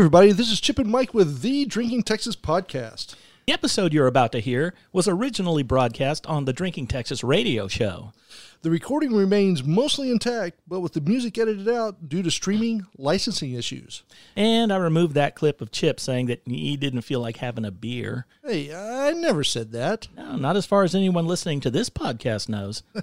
everybody, 0.00 0.32
this 0.32 0.50
is 0.50 0.62
Chip 0.62 0.78
and 0.78 0.90
Mike 0.90 1.12
with 1.12 1.42
the 1.42 1.66
Drinking 1.66 2.04
Texas 2.04 2.34
podcast. 2.34 3.16
The 3.46 3.52
episode 3.52 3.92
you're 3.92 4.06
about 4.06 4.32
to 4.32 4.40
hear 4.40 4.72
was 4.94 5.06
originally 5.06 5.62
broadcast 5.62 6.26
on 6.26 6.46
the 6.46 6.54
Drinking 6.54 6.86
Texas 6.86 7.22
radio 7.22 7.68
show. 7.68 8.14
The 8.62 8.70
recording 8.70 9.12
remains 9.12 9.62
mostly 9.62 10.10
intact, 10.10 10.58
but 10.66 10.80
with 10.80 10.94
the 10.94 11.02
music 11.02 11.36
edited 11.36 11.68
out 11.68 12.08
due 12.08 12.22
to 12.22 12.30
streaming 12.30 12.86
licensing 12.96 13.52
issues. 13.52 14.02
And 14.34 14.72
I 14.72 14.76
removed 14.78 15.12
that 15.16 15.34
clip 15.34 15.60
of 15.60 15.70
Chip 15.70 16.00
saying 16.00 16.26
that 16.26 16.40
he 16.46 16.78
didn't 16.78 17.02
feel 17.02 17.20
like 17.20 17.36
having 17.36 17.66
a 17.66 17.70
beer. 17.70 18.24
Hey, 18.42 18.74
I 18.74 19.12
never 19.12 19.44
said 19.44 19.72
that. 19.72 20.08
No, 20.16 20.36
not 20.36 20.56
as 20.56 20.64
far 20.64 20.82
as 20.82 20.94
anyone 20.94 21.26
listening 21.26 21.60
to 21.60 21.70
this 21.70 21.90
podcast 21.90 22.48
knows. 22.48 22.82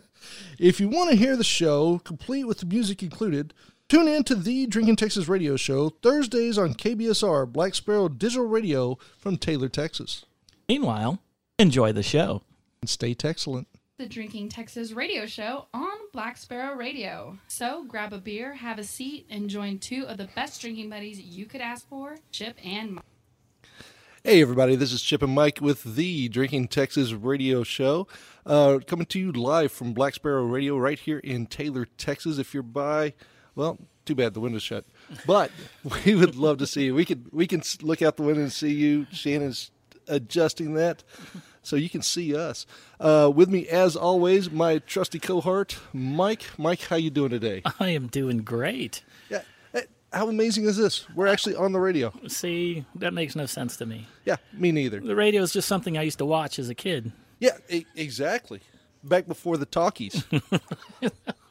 If 0.59 0.81
you 0.81 0.89
want 0.89 1.11
to 1.11 1.15
hear 1.15 1.37
the 1.37 1.43
show, 1.43 1.99
complete 1.99 2.43
with 2.43 2.57
the 2.57 2.65
music 2.65 3.01
included, 3.01 3.53
tune 3.89 4.07
in 4.07 4.23
to 4.25 4.35
the 4.35 4.67
Drinking 4.67 4.95
Texas 4.95 5.27
radio 5.27 5.55
show 5.55 5.89
Thursdays 5.89 6.57
on 6.57 6.73
KBSR 6.73 7.51
Black 7.51 7.75
Sparrow 7.75 8.09
Digital 8.09 8.45
Radio 8.45 8.97
from 9.17 9.37
Taylor, 9.37 9.69
Texas. 9.69 10.25
Meanwhile, 10.67 11.19
enjoy 11.57 11.91
the 11.93 12.03
show. 12.03 12.41
And 12.81 12.89
stay 12.89 13.15
excellent. 13.23 13.67
the 13.97 14.05
Drinking 14.05 14.49
Texas 14.49 14.91
radio 14.91 15.25
show 15.25 15.67
on 15.73 15.97
Black 16.13 16.37
Sparrow 16.37 16.75
Radio. 16.75 17.39
So 17.47 17.83
grab 17.87 18.13
a 18.13 18.19
beer, 18.19 18.53
have 18.55 18.77
a 18.77 18.83
seat, 18.83 19.25
and 19.29 19.49
join 19.49 19.79
two 19.79 20.05
of 20.05 20.17
the 20.17 20.29
best 20.35 20.61
drinking 20.61 20.89
buddies 20.89 21.19
you 21.19 21.45
could 21.45 21.61
ask 21.61 21.87
for, 21.89 22.17
Chip 22.31 22.57
and 22.63 22.95
Mike. 22.95 23.05
Hey, 24.23 24.41
everybody, 24.41 24.75
this 24.75 24.91
is 24.91 25.01
Chip 25.01 25.21
and 25.23 25.33
Mike 25.33 25.59
with 25.61 25.95
the 25.95 26.27
Drinking 26.27 26.67
Texas 26.67 27.13
radio 27.13 27.63
show. 27.63 28.07
Uh, 28.45 28.79
coming 28.85 29.05
to 29.07 29.19
you 29.19 29.31
live 29.31 29.71
from 29.71 29.93
Black 29.93 30.13
Sparrow 30.13 30.43
Radio 30.43 30.77
right 30.77 30.99
here 30.99 31.19
in 31.19 31.45
Taylor, 31.47 31.85
Texas. 31.97 32.37
If 32.37 32.53
you're 32.53 32.61
by, 32.61 33.13
well, 33.57 33.77
too 34.05 34.15
bad 34.15 34.33
the 34.33 34.39
window's 34.39 34.63
shut. 34.63 34.85
But 35.25 35.51
we 36.05 36.15
would 36.15 36.35
love 36.35 36.59
to 36.59 36.67
see 36.67 36.85
you. 36.85 36.95
We 36.95 37.03
could 37.03 37.25
we 37.33 37.47
can 37.47 37.61
look 37.81 38.01
out 38.01 38.15
the 38.15 38.23
window 38.23 38.43
and 38.43 38.53
see 38.53 38.71
you. 38.73 39.07
Shannon's 39.11 39.71
adjusting 40.07 40.75
that 40.75 41.03
so 41.61 41.75
you 41.75 41.89
can 41.89 42.01
see 42.01 42.33
us. 42.33 42.65
Uh, 42.99 43.29
with 43.33 43.49
me, 43.49 43.67
as 43.67 43.97
always, 43.97 44.49
my 44.49 44.77
trusty 44.77 45.19
cohort, 45.19 45.77
Mike. 45.91 46.45
Mike, 46.57 46.81
how 46.83 46.95
you 46.95 47.09
doing 47.09 47.31
today? 47.31 47.63
I 47.79 47.89
am 47.89 48.07
doing 48.07 48.37
great. 48.43 49.03
Yeah. 49.29 49.41
How 50.13 50.29
amazing 50.29 50.63
is 50.63 50.77
this? 50.77 51.05
We're 51.15 51.27
actually 51.27 51.55
on 51.55 51.73
the 51.73 51.81
radio. 51.81 52.13
See, 52.27 52.85
that 52.95 53.13
makes 53.13 53.35
no 53.35 53.45
sense 53.45 53.75
to 53.77 53.85
me. 53.85 54.07
Yeah, 54.23 54.37
me 54.53 54.71
neither. 54.71 55.01
The 55.01 55.17
radio 55.17 55.41
is 55.41 55.51
just 55.51 55.67
something 55.67 55.97
I 55.97 56.03
used 56.03 56.19
to 56.19 56.25
watch 56.25 56.59
as 56.59 56.69
a 56.69 56.75
kid. 56.75 57.11
Yeah, 57.39 57.57
e- 57.69 57.85
exactly. 57.93 58.61
Back 59.03 59.27
before 59.27 59.57
the 59.57 59.65
talkies. 59.65 60.23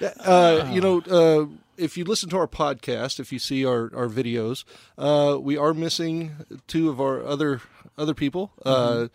Uh, 0.00 0.70
you 0.72 0.80
know, 0.80 1.00
uh, 1.00 1.46
if 1.76 1.96
you 1.96 2.04
listen 2.04 2.28
to 2.30 2.36
our 2.38 2.46
podcast, 2.48 3.20
if 3.20 3.32
you 3.32 3.38
see 3.38 3.64
our, 3.64 3.90
our 3.94 4.08
videos, 4.08 4.64
uh, 4.98 5.38
we 5.40 5.56
are 5.56 5.74
missing 5.74 6.34
two 6.66 6.88
of 6.88 7.00
our 7.00 7.24
other 7.24 7.60
other 7.98 8.14
people, 8.14 8.52
uh, 8.64 9.08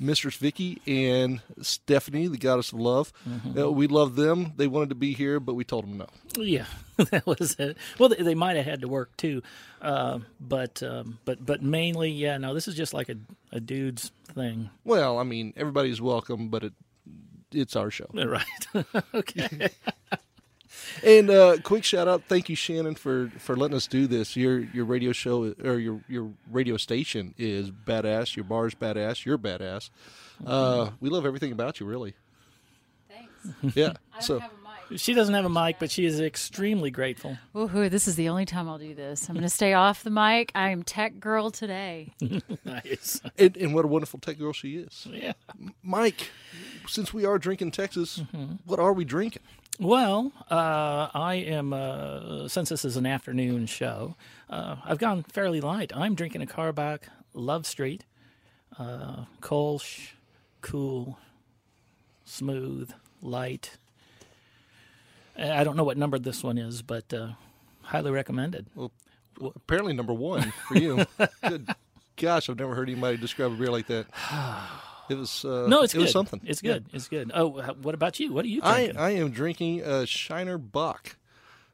Mistress 0.00 0.36
Vicky 0.36 0.80
and 0.86 1.40
Stephanie, 1.62 2.28
the 2.28 2.36
Goddess 2.36 2.72
of 2.72 2.78
Love. 2.78 3.12
Uh, 3.56 3.70
we 3.70 3.86
love 3.86 4.16
them. 4.16 4.52
They 4.56 4.66
wanted 4.66 4.90
to 4.90 4.94
be 4.94 5.12
here, 5.14 5.40
but 5.40 5.54
we 5.54 5.64
told 5.64 5.84
them 5.84 5.98
no. 5.98 6.06
Yeah, 6.36 6.66
that 6.96 7.26
was 7.26 7.56
it. 7.58 7.76
Well, 7.98 8.10
they, 8.10 8.22
they 8.22 8.34
might 8.34 8.56
have 8.56 8.66
had 8.66 8.82
to 8.82 8.88
work 8.88 9.16
too, 9.16 9.42
uh, 9.82 10.20
but 10.40 10.82
um, 10.82 11.18
but 11.24 11.44
but 11.44 11.62
mainly, 11.62 12.10
yeah. 12.10 12.36
No, 12.38 12.54
this 12.54 12.68
is 12.68 12.74
just 12.74 12.94
like 12.94 13.08
a, 13.08 13.16
a 13.50 13.60
dude's 13.60 14.12
thing, 14.34 14.70
Well, 14.84 15.18
I 15.18 15.24
mean, 15.24 15.54
everybody's 15.56 16.00
welcome, 16.00 16.48
but 16.48 16.62
it 16.64 16.72
it's 17.52 17.76
our 17.76 17.90
show. 17.90 18.06
right? 18.14 18.44
okay. 19.14 19.68
And 21.04 21.30
uh, 21.30 21.58
quick 21.62 21.84
shout 21.84 22.08
out, 22.08 22.24
thank 22.28 22.48
you, 22.48 22.56
Shannon, 22.56 22.94
for, 22.94 23.30
for 23.38 23.56
letting 23.56 23.76
us 23.76 23.86
do 23.86 24.06
this. 24.06 24.36
Your 24.36 24.58
your 24.58 24.84
radio 24.84 25.12
show 25.12 25.54
or 25.62 25.78
your 25.78 26.02
your 26.08 26.30
radio 26.50 26.76
station 26.76 27.34
is 27.38 27.70
badass. 27.70 28.36
Your 28.36 28.44
bar's 28.44 28.74
badass. 28.74 29.24
You're 29.24 29.38
badass. 29.38 29.90
Uh, 30.44 30.90
we 31.00 31.08
love 31.08 31.26
everything 31.26 31.52
about 31.52 31.78
you, 31.80 31.86
really. 31.86 32.14
Thanks. 33.08 33.76
Yeah. 33.76 33.94
I 34.14 34.20
so 34.20 34.34
don't 34.34 34.42
have 34.42 34.50
a 34.50 34.54
mic. 34.54 34.57
She 34.96 35.12
doesn't 35.14 35.34
have 35.34 35.44
a 35.44 35.48
mic, 35.50 35.78
but 35.78 35.90
she 35.90 36.04
is 36.06 36.20
extremely 36.20 36.90
grateful. 36.90 37.36
Woohoo, 37.54 37.90
this 37.90 38.08
is 38.08 38.16
the 38.16 38.28
only 38.28 38.44
time 38.46 38.68
I'll 38.68 38.78
do 38.78 38.94
this. 38.94 39.28
I'm 39.28 39.34
going 39.34 39.42
to 39.42 39.50
stay 39.50 39.74
off 39.74 40.02
the 40.02 40.10
mic. 40.10 40.50
I 40.54 40.70
am 40.70 40.82
tech 40.82 41.20
girl 41.20 41.50
today. 41.50 42.12
nice. 42.64 43.20
and, 43.36 43.56
and 43.56 43.74
what 43.74 43.84
a 43.84 43.88
wonderful 43.88 44.18
tech 44.18 44.38
girl 44.38 44.52
she 44.52 44.76
is, 44.76 45.06
Yeah. 45.10 45.32
Mike. 45.82 46.30
Since 46.86 47.12
we 47.12 47.26
are 47.26 47.38
drinking 47.38 47.72
Texas, 47.72 48.22
what 48.64 48.78
are 48.78 48.92
we 48.94 49.04
drinking? 49.04 49.42
Well, 49.78 50.32
uh, 50.50 51.08
I 51.14 51.34
am. 51.46 51.72
Uh, 51.72 52.48
since 52.48 52.70
this 52.70 52.84
is 52.84 52.96
an 52.96 53.04
afternoon 53.06 53.66
show, 53.66 54.16
uh, 54.48 54.76
I've 54.84 54.98
gone 54.98 55.22
fairly 55.22 55.60
light. 55.60 55.92
I'm 55.94 56.14
drinking 56.14 56.42
a 56.42 56.46
Karbach 56.46 57.02
Love 57.34 57.66
Street, 57.66 58.04
uh, 58.78 59.26
Kolsch, 59.40 60.12
cool, 60.62 61.18
smooth, 62.24 62.90
light. 63.22 63.76
Uh, 65.38 65.50
I 65.52 65.64
don't 65.64 65.76
know 65.76 65.84
what 65.84 65.96
number 65.96 66.18
this 66.18 66.42
one 66.42 66.58
is, 66.58 66.82
but 66.82 67.12
uh, 67.14 67.28
highly 67.82 68.10
recommended. 68.10 68.66
Well, 68.74 68.92
apparently 69.54 69.92
number 69.92 70.12
one 70.12 70.52
for 70.66 70.76
you. 70.76 71.04
good 71.42 71.68
gosh, 72.16 72.50
I've 72.50 72.58
never 72.58 72.74
heard 72.74 72.88
anybody 72.90 73.16
describe 73.16 73.52
a 73.52 73.54
beer 73.54 73.70
like 73.70 73.86
that. 73.86 74.06
It 75.08 75.14
was 75.16 75.44
uh, 75.44 75.66
No, 75.68 75.82
it's 75.82 75.94
it 75.94 75.98
good. 75.98 76.02
was 76.04 76.12
something. 76.12 76.40
It's 76.44 76.62
Yeah. 76.62 76.74
good. 76.74 76.86
It's 76.92 77.08
good. 77.08 77.30
Oh, 77.34 77.48
what 77.82 77.94
about 77.94 78.18
you? 78.20 78.32
What 78.32 78.44
are 78.44 78.48
you 78.48 78.60
I, 78.62 78.74
drinking? 78.86 78.96
I 78.98 79.10
am 79.12 79.30
drinking 79.30 79.80
a 79.82 80.04
Shiner 80.06 80.58
Bock, 80.58 81.16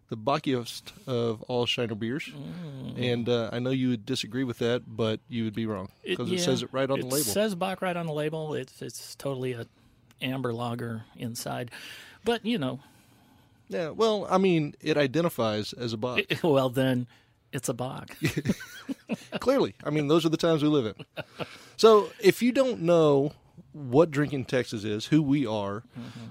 the 0.09 0.17
bockiest 0.17 0.93
of 1.07 1.43
all 1.43 1.67
Shiner 1.67 1.95
beers. 1.95 2.31
And 2.97 3.29
uh, 3.29 3.49
I 3.53 3.59
know 3.59 3.71
you 3.71 3.89
would 3.89 4.05
disagree 4.07 4.45
with 4.45 4.59
that, 4.59 4.83
but 4.87 5.21
you 5.29 5.45
would 5.45 5.55
be 5.55 5.67
wrong 5.67 5.89
because 6.05 6.31
it, 6.31 6.37
yeah, 6.39 6.45
says 6.45 6.63
it 6.63 6.69
right 6.73 6.89
on 6.89 7.01
the 7.01 7.07
label. 7.07 7.17
It 7.17 7.25
says 7.25 7.55
Bock 7.55 7.83
right 7.83 7.97
on 7.97 8.07
the 8.07 8.13
label. 8.13 8.55
It's 8.55 8.81
it's 8.83 9.15
totally 9.17 9.55
a 9.55 9.67
amber 10.23 10.53
lager 10.53 11.05
inside, 11.17 11.71
but 12.25 12.45
you 12.47 12.59
know, 12.59 12.81
yeah, 13.69 13.91
well, 13.91 14.27
I 14.31 14.39
mean, 14.39 14.75
it 14.81 14.97
identifies 14.97 15.73
as 15.73 15.93
a 15.93 15.97
bog. 15.97 16.23
well 16.43 16.71
then, 16.71 17.07
it's 17.53 17.69
a 17.69 17.75
bog. 17.75 18.11
Clearly, 19.41 19.75
I 19.85 19.91
mean, 19.91 20.09
those 20.09 20.27
are 20.27 20.29
the 20.29 20.37
times 20.37 20.63
we 20.63 20.69
live 20.69 20.87
in. 20.87 21.25
So, 21.77 22.11
if 22.21 22.43
you 22.43 22.53
don't 22.53 22.83
know 22.83 23.33
what 23.73 24.11
Drinking 24.11 24.45
Texas 24.45 24.85
is, 24.85 25.07
who 25.07 25.21
we 25.23 25.47
are, 25.47 25.83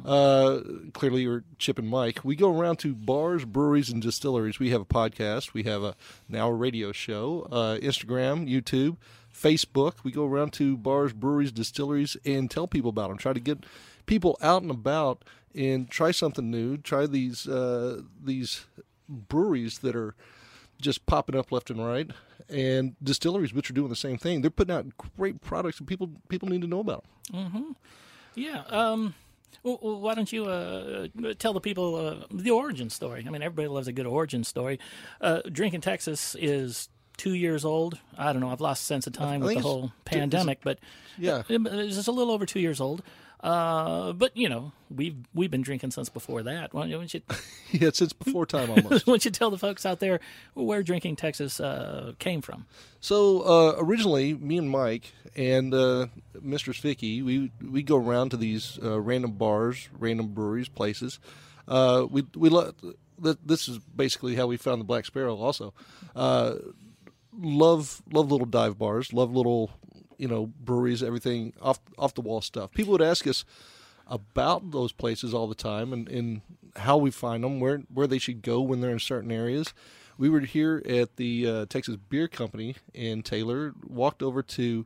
uh, 0.05 0.59
clearly 0.93 1.23
you're 1.23 1.43
Chip 1.57 1.77
and 1.77 1.87
Mike. 1.87 2.23
We 2.23 2.35
go 2.35 2.57
around 2.57 2.77
to 2.79 2.95
bars, 2.95 3.43
breweries, 3.45 3.89
and 3.89 4.01
distilleries. 4.01 4.59
We 4.59 4.69
have 4.71 4.81
a 4.81 4.85
podcast. 4.85 5.53
We 5.53 5.63
have 5.63 5.83
a 5.83 5.95
now 6.29 6.49
a 6.49 6.53
radio 6.53 6.91
show, 6.91 7.47
uh, 7.51 7.77
Instagram, 7.81 8.49
YouTube, 8.49 8.97
Facebook. 9.33 9.95
We 10.03 10.11
go 10.11 10.25
around 10.25 10.53
to 10.53 10.77
bars, 10.77 11.11
breweries, 11.13 11.51
distilleries, 11.51 12.15
and 12.25 12.49
tell 12.49 12.67
people 12.67 12.89
about 12.89 13.09
them. 13.09 13.17
Try 13.17 13.33
to 13.33 13.41
get 13.41 13.65
people 14.05 14.37
out 14.41 14.61
and 14.61 14.71
about 14.71 15.23
and 15.55 15.89
try 15.89 16.11
something 16.11 16.49
new. 16.49 16.77
Try 16.77 17.05
these 17.07 17.47
uh, 17.47 18.01
these 18.23 18.65
breweries 19.07 19.79
that 19.79 19.95
are 19.95 20.15
just 20.81 21.05
popping 21.05 21.35
up 21.35 21.51
left 21.51 21.69
and 21.69 21.85
right, 21.85 22.09
and 22.49 22.95
distilleries 23.01 23.53
which 23.53 23.69
are 23.69 23.73
doing 23.73 23.89
the 23.89 23.95
same 23.95 24.17
thing. 24.17 24.41
They're 24.41 24.51
putting 24.51 24.75
out 24.75 24.85
great 25.17 25.41
products, 25.41 25.79
and 25.79 25.87
people 25.87 26.09
people 26.29 26.49
need 26.49 26.61
to 26.61 26.67
know 26.67 26.79
about 26.79 27.03
them. 27.31 27.75
yeah. 28.35 28.63
Um. 28.69 29.15
Well, 29.61 29.77
why 30.01 30.13
don't 30.13 30.31
you 30.33 30.45
uh, 30.45 31.07
tell 31.39 31.53
the 31.53 31.61
people 31.61 31.95
uh, 31.95 32.25
the 32.31 32.51
origin 32.51 32.89
story? 32.89 33.23
I 33.25 33.29
mean, 33.29 33.41
everybody 33.41 33.69
loves 33.69 33.87
a 33.87 33.93
good 33.93 34.05
origin 34.07 34.43
story. 34.43 34.77
Uh, 35.21 35.41
Drinking 35.49 35.79
Texas 35.79 36.35
is 36.37 36.89
two 37.15 37.33
years 37.33 37.63
old. 37.63 37.97
I 38.17 38.33
don't 38.33 38.41
know. 38.41 38.49
I've 38.49 38.59
lost 38.59 38.83
sense 38.85 39.07
of 39.07 39.13
time 39.13 39.41
I 39.41 39.45
with 39.45 39.55
the 39.55 39.61
whole 39.61 39.93
pandemic, 40.03 40.59
but 40.63 40.79
Yeah. 41.17 41.43
it's 41.47 41.95
just 41.95 42.07
a 42.09 42.11
little 42.11 42.33
over 42.33 42.45
two 42.45 42.59
years 42.59 42.81
old. 42.81 43.03
Uh, 43.43 44.13
but 44.13 44.35
you 44.37 44.47
know, 44.47 44.71
we've 44.89 45.17
we've 45.33 45.51
been 45.51 45.61
drinking 45.61 45.91
since 45.91 46.07
before 46.07 46.43
that. 46.43 46.73
Why 46.73 46.87
don't 46.87 47.13
you 47.13 47.21
Yeah, 47.71 47.89
since 47.93 48.13
before 48.13 48.45
time 48.45 48.69
almost. 48.69 48.89
why 49.05 49.11
don't 49.11 49.25
you 49.25 49.31
tell 49.31 49.51
the 49.51 49.57
folks 49.57 49.85
out 49.85 49.99
there 49.99 50.21
where 50.53 50.81
Drinking 50.81 51.17
Texas 51.17 51.59
uh, 51.59 52.13
came 52.19 52.41
from? 52.41 52.65
so 53.01 53.41
uh, 53.41 53.75
originally, 53.79 54.33
me 54.33 54.57
and 54.57 54.69
Mike 54.69 55.11
and 55.35 55.73
uh, 55.73 56.07
Mistress 56.41 56.77
Vicky, 56.77 57.21
we 57.21 57.51
we 57.61 57.83
go 57.83 57.97
around 57.97 58.29
to 58.29 58.37
these 58.37 58.79
uh, 58.81 58.97
random 59.01 59.31
bars, 59.33 59.89
random 59.99 60.27
breweries, 60.29 60.69
places. 60.69 61.19
Uh, 61.67 62.05
we 62.09 62.25
we 62.35 62.47
lo- 62.47 62.71
th- 63.21 63.37
this 63.45 63.67
is 63.67 63.77
basically 63.79 64.35
how 64.35 64.47
we 64.47 64.55
found 64.55 64.79
the 64.79 64.85
Black 64.85 65.05
Sparrow. 65.05 65.35
Also, 65.35 65.73
uh, 66.15 66.55
love 67.37 68.01
love 68.09 68.31
little 68.31 68.47
dive 68.47 68.77
bars, 68.77 69.11
love 69.11 69.35
little 69.35 69.71
you 70.23 70.29
know 70.29 70.45
breweries, 70.45 71.03
everything 71.03 71.51
off 71.61 71.81
off 71.97 72.13
the 72.13 72.21
wall 72.21 72.39
stuff. 72.39 72.71
People 72.71 72.93
would 72.93 73.01
ask 73.01 73.27
us 73.27 73.43
about 74.07 74.71
those 74.71 74.93
places 74.93 75.33
all 75.33 75.47
the 75.47 75.53
time 75.53 75.91
and, 75.91 76.07
and 76.07 76.41
how 76.77 76.95
we 76.95 77.11
find 77.11 77.43
them, 77.43 77.59
where 77.59 77.79
where 77.93 78.07
they 78.07 78.19
should 78.19 78.41
go 78.41 78.61
when 78.61 78.79
they're 78.79 78.91
in 78.91 78.99
certain 78.99 79.33
areas. 79.33 79.73
We 80.17 80.29
were 80.29 80.39
here 80.39 80.81
at 80.87 81.17
the 81.17 81.45
uh, 81.45 81.65
Texas 81.65 81.97
Beer 81.97 82.29
Company 82.29 82.77
in 82.93 83.21
Taylor. 83.21 83.73
Walked 83.85 84.23
over 84.23 84.41
to 84.41 84.85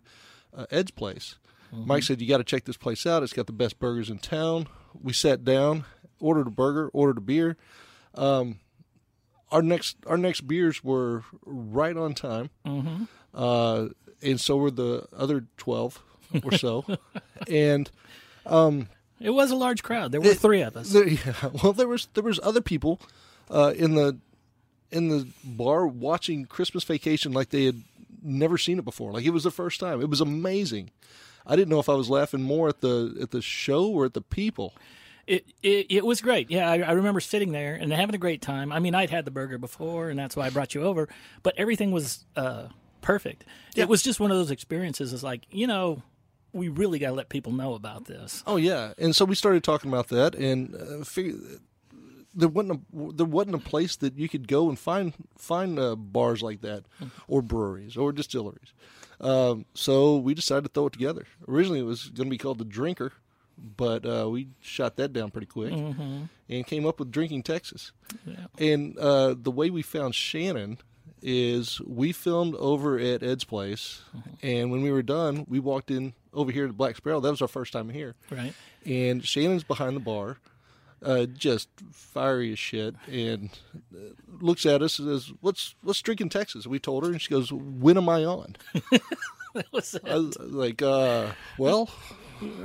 uh, 0.56 0.66
Ed's 0.72 0.90
place. 0.90 1.36
Mike 1.72 2.02
said, 2.02 2.20
"You 2.20 2.28
got 2.28 2.38
to 2.38 2.44
check 2.44 2.64
this 2.64 2.78
place 2.78 3.06
out. 3.06 3.22
It's 3.22 3.34
got 3.34 3.46
the 3.46 3.54
best 3.54 3.78
burgers 3.78 4.10
in 4.10 4.18
town." 4.18 4.68
We 5.00 5.14
sat 5.14 5.46
down, 5.46 5.86
ordered 6.20 6.48
a 6.48 6.52
burger, 6.52 6.90
ordered 6.94 7.20
a 7.20 7.22
beer. 7.22 7.58
our 8.16 9.62
next 9.62 9.98
our 10.08 10.18
next 10.18 10.48
beers 10.48 10.84
were 10.84 11.24
right 11.46 11.96
on 11.96 12.16
time, 12.16 12.50
mm-hmm. 12.66 13.04
uh, 13.36 13.90
and 14.22 14.40
so 14.40 14.58
were 14.58 14.72
the 14.72 15.08
other 15.16 15.46
twelve 15.58 16.02
or 16.44 16.52
so, 16.54 16.86
and 17.48 17.90
um, 18.46 18.88
It 19.20 19.30
was 19.32 19.52
a 19.52 19.56
large 19.56 19.84
crowd. 19.84 20.12
There 20.12 20.22
were 20.22 20.32
It- 20.32 20.40
three 20.40 20.62
of 20.62 20.76
us. 20.78 20.92
there, 20.92 21.08
yeah, 21.08 21.34
well, 21.64 21.74
there 21.74 21.88
was 21.88 22.08
there 22.14 22.24
was 22.24 22.40
other 22.44 22.62
people 22.62 23.00
uh, 23.50 23.74
in 23.76 23.96
the 23.96 24.18
in 24.92 25.10
the 25.10 25.28
bar 25.44 25.86
watching 25.86 26.46
Christmas 26.46 26.84
Vacation 26.84 27.32
like 27.34 27.50
they 27.50 27.66
had 27.66 27.82
never 28.24 28.58
seen 28.58 28.80
it 28.80 28.86
before. 28.86 29.12
Like 29.12 29.26
it 29.26 29.32
was 29.32 29.44
the 29.44 29.52
first 29.52 29.80
time. 29.80 30.02
It 30.02 30.10
was 30.10 30.22
amazing. 30.22 30.92
I 31.46 31.56
didn't 31.56 31.70
know 31.70 31.80
if 31.80 31.88
I 31.90 31.94
was 31.94 32.10
laughing 32.10 32.42
more 32.42 32.68
at 32.70 32.82
the 32.82 33.18
at 33.22 33.32
the 33.32 33.42
show 33.42 33.88
or 33.88 34.06
at 34.06 34.14
the 34.14 34.22
people. 34.22 34.74
It, 35.26 35.46
it 35.62 35.88
it 35.90 36.06
was 36.06 36.22
great. 36.22 36.50
Yeah, 36.50 36.70
I, 36.72 36.80
I 36.80 36.92
remember 36.92 37.20
sitting 37.20 37.52
there 37.52 37.76
and 37.76 37.92
having 37.92 38.16
a 38.16 38.18
great 38.18 38.42
time. 38.42 38.72
I 38.72 38.80
mean, 38.80 38.96
I'd 38.96 39.10
had 39.10 39.26
the 39.26 39.32
burger 39.32 39.58
before, 39.58 40.10
and 40.10 40.18
that's 40.18 40.38
why 40.38 40.46
I 40.46 40.50
brought 40.52 40.74
you 40.74 40.84
over. 40.84 41.10
But 41.44 41.54
everything 41.58 41.92
was 41.92 42.24
uh, 42.38 42.68
perfect. 43.08 43.46
It 43.76 43.88
was 43.88 44.04
just 44.04 44.20
one 44.20 44.32
of 44.32 44.38
those 44.38 44.52
experiences. 44.52 45.14
It's 45.14 45.24
like 45.24 45.46
you 45.50 45.68
know, 45.68 46.04
we 46.54 46.68
really 46.70 47.00
got 47.00 47.10
to 47.10 47.14
let 47.16 47.30
people 47.30 47.52
know 47.54 47.74
about 47.74 48.06
this. 48.06 48.44
Oh 48.46 48.58
yeah, 48.58 48.94
and 48.98 49.16
so 49.16 49.26
we 49.26 49.36
started 49.36 49.64
talking 49.64 49.90
about 49.90 50.10
that, 50.10 50.36
and 50.36 50.76
uh, 50.76 51.22
there 52.36 52.50
wasn't 52.50 52.82
a, 52.94 53.14
there 53.14 53.26
wasn't 53.26 53.56
a 53.56 53.60
place 53.60 53.96
that 53.98 54.18
you 54.18 54.28
could 54.28 54.48
go 54.48 54.70
and 54.70 54.78
find 54.78 55.14
find 55.38 55.80
uh, 55.80 55.96
bars 55.96 56.44
like 56.44 56.62
that, 56.62 56.84
or 57.28 57.42
breweries 57.42 57.98
or 57.98 58.12
distilleries. 58.12 58.74
Um, 59.20 59.66
so 59.74 60.18
we 60.18 60.34
decided 60.36 60.66
to 60.66 60.70
throw 60.70 60.88
it 60.88 60.94
together. 60.94 61.26
Originally, 61.48 61.80
it 61.80 61.86
was 61.86 62.10
going 62.10 62.28
to 62.28 62.32
be 62.32 62.38
called 62.38 62.60
the 62.60 62.66
Drinker, 62.66 63.14
but 63.58 64.06
uh, 64.06 64.30
we 64.30 64.50
shot 64.62 64.98
that 64.98 65.14
down 65.14 65.32
pretty 65.32 65.48
quick 65.48 65.72
and 65.74 66.68
came 66.68 66.86
up 66.86 67.00
with 67.00 67.10
Drinking 67.12 67.42
Texas. 67.44 67.92
And 68.60 68.98
uh, 69.00 69.34
the 69.36 69.50
way 69.52 69.70
we 69.72 69.82
found 69.82 70.14
Shannon 70.14 70.78
is 71.22 71.82
we 71.82 72.12
filmed 72.12 72.56
over 72.56 73.00
at 73.00 73.24
Ed's 73.24 73.44
place, 73.44 74.02
and 74.42 74.72
when 74.72 74.82
we 74.82 74.92
were 74.92 75.02
done, 75.02 75.46
we 75.48 75.60
walked 75.60 75.90
in 75.92 76.14
over 76.34 76.52
here 76.52 76.68
to 76.68 76.74
Black 76.74 76.96
Sparrow. 76.96 77.20
That 77.20 77.32
was 77.32 77.42
our 77.42 77.48
first 77.48 77.74
time 77.74 77.90
here 77.90 78.16
Right. 78.32 78.54
and 78.86 79.26
Shannon's 79.26 79.64
behind 79.64 79.96
the 79.96 80.00
bar, 80.02 80.38
uh, 81.04 81.26
just 81.26 81.70
fiery 81.92 82.52
as 82.54 82.60
shit, 82.60 82.96
and 83.08 83.50
uh, 83.96 84.00
looks 84.40 84.66
at 84.66 84.82
us 84.82 85.00
and 85.00 85.08
says, 85.08 85.32
"What's 85.42 85.76
what's 85.82 86.02
drinking 86.02 86.30
Texas?" 86.30 86.68
We 86.68 86.80
told 86.80 87.04
her, 87.06 87.12
and 87.12 87.22
she 87.22 87.30
goes, 87.30 87.52
"When 87.52 87.98
am 87.98 88.10
I 88.10 88.24
on?" 88.26 88.56
That 89.54 89.72
was 89.74 89.96
it. 89.96 90.04
Was 90.04 90.38
like, 90.40 90.84
uh, 90.84 91.32
"Well, 91.58 91.90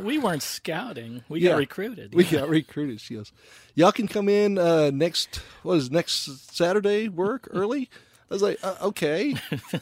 we 0.02 0.18
weren't 0.18 0.42
scouting. 0.42 1.24
We 1.30 1.40
Yeah. 1.40 1.50
got 1.52 1.58
recruited. 1.58 2.14
we 2.14 2.24
got 2.24 2.50
recruited." 2.50 3.00
She 3.00 3.14
goes, 3.14 3.32
"Y'all 3.74 3.92
can 3.92 4.08
come 4.08 4.28
in 4.28 4.58
uh, 4.58 4.90
next 4.92 5.36
what 5.62 5.78
is 5.78 5.90
next 5.90 6.50
Saturday? 6.54 7.08
Work 7.08 7.48
early." 7.50 7.88
I 8.32 8.34
was 8.34 8.40
like, 8.40 8.58
uh, 8.62 8.76
"Okay, 8.80 9.34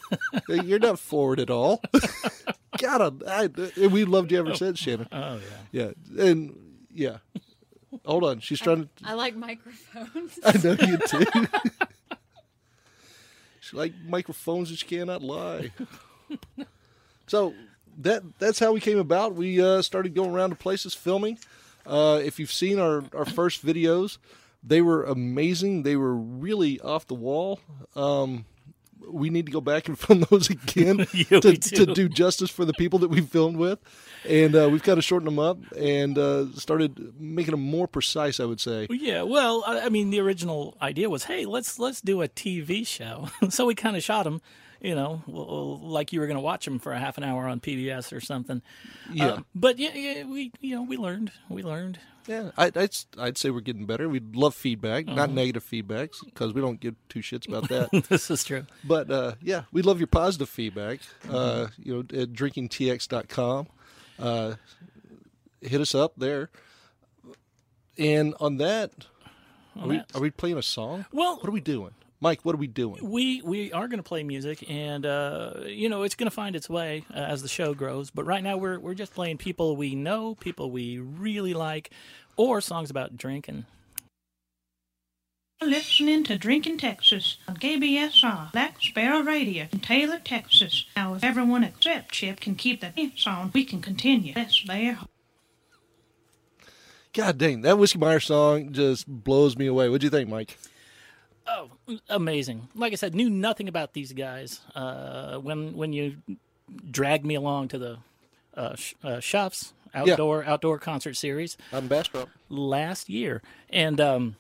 you're 0.48 0.80
not 0.80 0.98
forward 0.98 1.38
at 1.38 1.50
all." 1.50 1.80
Got 2.78 3.00
him. 3.00 3.22
I, 3.24 3.48
and 3.76 3.92
we 3.92 4.04
loved 4.04 4.32
you 4.32 4.40
ever 4.40 4.56
since, 4.56 4.80
Shannon. 4.80 5.06
Oh 5.12 5.38
yeah. 5.72 5.92
Yeah, 6.16 6.24
and 6.26 6.58
yeah. 6.92 7.18
Hold 8.04 8.24
on, 8.24 8.40
she's 8.40 8.58
trying 8.58 8.82
to. 8.82 8.88
I 9.04 9.12
like 9.12 9.36
microphones. 9.36 10.40
I 10.44 10.58
know 10.64 10.72
you 10.72 10.96
do. 10.98 11.46
she 13.60 13.76
like 13.76 13.92
microphones 14.04 14.70
and 14.70 14.78
she 14.80 14.86
cannot 14.86 15.22
lie. 15.22 15.70
so 17.28 17.54
that 17.98 18.24
that's 18.40 18.58
how 18.58 18.72
we 18.72 18.80
came 18.80 18.98
about. 18.98 19.36
We 19.36 19.62
uh, 19.62 19.80
started 19.80 20.12
going 20.12 20.32
around 20.32 20.50
to 20.50 20.56
places 20.56 20.92
filming. 20.92 21.38
Uh, 21.86 22.20
if 22.20 22.40
you've 22.40 22.52
seen 22.52 22.80
our, 22.80 23.04
our 23.14 23.26
first 23.26 23.64
videos, 23.64 24.18
they 24.62 24.80
were 24.82 25.04
amazing. 25.04 25.82
They 25.82 25.96
were 25.96 26.14
really 26.14 26.80
off 26.80 27.06
the 27.06 27.14
wall. 27.14 27.60
Um, 27.96 28.44
we 29.08 29.30
need 29.30 29.46
to 29.46 29.52
go 29.52 29.60
back 29.60 29.88
and 29.88 29.98
film 29.98 30.24
those 30.30 30.50
again 30.50 30.98
Yeah, 31.12 31.40
to, 31.40 31.48
we 31.50 31.56
to 31.56 31.86
do. 31.86 31.94
do 31.94 32.08
justice 32.08 32.50
for 32.50 32.64
the 32.64 32.74
people 32.74 32.98
that 33.00 33.08
we 33.08 33.20
filmed 33.22 33.56
with. 33.56 33.78
And 34.28 34.54
uh, 34.54 34.68
we've 34.70 34.82
kind 34.82 34.98
of 34.98 35.04
shortened 35.04 35.26
them 35.28 35.38
up 35.38 35.58
and 35.76 36.16
uh, 36.18 36.52
started 36.52 37.18
making 37.18 37.52
them 37.52 37.62
more 37.62 37.88
precise, 37.88 38.38
I 38.38 38.44
would 38.44 38.60
say. 38.60 38.86
Yeah, 38.90 39.22
well, 39.22 39.64
I 39.66 39.80
I 39.80 39.88
mean, 39.88 40.10
the 40.10 40.20
original 40.20 40.76
idea 40.82 41.08
was, 41.08 41.24
hey, 41.24 41.46
let's 41.46 41.78
let's 41.78 42.00
do 42.02 42.20
a 42.22 42.28
TV 42.28 42.86
show. 42.86 43.30
so 43.48 43.64
we 43.66 43.74
kind 43.74 43.96
of 43.96 44.02
shot 44.02 44.24
them, 44.24 44.42
you 44.80 44.94
know, 44.94 45.22
like 45.26 46.12
you 46.12 46.20
were 46.20 46.26
going 46.26 46.36
to 46.36 46.40
watch 46.42 46.64
them 46.64 46.78
for 46.78 46.92
a 46.92 46.98
half 46.98 47.18
an 47.18 47.24
hour 47.24 47.46
on 47.46 47.60
PBS 47.60 48.12
or 48.16 48.20
something. 48.20 48.62
Yeah. 49.12 49.26
Uh, 49.26 49.40
but 49.54 49.78
yeah, 49.78 49.94
yeah, 49.94 50.24
we 50.24 50.52
you 50.60 50.74
know 50.76 50.82
we 50.82 50.96
learned 50.96 51.32
we 51.48 51.62
learned. 51.62 51.98
Yeah, 52.26 52.50
I, 52.56 52.66
I'd 52.76 52.96
I'd 53.18 53.38
say 53.38 53.50
we're 53.50 53.60
getting 53.60 53.86
better. 53.86 54.08
We'd 54.08 54.36
love 54.36 54.54
feedback, 54.54 55.06
Uh-huh. 55.08 55.16
not 55.16 55.30
negative 55.30 55.64
feedbacks, 55.64 56.16
because 56.24 56.52
we 56.52 56.60
don't 56.60 56.78
give 56.78 56.94
two 57.08 57.20
shits 57.20 57.48
about 57.48 57.68
that. 57.70 57.90
this 58.08 58.30
is 58.30 58.44
true. 58.44 58.66
but 58.84 59.10
uh, 59.10 59.32
yeah, 59.42 59.62
we 59.72 59.82
love 59.82 59.98
your 59.98 60.06
positive 60.06 60.48
feedback. 60.48 61.00
Mm-hmm. 61.24 61.34
Uh, 61.34 61.66
you 61.78 61.94
know, 61.94 62.00
at 62.00 62.32
drinkingtx.com. 62.32 63.68
Uh, 64.18 64.54
hit 65.62 65.80
us 65.80 65.94
up 65.94 66.12
there. 66.18 66.50
And 67.98 68.34
on 68.40 68.56
that, 68.58 68.92
are, 69.78 69.86
we, 69.88 69.96
that- 69.96 70.14
are 70.14 70.20
we 70.20 70.30
playing 70.30 70.58
a 70.58 70.62
song? 70.62 71.06
Well- 71.12 71.36
what 71.36 71.48
are 71.48 71.52
we 71.52 71.60
doing, 71.60 71.92
Mike? 72.20 72.40
What 72.42 72.54
are 72.54 72.58
we 72.58 72.66
doing? 72.66 72.98
We 73.02 73.40
we 73.42 73.72
are 73.72 73.88
going 73.88 73.98
to 73.98 74.04
play 74.04 74.22
music, 74.22 74.64
and 74.68 75.06
uh, 75.06 75.54
you 75.66 75.88
know 75.88 76.02
it's 76.02 76.14
going 76.14 76.26
to 76.26 76.34
find 76.34 76.54
its 76.54 76.68
way 76.68 77.04
uh, 77.14 77.18
as 77.18 77.42
the 77.42 77.48
show 77.48 77.72
grows. 77.74 78.10
But 78.10 78.26
right 78.26 78.42
now 78.42 78.56
we're 78.56 78.78
we're 78.78 78.94
just 78.94 79.14
playing 79.14 79.38
people 79.38 79.76
we 79.76 79.94
know, 79.94 80.34
people 80.34 80.70
we 80.70 80.98
really 80.98 81.54
like, 81.54 81.90
or 82.36 82.60
songs 82.60 82.90
about 82.90 83.16
drinking. 83.16 83.64
listening 85.62 86.24
to 86.24 86.38
Drinking 86.38 86.78
Texas 86.78 87.36
on 87.46 87.56
KBSR, 87.56 88.52
Black 88.52 88.80
Sparrow 88.80 89.20
Radio 89.20 89.66
in 89.72 89.80
Taylor, 89.80 90.18
Texas. 90.18 90.86
Now, 90.96 91.14
if 91.14 91.24
everyone 91.24 91.64
except 91.64 92.12
Chip 92.12 92.40
can 92.40 92.54
keep 92.54 92.80
the 92.80 92.88
dance 92.88 93.26
on, 93.26 93.50
we 93.54 93.64
can 93.64 93.80
continue. 93.80 94.32
Let's 94.36 94.62
there. 94.64 94.98
God 97.12 97.38
dang, 97.38 97.62
that 97.62 97.76
Whiskey 97.76 97.98
Myers 97.98 98.26
song 98.26 98.72
just 98.72 99.06
blows 99.06 99.56
me 99.56 99.66
away. 99.66 99.88
What'd 99.88 100.04
you 100.04 100.10
think, 100.10 100.28
Mike? 100.28 100.56
Oh, 101.52 101.70
amazing! 102.08 102.68
Like 102.74 102.92
I 102.92 102.96
said, 102.96 103.14
knew 103.14 103.28
nothing 103.28 103.66
about 103.68 103.92
these 103.92 104.12
guys. 104.12 104.60
Uh, 104.74 105.38
when 105.38 105.74
when 105.76 105.92
you 105.92 106.18
dragged 106.90 107.26
me 107.26 107.34
along 107.34 107.68
to 107.68 107.78
the 107.78 107.98
uh, 108.56 108.76
sh- 108.76 108.94
uh, 109.02 109.18
Shuffs 109.20 109.72
outdoor 109.92 110.44
outdoor 110.44 110.78
concert 110.78 111.14
series 111.16 111.56
I'm 111.72 111.88
Bastrop. 111.88 112.28
last 112.48 113.08
year, 113.08 113.42
and 113.70 114.00
um, 114.00 114.36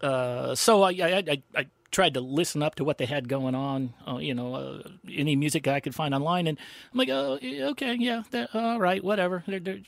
uh, 0.00 0.54
so 0.54 0.82
I, 0.82 0.90
I, 0.92 1.16
I, 1.28 1.42
I 1.54 1.66
tried 1.90 2.14
to 2.14 2.20
listen 2.22 2.62
up 2.62 2.76
to 2.76 2.84
what 2.84 2.96
they 2.96 3.06
had 3.06 3.28
going 3.28 3.54
on. 3.54 3.92
Uh, 4.08 4.16
you 4.16 4.32
know, 4.34 4.54
uh, 4.54 4.82
any 5.12 5.36
music 5.36 5.68
I 5.68 5.80
could 5.80 5.94
find 5.94 6.14
online, 6.14 6.46
and 6.46 6.56
I'm 6.92 6.98
like, 6.98 7.10
oh, 7.10 7.38
okay, 7.42 7.94
yeah, 7.98 8.22
that- 8.30 8.54
all 8.54 8.80
right, 8.80 9.04
whatever. 9.04 9.44
They're 9.46 9.60
they're, 9.60 9.80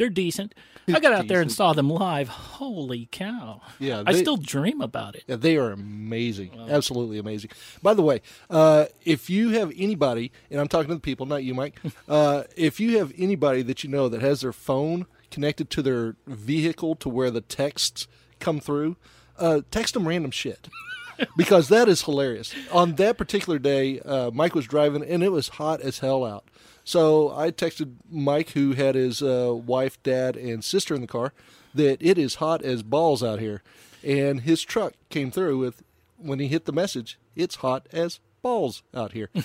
they're 0.00 0.08
decent. 0.08 0.54
I 0.88 0.98
got 0.98 1.12
out 1.12 1.28
there 1.28 1.42
and 1.42 1.52
saw 1.52 1.74
them 1.74 1.90
live. 1.90 2.28
Holy 2.28 3.06
cow! 3.12 3.60
Yeah, 3.78 4.02
I 4.06 4.14
still 4.14 4.38
dream 4.38 4.80
about 4.80 5.14
it. 5.14 5.24
Yeah, 5.26 5.36
they 5.36 5.58
are 5.58 5.72
amazing, 5.72 6.58
absolutely 6.70 7.18
amazing. 7.18 7.50
By 7.82 7.92
the 7.92 8.00
way, 8.00 8.22
uh, 8.48 8.86
if 9.04 9.28
you 9.28 9.50
have 9.50 9.70
anybody, 9.76 10.32
and 10.50 10.58
I'm 10.58 10.68
talking 10.68 10.88
to 10.88 10.94
the 10.94 11.00
people, 11.00 11.26
not 11.26 11.44
you, 11.44 11.52
Mike. 11.52 11.78
uh, 12.08 12.44
if 12.56 12.80
you 12.80 12.96
have 12.96 13.12
anybody 13.18 13.60
that 13.60 13.84
you 13.84 13.90
know 13.90 14.08
that 14.08 14.22
has 14.22 14.40
their 14.40 14.54
phone 14.54 15.04
connected 15.30 15.68
to 15.68 15.82
their 15.82 16.16
vehicle 16.26 16.96
to 16.96 17.10
where 17.10 17.30
the 17.30 17.42
texts 17.42 18.08
come 18.38 18.58
through, 18.58 18.96
uh, 19.38 19.60
text 19.70 19.92
them 19.92 20.08
random 20.08 20.30
shit. 20.30 20.70
because 21.36 21.68
that 21.68 21.88
is 21.88 22.04
hilarious. 22.04 22.54
On 22.72 22.94
that 22.94 23.18
particular 23.18 23.58
day, 23.58 24.00
uh, 24.00 24.30
Mike 24.30 24.54
was 24.54 24.66
driving, 24.66 25.04
and 25.04 25.22
it 25.22 25.30
was 25.30 25.48
hot 25.48 25.82
as 25.82 25.98
hell 25.98 26.24
out. 26.24 26.46
So 26.90 27.30
I 27.36 27.52
texted 27.52 27.92
Mike, 28.10 28.50
who 28.50 28.72
had 28.72 28.96
his 28.96 29.22
uh, 29.22 29.52
wife, 29.54 30.02
dad, 30.02 30.36
and 30.36 30.64
sister 30.64 30.92
in 30.92 31.00
the 31.00 31.06
car, 31.06 31.32
that 31.72 31.98
it 32.00 32.18
is 32.18 32.34
hot 32.36 32.62
as 32.62 32.82
balls 32.82 33.22
out 33.22 33.38
here. 33.38 33.62
And 34.02 34.40
his 34.40 34.62
truck 34.62 34.94
came 35.08 35.30
through 35.30 35.58
with, 35.58 35.84
when 36.16 36.40
he 36.40 36.48
hit 36.48 36.64
the 36.64 36.72
message, 36.72 37.16
it's 37.36 37.54
hot 37.56 37.86
as 37.92 38.18
balls 38.42 38.82
out 38.92 39.12
here. 39.12 39.30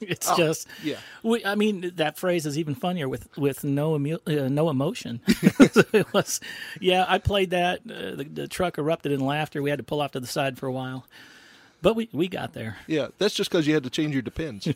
It's 0.00 0.36
just, 0.36 0.68
Oh, 0.68 0.74
yeah. 0.84 0.98
We, 1.24 1.44
I 1.44 1.54
mean, 1.56 1.90
that 1.96 2.16
phrase 2.16 2.44
is 2.46 2.56
even 2.56 2.76
funnier 2.76 3.08
with 3.08 3.36
with 3.36 3.64
no 3.64 3.96
emu- 3.96 4.20
uh, 4.24 4.48
no 4.48 4.70
emotion. 4.70 5.20
it 5.26 6.12
was, 6.12 6.40
yeah. 6.80 7.04
I 7.08 7.18
played 7.18 7.50
that. 7.50 7.80
Uh, 7.80 8.14
the, 8.14 8.24
the 8.32 8.46
truck 8.46 8.78
erupted 8.78 9.10
in 9.10 9.18
laughter. 9.18 9.60
We 9.60 9.70
had 9.70 9.80
to 9.80 9.82
pull 9.82 10.00
off 10.00 10.12
to 10.12 10.20
the 10.20 10.28
side 10.28 10.58
for 10.58 10.66
a 10.66 10.72
while, 10.72 11.06
but 11.82 11.96
we 11.96 12.08
we 12.12 12.28
got 12.28 12.52
there. 12.52 12.76
yeah, 12.86 13.08
that's 13.18 13.34
just 13.34 13.50
because 13.50 13.66
you 13.66 13.74
had 13.74 13.82
to 13.82 13.90
change 13.90 14.12
your 14.12 14.22
depends. 14.22 14.68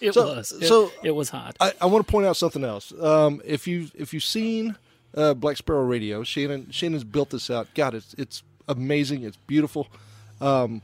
It 0.00 0.14
So- 0.14 0.36
was. 0.36 0.52
It, 0.52 0.66
so- 0.68 0.90
it 1.02 1.10
was 1.12 1.30
hot. 1.30 1.56
I, 1.60 1.72
I 1.80 1.86
want 1.86 2.06
to 2.06 2.10
point 2.10 2.26
out 2.26 2.36
something 2.36 2.64
else. 2.64 2.92
Um, 3.00 3.40
if 3.44 3.66
you 3.66 3.88
if 3.94 4.12
you've 4.14 4.24
seen 4.24 4.76
uh, 5.14 5.34
Black 5.34 5.56
Sparrow 5.56 5.84
Radio, 5.84 6.22
Shannon 6.22 6.70
Shannon's 6.70 7.04
built 7.04 7.30
this 7.30 7.50
out. 7.50 7.68
God, 7.74 7.94
it's 7.94 8.14
it's 8.14 8.42
amazing. 8.68 9.22
It's 9.24 9.36
beautiful. 9.46 9.88
Um, 10.40 10.82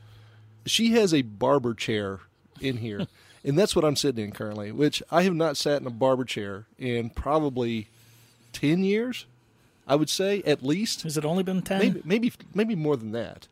she 0.67 0.93
has 0.93 1.13
a 1.15 1.23
barber 1.23 1.75
chair 1.75 2.21
in 2.61 2.79
here, 2.79 3.07
and 3.45 3.59
that's 3.59 3.77
what 3.77 3.85
I'm 3.85 3.97
sitting 3.97 4.25
in 4.25 4.33
currently. 4.33 4.73
Which 4.73 5.03
I 5.11 5.23
have 5.23 5.35
not 5.35 5.57
sat 5.57 5.81
in 5.81 5.87
a 5.87 5.91
barber 5.91 6.25
chair 6.25 6.65
in 6.79 7.11
probably 7.11 7.89
ten 8.53 8.83
years. 8.83 9.27
I 9.87 9.97
would 9.97 10.09
say 10.09 10.43
at 10.47 10.63
least 10.65 11.03
Has 11.03 11.19
it 11.19 11.27
only 11.27 11.43
been 11.43 11.61
ten? 11.61 11.79
maybe 11.79 12.03
maybe 12.05 12.33
maybe 12.55 12.75
more 12.75 12.97
than 12.97 13.13
that. 13.13 13.47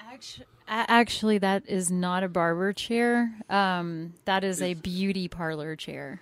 Actu- 0.00 0.42
a- 0.42 0.46
Actually, 0.68 1.38
that 1.38 1.64
is 1.68 1.90
not 1.90 2.22
a 2.22 2.28
barber 2.28 2.72
chair. 2.72 3.32
Um, 3.50 4.14
that 4.24 4.44
is 4.44 4.62
a 4.62 4.74
beauty 4.74 5.28
parlor 5.28 5.76
chair. 5.76 6.20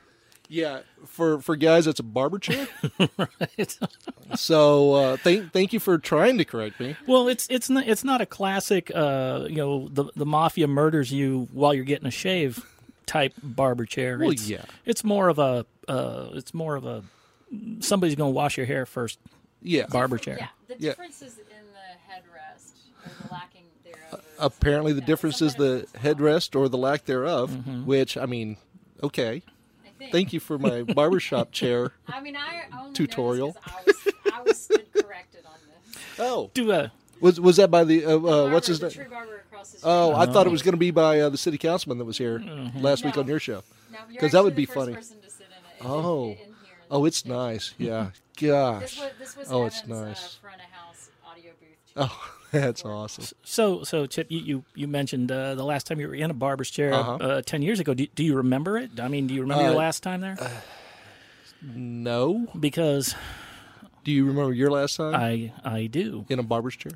Yeah, 0.49 0.81
for 1.07 1.41
for 1.41 1.55
guys, 1.55 1.87
it's 1.87 2.01
a 2.01 2.03
barber 2.03 2.39
chair. 2.41 2.67
It's- 3.57 3.79
so 4.35 4.95
uh, 4.95 5.17
thank 5.19 5.53
thank 5.53 5.73
you 5.73 5.79
for 5.79 5.97
trying 5.99 6.39
to 6.39 6.45
correct 6.45 6.81
me. 6.81 6.97
well, 7.07 7.29
it's 7.29 7.47
it's 7.51 7.71
not 7.71 7.87
it's 7.87 8.03
not 8.03 8.21
a 8.21 8.27
classic. 8.27 8.91
Uh, 8.95 9.47
you 9.49 9.57
know, 9.57 9.89
the 9.89 10.05
the 10.17 10.27
mafia 10.27 10.67
murders 10.67 11.13
you 11.13 11.47
while 11.53 11.73
you're 11.73 11.85
getting 11.85 12.07
a 12.09 12.11
shave 12.11 12.67
type 13.07 13.33
barber 13.43 13.85
chair. 13.85 14.19
Well, 14.19 14.31
it's, 14.31 14.49
yeah. 14.49 14.65
It's 14.85 15.05
more 15.05 15.29
of 15.29 15.39
a. 15.39 15.67
Uh, 15.87 16.31
it's 16.33 16.53
more 16.53 16.75
of 16.75 16.85
a. 16.85 17.05
Somebody's 17.81 18.17
going 18.17 18.31
to 18.33 18.35
wash 18.35 18.57
your 18.57 18.67
hair 18.67 18.87
first. 18.87 19.19
Yeah, 19.63 19.87
Barber 19.89 20.17
chair. 20.19 20.37
Yeah, 20.41 20.49
the 20.69 20.75
Yeah. 20.83 20.91
difference 20.91 21.21
is 21.21 21.37
in 21.39 21.45
the 21.73 22.13
headrest 22.13 22.73
or 23.05 23.11
the 23.27 23.33
lacking 23.33 23.60
thereof. 23.60 23.60
Apparently 24.41 24.93
the 24.93 25.01
difference 25.01 25.41
is 25.43 25.55
the 25.55 25.87
headrest 25.95 26.59
or 26.59 26.69
the 26.69 26.79
lack 26.79 27.05
thereof. 27.05 27.51
Mm-hmm. 27.51 27.87
Which 27.87 28.17
I 28.17 28.27
mean, 28.27 28.57
okay. 29.03 29.43
I. 30.01 30.09
Thank 30.11 30.33
you 30.33 30.41
for 30.41 30.59
my 30.59 30.83
barbershop 30.95 31.53
chair. 31.53 31.93
I 32.09 32.21
mean, 32.21 32.37
I 32.37 32.63
only 32.79 32.95
Tutorial. 32.95 33.57
I 33.67 33.73
was, 33.87 33.97
I 34.33 34.43
was 34.43 34.63
stood 34.63 34.87
corrected 34.95 35.45
on 35.47 35.53
this. 35.95 36.03
Oh, 36.19 36.51
Do 36.55 36.65
a. 36.67 36.91
was 37.21 37.39
was 37.39 37.57
that 37.57 37.71
by 37.71 37.85
the 37.85 38.05
uh, 38.07 38.17
uh, 38.17 38.19
Barber, 38.19 38.53
what's 38.55 38.67
his 38.67 38.81
the 38.81 38.87
name? 38.89 38.95
tree 38.95 39.05
barber 39.11 39.37
across 39.47 39.73
the 39.73 39.79
street. 39.79 39.91
Oh, 39.91 40.15
I 40.15 40.25
thought 40.27 40.47
it 40.47 40.51
was 40.51 40.63
going 40.63 40.73
to 40.73 40.79
be 40.79 40.91
by 40.91 41.21
uh, 41.21 41.29
the 41.29 41.37
city 41.39 41.59
councilman 41.59 41.99
that 41.99 42.07
was 42.07 42.17
here 42.19 42.39
Mm-hmm. 42.39 42.81
last 42.81 43.05
week 43.05 43.19
on 43.19 43.27
your 43.27 43.39
show. 43.39 43.63
No, 43.93 43.99
that 43.99 44.23
would 44.23 44.25
actually 44.25 44.51
be 44.53 44.65
funny. 44.65 44.95
to 44.95 45.03
sit 45.03 45.17
in 45.19 45.23
it. 45.23 45.27
It- 45.81 45.87
Oh. 45.87 46.31
in 46.31 46.37
here 46.37 46.47
in 46.47 46.87
Oh, 46.91 47.05
it's 47.05 47.25
nice. 47.27 47.75
Yeah. 47.79 48.11
This 48.39 48.49
Gosh. 48.51 49.01
was, 49.01 49.11
this 49.19 49.37
was 49.37 49.53
Oh, 49.53 49.67
it's 49.67 49.83
Evan's, 49.83 49.93
uh, 50.01 50.05
nice. 50.07 50.35
front 50.37 50.57
of 50.57 50.63
house 50.71 51.11
audio 51.27 51.53
booth. 51.61 51.93
Oh, 51.97 52.33
that's 52.61 52.85
awesome. 52.85 53.25
So 53.45 53.83
so 53.85 54.07
Chip, 54.07 54.26
you 54.30 54.38
you, 54.40 54.64
you 54.75 54.88
mentioned 54.88 55.30
uh, 55.30 55.54
the 55.54 55.64
last 55.64 55.87
time 55.87 56.00
you 56.00 56.09
were 56.09 56.14
in 56.14 56.30
a 56.30 56.35
barber's 56.35 56.71
chair 56.71 56.92
Uh-huh. 56.95 57.14
uh, 57.16 57.42
ten 57.42 57.62
years 57.62 57.80
ago. 57.80 57.95
Do, 57.95 58.07
do 58.14 58.23
you 58.25 58.35
remember 58.37 58.76
it? 58.78 58.99
I 59.00 59.09
mean, 59.09 59.26
do 59.26 59.35
you 59.35 59.42
remember 59.42 59.64
Uh, 59.64 59.69
your 59.69 59.76
last 59.78 60.02
time 60.02 60.21
there? 60.21 60.37
No. 61.62 62.47
Because 62.59 63.14
Do 64.04 64.12
you 64.12 64.25
remember 64.26 64.52
your 64.54 64.71
last 64.71 64.97
time 64.97 65.14
I 65.14 65.52
I 65.64 65.87
do. 65.87 66.25
in 66.28 66.38
a 66.38 66.42
barber's 66.42 66.76
chair? 66.76 66.92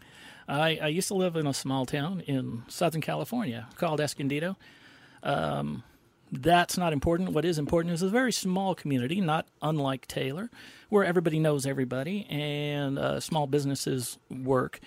I, 0.48 0.78
I 0.82 0.86
used 0.88 1.08
to 1.08 1.14
live 1.14 1.36
in 1.36 1.46
a 1.46 1.54
small 1.54 1.86
town 1.86 2.20
in 2.26 2.62
Southern 2.68 3.00
California 3.00 3.66
called 3.76 4.00
Escondido. 4.00 4.56
Um, 5.22 5.82
that's 6.30 6.76
not 6.76 6.92
important. 6.92 7.30
What 7.32 7.44
is 7.46 7.58
important 7.58 7.94
is 7.94 8.02
a 8.02 8.08
very 8.08 8.32
small 8.32 8.74
community, 8.74 9.20
not 9.22 9.46
unlike 9.62 10.06
Taylor, 10.06 10.50
where 10.90 11.04
everybody 11.04 11.38
knows 11.38 11.64
everybody 11.66 12.26
and 12.28 12.98
uh, 12.98 13.20
small 13.20 13.46
businesses 13.46 14.18
work. 14.30 14.80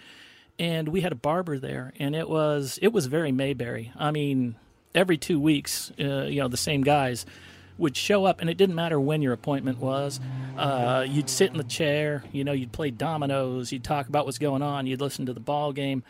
And 0.60 0.90
we 0.90 1.02
had 1.02 1.12
a 1.12 1.16
barber 1.16 1.60
there, 1.60 1.94
and 2.00 2.16
it 2.16 2.28
was 2.28 2.80
it 2.82 2.90
was 2.90 3.06
very 3.06 3.32
Mayberry. 3.32 3.92
I 3.96 4.12
mean, 4.12 4.56
every 4.96 5.18
two 5.18 5.40
weeks, 5.40 5.92
uh, 6.00 6.24
you 6.24 6.42
know, 6.42 6.48
the 6.48 6.58
same 6.58 6.82
guys 6.82 7.26
would 7.78 7.96
show 7.96 8.26
up, 8.26 8.42
and 8.42 8.50
it 8.50 8.58
didn't 8.58 8.76
matter 8.76 9.00
when 9.00 9.22
your 9.22 9.34
appointment 9.34 9.78
was. 9.78 10.20
Uh, 10.58 11.06
you'd 11.08 11.30
sit 11.30 11.52
in 11.52 11.58
the 11.58 11.64
chair, 11.64 12.24
you 12.32 12.44
know, 12.44 12.52
you'd 12.52 12.72
play 12.72 12.90
dominoes, 12.90 13.72
you'd 13.72 13.84
talk 13.84 14.08
about 14.08 14.26
what's 14.26 14.40
going 14.40 14.64
on, 14.64 14.88
you'd 14.88 15.00
listen 15.00 15.28
to 15.28 15.34
the 15.34 15.40
ball 15.40 15.72
game, 15.74 16.02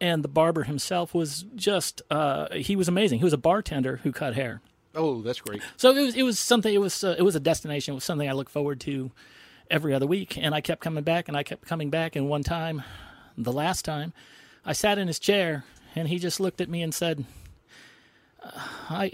and 0.00 0.22
the 0.22 0.28
barber 0.28 0.64
himself 0.64 1.14
was 1.14 1.46
just 1.54 2.02
uh, 2.10 2.48
he 2.52 2.76
was 2.76 2.88
amazing. 2.88 3.18
He 3.18 3.24
was 3.24 3.32
a 3.32 3.38
bartender 3.38 4.00
who 4.02 4.12
cut 4.12 4.34
hair. 4.34 4.60
Oh, 4.94 5.22
that's 5.22 5.40
great. 5.40 5.62
So 5.76 5.90
it 5.96 6.02
was 6.02 6.14
it 6.14 6.22
was 6.22 6.38
something. 6.38 6.72
It 6.72 6.78
was 6.78 7.02
uh, 7.02 7.16
it 7.18 7.22
was 7.22 7.34
a 7.34 7.40
destination. 7.40 7.92
It 7.92 7.96
was 7.96 8.04
something 8.04 8.28
I 8.28 8.32
look 8.32 8.50
forward 8.50 8.80
to 8.80 9.10
every 9.70 9.94
other 9.94 10.06
week, 10.06 10.36
and 10.36 10.54
I 10.54 10.60
kept 10.60 10.82
coming 10.82 11.04
back, 11.04 11.28
and 11.28 11.36
I 11.36 11.42
kept 11.42 11.66
coming 11.66 11.90
back. 11.90 12.16
And 12.16 12.28
one 12.28 12.42
time, 12.42 12.82
the 13.36 13.52
last 13.52 13.84
time, 13.84 14.12
I 14.64 14.72
sat 14.72 14.98
in 14.98 15.08
his 15.08 15.18
chair, 15.18 15.64
and 15.94 16.08
he 16.08 16.18
just 16.18 16.40
looked 16.40 16.60
at 16.60 16.68
me 16.68 16.82
and 16.82 16.94
said, 16.94 17.24
uh, 18.42 18.50
"I 18.90 19.12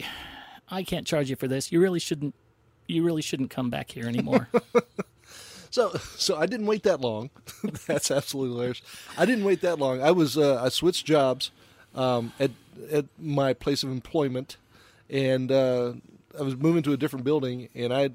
I 0.71 0.83
can't 0.83 1.07
charge 1.07 1.31
you 1.31 1.37
for 1.37 1.49
this. 1.49 1.73
You 1.73 1.81
really 1.81 2.01
shouldn't. 2.01 2.35
You 2.87 3.03
really 3.03 3.23
shouldn't 3.23 3.51
come 3.51 3.71
back 3.71 3.91
here 3.91 4.07
anymore." 4.07 4.49
So, 5.71 5.93
so 6.17 6.37
I 6.37 6.47
didn't 6.47 6.67
wait 6.67 6.83
that 6.83 7.01
long. 7.01 7.31
That's 7.87 8.11
absolutely 8.11 8.57
hilarious. 8.57 8.83
I 9.17 9.25
didn't 9.25 9.45
wait 9.45 9.61
that 9.61 9.79
long. 9.79 10.03
I 10.03 10.11
was 10.11 10.37
uh, 10.37 10.61
I 10.63 10.69
switched 10.69 11.07
jobs 11.07 11.53
um, 11.95 12.33
at 12.41 12.51
at 12.91 13.07
my 13.19 13.55
place 13.55 13.83
of 13.85 13.91
employment, 13.91 14.57
and 15.09 15.53
uh, 15.53 15.93
I 16.39 16.43
was 16.43 16.57
moving 16.57 16.83
to 16.83 16.93
a 16.93 16.97
different 16.97 17.25
building, 17.25 17.69
and 17.75 17.95
I 17.95 18.11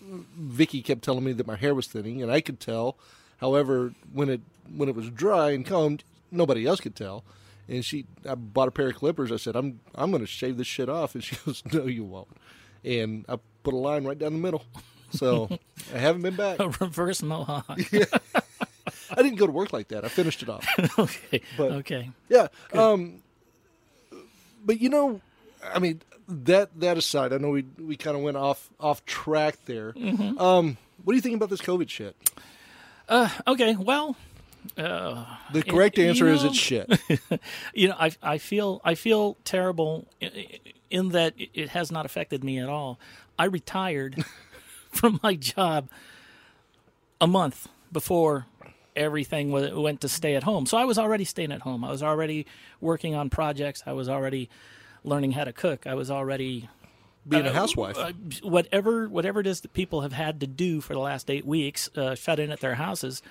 Vicky 0.00 0.80
kept 0.82 1.02
telling 1.02 1.24
me 1.24 1.32
that 1.32 1.46
my 1.46 1.56
hair 1.56 1.74
was 1.74 1.86
thinning, 1.86 2.22
and 2.22 2.32
I 2.32 2.40
could 2.40 2.58
tell. 2.58 2.96
However, 3.42 3.92
when 4.12 4.28
it 4.30 4.40
when 4.72 4.88
it 4.88 4.94
was 4.94 5.10
dry 5.10 5.50
and 5.50 5.66
combed, 5.66 6.04
nobody 6.30 6.64
else 6.64 6.80
could 6.80 6.94
tell. 6.94 7.24
And 7.68 7.84
she, 7.84 8.06
I 8.28 8.36
bought 8.36 8.68
a 8.68 8.70
pair 8.70 8.88
of 8.88 8.94
clippers. 8.94 9.32
I 9.32 9.36
said, 9.36 9.56
"I'm 9.56 9.80
I'm 9.96 10.12
going 10.12 10.22
to 10.22 10.28
shave 10.28 10.56
this 10.56 10.68
shit 10.68 10.88
off," 10.88 11.16
and 11.16 11.24
she 11.24 11.36
goes, 11.44 11.62
"No, 11.72 11.86
you 11.86 12.04
won't." 12.04 12.28
And 12.84 13.24
I 13.28 13.38
put 13.64 13.74
a 13.74 13.76
line 13.76 14.04
right 14.04 14.16
down 14.18 14.32
the 14.32 14.38
middle. 14.38 14.62
So 15.10 15.48
I 15.92 15.98
haven't 15.98 16.22
been 16.22 16.36
back. 16.36 16.58
a 16.60 16.68
reverse 16.68 17.20
mohawk. 17.22 17.78
yeah. 17.92 18.04
I 19.10 19.22
didn't 19.22 19.36
go 19.36 19.46
to 19.46 19.52
work 19.52 19.72
like 19.72 19.88
that. 19.88 20.04
I 20.04 20.08
finished 20.08 20.42
it 20.42 20.48
off. 20.48 20.66
okay. 20.98 21.42
But- 21.58 21.72
okay. 21.72 22.10
Yeah. 22.28 22.46
Um, 22.72 23.22
but 24.64 24.80
you 24.80 24.88
know, 24.88 25.20
I 25.74 25.80
mean, 25.80 26.00
that 26.28 26.70
that 26.78 26.96
aside, 26.96 27.32
I 27.32 27.38
know 27.38 27.50
we 27.50 27.64
we 27.76 27.96
kind 27.96 28.16
of 28.16 28.22
went 28.22 28.36
off 28.36 28.70
off 28.78 29.04
track 29.04 29.58
there. 29.66 29.92
Mm-hmm. 29.94 30.38
Um, 30.38 30.76
what 31.02 31.12
do 31.12 31.16
you 31.16 31.22
think 31.22 31.34
about 31.34 31.50
this 31.50 31.60
COVID 31.60 31.88
shit? 31.88 32.16
Uh, 33.12 33.28
okay. 33.46 33.76
Well. 33.76 34.16
Uh, 34.78 35.26
the 35.52 35.62
correct 35.62 35.98
you 35.98 36.04
answer 36.08 36.28
is 36.28 36.42
know- 36.44 36.50
it's 36.50 36.58
shit. 36.58 36.88
you 37.74 37.88
know, 37.88 37.96
I 37.98 38.12
I 38.22 38.38
feel 38.38 38.80
I 38.84 38.94
feel 38.94 39.36
terrible 39.44 40.06
in 40.88 41.10
that 41.10 41.34
it 41.36 41.70
has 41.70 41.90
not 41.92 42.06
affected 42.06 42.42
me 42.44 42.58
at 42.58 42.68
all. 42.68 42.98
I 43.38 43.46
retired 43.46 44.24
from 44.90 45.18
my 45.22 45.34
job 45.34 45.88
a 47.20 47.26
month 47.26 47.68
before 47.92 48.46
everything 48.94 49.50
went 49.50 50.00
to 50.02 50.08
stay 50.08 50.34
at 50.34 50.44
home. 50.44 50.64
So 50.66 50.78
I 50.78 50.84
was 50.84 50.98
already 50.98 51.24
staying 51.24 51.52
at 51.52 51.62
home. 51.62 51.84
I 51.84 51.90
was 51.90 52.02
already 52.02 52.46
working 52.80 53.14
on 53.14 53.30
projects. 53.30 53.82
I 53.86 53.92
was 53.92 54.08
already 54.08 54.48
learning 55.04 55.32
how 55.32 55.44
to 55.44 55.52
cook. 55.52 55.86
I 55.86 55.94
was 55.94 56.10
already 56.10 56.68
Being 57.28 57.46
a 57.46 57.50
uh, 57.50 57.52
housewife. 57.52 57.96
uh, 57.96 58.12
whatever 58.42 59.08
whatever 59.08 59.40
it 59.40 59.46
is 59.46 59.60
that 59.60 59.72
people 59.72 60.00
have 60.00 60.12
had 60.12 60.40
to 60.40 60.46
do 60.46 60.80
for 60.80 60.92
the 60.92 60.98
last 61.00 61.30
eight 61.30 61.46
weeks, 61.46 61.88
uh, 61.96 62.14
shut 62.14 62.38
in 62.40 62.50
at 62.50 62.60
their 62.60 62.74
houses. 62.74 63.22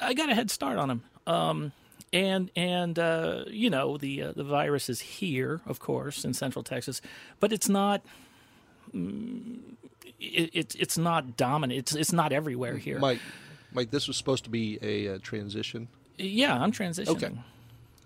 I 0.00 0.14
got 0.14 0.30
a 0.30 0.34
head 0.34 0.50
start 0.50 0.78
on 0.78 0.88
them. 0.88 1.02
Um, 1.26 1.72
and 2.12 2.50
and 2.56 2.98
uh, 2.98 3.44
you 3.48 3.68
know 3.68 3.98
the 3.98 4.22
uh, 4.22 4.32
the 4.32 4.44
virus 4.44 4.88
is 4.88 5.00
here, 5.00 5.60
of 5.66 5.78
course, 5.78 6.24
in 6.24 6.32
Central 6.34 6.62
Texas, 6.62 7.02
but 7.40 7.52
it's 7.52 7.68
not. 7.68 8.02
mm, 8.94 9.58
It, 10.18 10.50
it's 10.54 10.74
it's 10.76 10.96
not 10.96 11.36
dominant. 11.36 11.78
It's 11.78 11.94
it's 11.94 12.12
not 12.12 12.32
everywhere 12.32 12.76
here. 12.78 12.98
Mike, 12.98 13.20
Mike, 13.72 13.90
this 13.90 14.06
was 14.08 14.16
supposed 14.16 14.44
to 14.44 14.50
be 14.50 14.78
a 14.82 15.14
uh, 15.14 15.18
transition. 15.22 15.88
yeah, 16.16 16.54
I'm 16.56 16.72
transitioning. 16.72 17.08
Okay. 17.22 17.30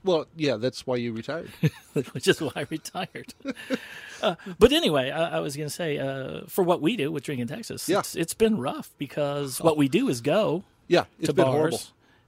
Well, 0.03 0.27
yeah, 0.37 0.57
that's 0.57 0.87
why 0.87 0.97
you 0.97 1.13
retired. 1.13 1.51
which 2.13 2.27
is 2.27 2.41
why 2.41 2.53
I 2.57 2.67
retired. 2.71 3.35
uh, 4.23 4.35
but 4.59 4.73
anyway, 4.73 5.11
I, 5.11 5.37
I 5.37 5.41
was 5.41 5.57
going 5.57 5.69
to 5.69 5.75
say, 5.75 5.99
uh, 5.99 6.43
for 6.47 6.65
what 6.65 6.81
we 6.81 6.97
do 6.97 7.13
with 7.13 7.25
Drinking 7.25 7.49
Texas, 7.49 7.89
Yeah. 7.89 7.99
it's, 7.99 8.17
it's 8.17 8.35
been 8.35 8.59
rough 8.59 8.91
because 8.99 9.61
what 9.61 9.77
we 9.77 9.89
do 9.89 10.09
is 10.09 10.21
go 10.21 10.65
Yeah, 10.89 11.05
it's 11.19 11.27
to 11.29 11.35
been 11.35 11.45
bars, 11.45 11.53
horrible. 11.55 11.81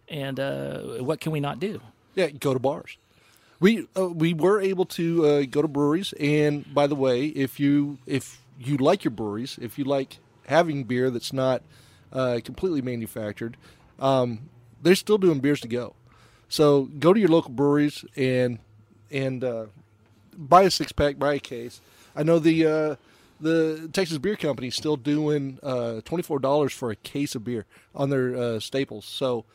and 0.09 0.39
uh, 0.41 0.79
what 1.05 1.21
can 1.21 1.33
we 1.33 1.41
not 1.41 1.59
do? 1.61 1.81
Yeah, 2.15 2.29
go 2.29 2.53
to 2.53 2.61
bars. 2.61 2.99
We 3.59 3.87
uh, 3.97 4.09
we 4.09 4.35
were 4.35 4.61
able 4.61 4.85
to 4.87 5.25
uh, 5.25 5.43
go 5.49 5.63
to 5.63 5.69
breweries, 5.69 6.13
and 6.21 6.67
by 6.75 6.87
the 6.89 6.97
way, 6.97 7.27
if 7.27 7.61
you 7.61 7.97
if 8.07 8.41
you 8.59 8.77
like 8.77 9.05
your 9.05 9.13
breweries, 9.13 9.57
if 9.63 9.79
you 9.79 9.85
like 9.85 10.19
having 10.47 10.83
beer 10.85 11.11
that's 11.11 11.33
not 11.33 11.63
uh, 12.13 12.41
completely 12.45 12.83
manufactured, 12.83 13.57
um, 14.01 14.51
they're 14.83 14.97
still 14.97 15.17
doing 15.17 15.39
beers 15.39 15.61
to 15.61 15.69
go. 15.69 15.95
So 16.53 16.83
go 16.99 17.15
to 17.15 17.19
your 17.19 17.31
local 17.31 17.51
breweries 17.51 18.05
and 18.15 18.59
and 19.11 19.43
uh, 19.43 19.67
buy 20.37 20.65
a 20.65 20.71
six 20.71 20.93
pack, 20.93 21.19
buy 21.19 21.33
a 21.33 21.39
case. 21.39 21.81
I 22.15 22.25
know 22.25 22.39
the 22.39 22.67
uh, 22.67 22.97
the 23.41 23.89
Texas 23.91 24.19
Beer 24.19 24.37
Company 24.37 24.69
is 24.69 24.75
still 24.75 24.97
doing 24.99 25.59
uh, 25.63 26.03
twenty 26.05 26.23
four 26.23 26.39
dollars 26.39 26.75
for 26.75 26.91
a 26.91 26.97
case 26.97 27.35
of 27.35 27.43
beer 27.43 27.65
on 27.95 28.11
their 28.11 28.37
uh, 28.37 28.61
staples. 28.61 29.07
So, 29.07 29.47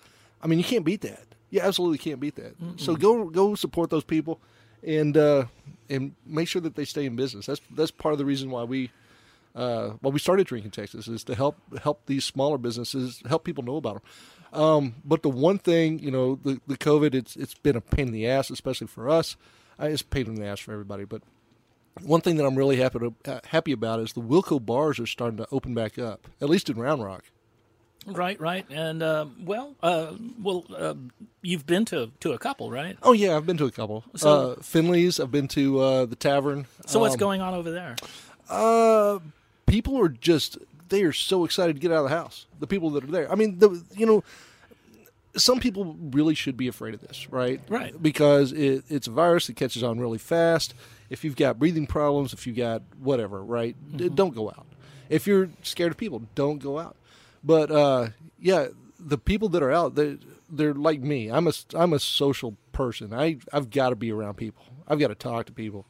I 0.41 0.47
mean, 0.47 0.57
you 0.57 0.65
can't 0.65 0.83
beat 0.83 1.01
that. 1.01 1.25
You 1.51 1.61
absolutely 1.61 1.99
can't 1.99 2.19
beat 2.19 2.35
that. 2.37 2.55
So 2.77 2.95
go 2.95 3.25
go 3.29 3.53
support 3.53 3.91
those 3.91 4.03
people, 4.03 4.39
and 4.81 5.15
uh, 5.15 5.45
and 5.91 6.15
make 6.25 6.47
sure 6.47 6.63
that 6.63 6.73
they 6.73 6.85
stay 6.85 7.05
in 7.05 7.15
business. 7.15 7.45
That's 7.45 7.61
that's 7.75 7.91
part 7.91 8.13
of 8.13 8.17
the 8.17 8.25
reason 8.25 8.49
why 8.49 8.63
we. 8.63 8.89
Uh, 9.57 9.89
why 10.01 10.11
we 10.11 10.19
started 10.19 10.45
drinking 10.45 10.69
Texas 10.71 11.07
is 11.07 11.23
to 11.23 11.33
help 11.33 11.57
help 11.81 12.05
these 12.05 12.23
smaller 12.23 12.57
businesses 12.59 13.21
help 13.27 13.43
people 13.43 13.63
know 13.63 13.77
about 13.77 13.95
them. 13.95 14.61
Um, 14.61 14.95
but 15.03 15.23
the 15.23 15.29
one 15.29 15.57
thing, 15.57 15.97
you 15.99 16.11
know, 16.11 16.35
the 16.35 16.61
the 16.67 16.77
COVID, 16.77 17.15
it's 17.15 17.35
it's 17.35 17.55
been 17.55 17.75
a 17.75 17.81
pain 17.81 18.07
in 18.07 18.13
the 18.13 18.27
ass, 18.27 18.49
especially 18.51 18.87
for 18.87 19.09
us. 19.09 19.35
Uh, 19.81 19.85
it's 19.87 20.03
a 20.03 20.05
pain 20.05 20.27
in 20.27 20.35
the 20.35 20.45
ass 20.45 20.59
for 20.59 20.71
everybody. 20.73 21.05
But 21.05 21.23
one 22.01 22.21
thing 22.21 22.37
that 22.37 22.45
I'm 22.45 22.55
really 22.55 22.77
happy 22.77 22.99
to, 22.99 23.15
uh, 23.25 23.39
happy 23.47 23.71
about 23.71 23.99
is 23.99 24.13
the 24.13 24.21
Wilco 24.21 24.63
bars 24.63 24.99
are 24.99 25.07
starting 25.07 25.37
to 25.37 25.47
open 25.51 25.73
back 25.73 25.97
up, 25.97 26.27
at 26.39 26.49
least 26.49 26.69
in 26.69 26.77
Round 26.77 27.03
Rock. 27.03 27.23
Right, 28.05 28.39
right, 28.39 28.65
and 28.69 29.01
uh, 29.03 29.25
well, 29.43 29.75
uh, 29.83 30.13
well, 30.41 30.63
uh, 30.73 30.93
you've 31.41 31.65
been 31.65 31.83
to 31.85 32.11
to 32.21 32.31
a 32.31 32.37
couple, 32.37 32.69
right? 32.71 32.95
Oh 33.03 33.11
yeah, 33.13 33.35
I've 33.35 33.45
been 33.47 33.57
to 33.57 33.65
a 33.65 33.71
couple. 33.71 34.03
So- 34.15 34.51
uh, 34.51 34.61
Finley's. 34.61 35.19
I've 35.19 35.31
been 35.31 35.47
to 35.49 35.79
uh, 35.79 36.05
the 36.05 36.15
tavern. 36.15 36.67
So 36.85 36.99
what's 36.99 37.15
Um, 37.15 37.19
going 37.19 37.41
on 37.41 37.53
over 37.55 37.71
there? 37.71 37.95
People 39.67 39.99
are 40.01 40.09
just 40.09 40.57
they 40.89 41.03
are 41.03 41.13
so 41.13 41.45
excited 41.45 41.75
to 41.75 41.79
get 41.79 41.91
out 41.91 42.03
of 42.03 42.09
the 42.09 42.15
house. 42.15 42.45
The 42.59 42.67
people 42.67 42.89
that 42.91 43.03
are 43.03 43.07
there. 43.07 43.31
I 43.31 43.35
mean, 43.35 43.59
the 43.59 43.83
you 43.95 44.05
know, 44.05 44.23
some 45.35 45.59
people 45.59 45.95
really 45.99 46.33
should 46.33 46.57
be 46.57 46.67
afraid 46.67 46.93
of 46.93 47.01
this, 47.01 47.29
right? 47.29 47.61
Right. 47.69 48.01
Because 48.01 48.51
it, 48.51 48.85
it's 48.89 49.07
a 49.07 49.11
virus 49.11 49.47
that 49.47 49.55
catches 49.55 49.83
on 49.83 49.99
really 49.99 50.17
fast. 50.17 50.73
If 51.09 51.23
you've 51.23 51.35
got 51.35 51.59
breathing 51.59 51.85
problems, 51.87 52.33
if 52.33 52.47
you've 52.47 52.57
got 52.57 52.81
whatever, 52.99 53.43
right? 53.43 53.75
d- 53.95 54.09
Don't 54.09 54.33
go 54.35 54.49
out. 54.49 54.65
If 55.09 55.27
you're 55.27 55.49
scared 55.61 55.91
of 55.91 55.97
people, 55.97 56.23
don't 56.35 56.57
go 56.59 56.79
out. 56.79 56.95
But 57.43 57.71
uh, 57.71 58.09
yeah, 58.39 58.67
the 58.99 59.17
people 59.17 59.49
that 59.49 59.61
are 59.63 59.71
out, 59.71 59.95
they 59.95 60.17
they're 60.49 60.73
like 60.73 61.01
me. 61.01 61.29
I'm 61.29 61.47
a 61.47 61.53
I'm 61.75 61.93
a 61.93 61.99
social 61.99 62.57
person. 62.71 63.13
I 63.13 63.37
I've 63.53 63.69
got 63.69 63.89
to 63.89 63.95
be 63.95 64.11
around 64.11 64.35
people. 64.35 64.63
I've 64.87 64.99
got 64.99 65.09
to 65.09 65.15
talk 65.15 65.45
to 65.47 65.51
people. 65.51 65.85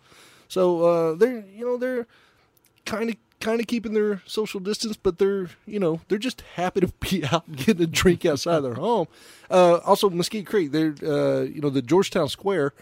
So 0.48 0.84
uh, 0.86 1.14
they're 1.16 1.46
you 1.54 1.66
know 1.66 1.78
they're 1.78 2.06
kind 2.86 3.10
of 3.12 3.16
kind 3.40 3.60
of 3.60 3.68
keeping 3.68 3.94
their 3.94 4.22
social 4.26 4.60
distance, 4.60 4.98
but 4.98 5.18
they're 5.18 5.50
you 5.66 5.80
know 5.80 6.02
they're 6.08 6.18
just 6.18 6.42
happy 6.56 6.82
to 6.82 6.88
be 7.00 7.24
out 7.32 7.50
getting 7.56 7.84
a 7.84 7.88
drink 7.88 8.26
outside 8.26 8.62
their 8.62 8.76
home. 8.76 9.08
Uh, 9.50 9.78
also, 9.86 10.10
Mesquite 10.10 10.48
Creek, 10.48 10.72
they're 10.72 10.96
uh, 11.04 11.42
you 11.42 11.62
know 11.62 11.70
the 11.70 11.82
Georgetown 11.82 12.30
Square. 12.30 12.74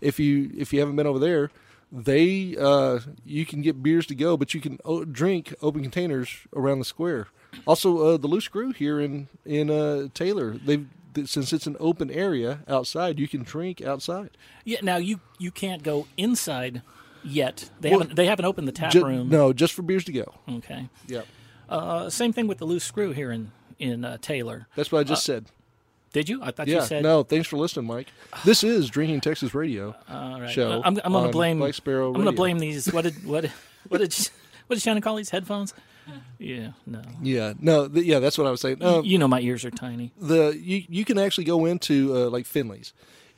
If 0.00 0.18
you 0.18 0.50
if 0.56 0.72
you 0.72 0.80
haven't 0.80 0.96
been 0.96 1.06
over 1.06 1.18
there, 1.18 1.50
they 1.90 2.56
uh, 2.58 3.00
you 3.24 3.46
can 3.46 3.62
get 3.62 3.82
beers 3.82 4.06
to 4.06 4.14
go, 4.14 4.36
but 4.36 4.54
you 4.54 4.60
can 4.60 4.78
o- 4.84 5.04
drink 5.04 5.54
open 5.62 5.82
containers 5.82 6.28
around 6.54 6.78
the 6.78 6.84
square. 6.84 7.28
Also, 7.66 7.98
uh, 7.98 8.16
the 8.16 8.26
Loose 8.26 8.44
Screw 8.44 8.72
here 8.72 9.00
in 9.00 9.28
in 9.44 9.70
uh, 9.70 10.08
Taylor, 10.14 10.52
they've 10.52 10.86
since 11.26 11.52
it's 11.52 11.66
an 11.66 11.76
open 11.78 12.10
area 12.10 12.60
outside, 12.66 13.18
you 13.18 13.28
can 13.28 13.42
drink 13.42 13.82
outside. 13.82 14.30
Yeah, 14.64 14.78
now 14.82 14.96
you 14.96 15.20
you 15.38 15.50
can't 15.50 15.82
go 15.82 16.06
inside 16.16 16.82
yet. 17.24 17.68
They 17.80 17.90
Well, 17.90 18.00
haven't 18.00 18.16
they 18.16 18.26
haven't 18.26 18.44
opened 18.44 18.68
the 18.68 18.72
tap 18.72 18.92
Ju- 18.92 19.04
room. 19.04 19.28
no, 19.28 19.52
just 19.52 19.72
for 19.74 19.82
beers 19.82 20.04
to 20.04 20.12
go. 20.12 20.34
Okay. 20.48 20.88
Yep, 21.08 21.26
Uh, 21.68 22.10
same 22.10 22.32
thing 22.32 22.46
with 22.46 22.58
the 22.58 22.64
loose 22.64 22.84
screw 22.84 23.12
here 23.12 23.30
in 23.32 23.50
in 23.78 24.04
uh, 24.04 24.18
Taylor. 24.20 24.66
that's 24.76 24.92
what 24.92 25.00
I 25.00 25.04
just 25.04 25.24
said. 25.24 25.46
Did 26.12 26.28
you? 26.28 26.42
I 26.42 26.50
thought 26.50 26.68
Yeah, 26.68 26.80
you 26.80 26.86
said 26.86 27.02
no, 27.02 27.22
thanks 27.22 27.48
for 27.48 27.56
listening, 27.56 27.86
Mike. 27.86 28.08
This 28.44 28.62
is 28.62 28.90
Drinking 28.90 29.22
Texas 29.22 29.54
Radio 29.54 29.94
All 30.10 30.40
right. 30.42 30.50
show. 30.50 30.82
I'm, 30.84 31.00
I'm 31.04 31.12
going 31.12 31.24
to 31.26 31.32
blame. 31.32 31.58
Black 31.58 31.72
Sparrow 31.74 32.08
I'm 32.08 32.12
going 32.14 32.26
to 32.26 32.32
blame 32.32 32.58
these. 32.58 32.92
What 32.92 33.04
did 33.04 33.24
what 33.24 33.46
what 33.88 33.98
did 33.98 34.14
what 34.66 34.76
did 34.76 34.82
Shannon 34.82 35.02
call 35.02 35.16
these 35.16 35.30
headphones? 35.30 35.72
Yeah, 36.38 36.72
no. 36.84 37.00
Yeah, 37.22 37.52
no, 37.60 37.86
th- 37.88 38.04
yeah, 38.04 38.18
that's 38.18 38.36
what 38.36 38.46
I 38.46 38.50
was 38.50 38.60
saying. 38.60 38.82
Um, 38.82 39.04
you 39.04 39.16
know 39.18 39.28
my 39.28 39.40
ears 39.40 39.64
are 39.64 39.70
tiny. 39.70 40.12
the 40.20 40.50
you 40.60 40.82
you 40.88 41.04
can 41.04 41.16
actually 41.16 41.44
go 41.44 41.64
into 41.64 42.14
uh, 42.14 42.28
like 42.28 42.44
Finley's. 42.44 42.92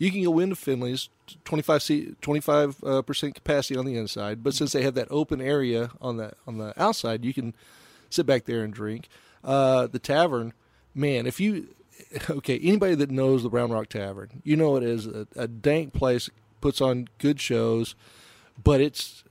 You 0.05 0.11
can 0.11 0.23
go 0.23 0.39
into 0.39 0.55
Finley's, 0.55 1.09
twenty 1.47 1.63
five 1.63 1.83
twenty 2.21 2.41
five 2.41 2.77
uh, 2.85 3.01
percent 3.01 3.35
capacity 3.35 3.75
on 3.79 3.87
the 3.87 3.97
inside, 3.97 4.45
but 4.45 4.53
since 4.53 4.73
they 4.73 4.83
have 4.83 4.93
that 4.95 5.09
open 5.11 5.41
area 5.41 5.93
on 5.99 6.19
the 6.19 6.33
on 6.47 6.59
the 6.59 6.75
outside, 6.81 7.25
you 7.25 7.33
can 7.33 7.55
sit 8.11 8.27
back 8.27 8.45
there 8.45 8.63
and 8.63 8.75
drink. 8.75 9.09
Uh, 9.43 9.87
the 9.87 9.99
tavern, 9.99 10.53
man, 10.95 11.27
if 11.27 11.41
you 11.41 11.69
okay, 12.31 12.59
anybody 12.63 12.95
that 12.97 13.11
knows 13.11 13.43
the 13.43 13.49
Round 13.49 13.73
Rock 13.73 13.89
Tavern, 13.89 14.43
you 14.45 14.57
know 14.57 14.77
it 14.77 14.83
is 14.83 15.07
a, 15.07 15.27
a 15.37 15.49
dank 15.49 15.95
place, 15.95 16.29
puts 16.61 16.83
on 16.83 17.09
good 17.17 17.41
shows, 17.41 17.95
but 18.63 18.83
it's 18.83 19.25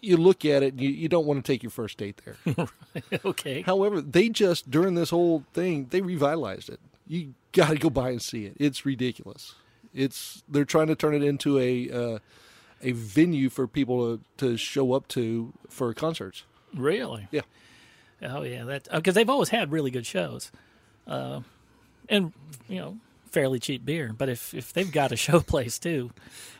you 0.00 0.16
look 0.16 0.46
at 0.46 0.62
it 0.62 0.72
and 0.72 0.80
you, 0.80 0.88
you 0.88 1.08
don't 1.10 1.26
want 1.26 1.44
to 1.44 1.52
take 1.52 1.62
your 1.62 1.68
first 1.68 1.98
date 1.98 2.18
there. 2.24 2.66
okay. 3.26 3.60
However, 3.60 4.00
they 4.00 4.30
just 4.30 4.70
during 4.70 4.94
this 4.94 5.10
whole 5.10 5.44
thing 5.52 5.88
they 5.90 6.00
revitalized 6.00 6.70
it. 6.70 6.80
You 7.06 7.34
got 7.52 7.68
to 7.68 7.76
go 7.76 7.90
by 7.90 8.08
and 8.08 8.22
see 8.22 8.46
it. 8.46 8.56
It's 8.58 8.86
ridiculous. 8.86 9.54
It's 9.94 10.42
they're 10.48 10.64
trying 10.64 10.86
to 10.88 10.94
turn 10.94 11.14
it 11.14 11.22
into 11.22 11.58
a 11.58 11.90
uh, 11.90 12.18
a 12.82 12.92
venue 12.92 13.48
for 13.50 13.66
people 13.66 14.16
to, 14.18 14.24
to 14.38 14.56
show 14.56 14.92
up 14.92 15.06
to 15.08 15.52
for 15.68 15.92
concerts. 15.94 16.44
Really? 16.74 17.28
Yeah. 17.30 17.42
Oh 18.22 18.42
yeah, 18.42 18.64
that 18.64 18.88
because 18.92 19.14
they've 19.14 19.28
always 19.28 19.48
had 19.50 19.72
really 19.72 19.90
good 19.90 20.06
shows, 20.06 20.50
uh, 21.06 21.40
and 22.08 22.32
you 22.68 22.78
know 22.78 22.96
fairly 23.30 23.58
cheap 23.58 23.84
beer. 23.84 24.12
But 24.16 24.28
if 24.28 24.54
if 24.54 24.72
they've 24.72 24.90
got 24.90 25.12
a 25.12 25.16
show 25.26 25.40
place 25.40 25.78
too, 25.78 26.10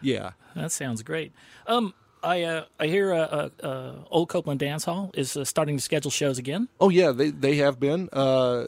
Yeah. 0.01 0.33
that 0.55 0.73
sounds 0.73 1.03
great. 1.03 1.33
Um, 1.67 1.95
I 2.23 2.43
uh, 2.43 2.65
I 2.79 2.87
hear 2.89 3.13
uh, 3.13 3.19
uh, 3.63 3.67
uh, 3.67 3.93
Old 4.11 4.29
Coupland 4.29 4.59
Dance 4.59 4.85
Hall 4.85 5.11
is 5.15 5.37
uh, 5.37 5.45
starting 5.45 5.77
to 5.77 5.83
schedule 5.83 6.11
shows 6.11 6.37
again. 6.39 6.69
Oh 6.81 6.89
yeah, 6.89 7.11
they 7.13 7.31
they 7.31 7.57
have 7.57 7.79
been. 7.81 8.09
Uh, 8.13 8.67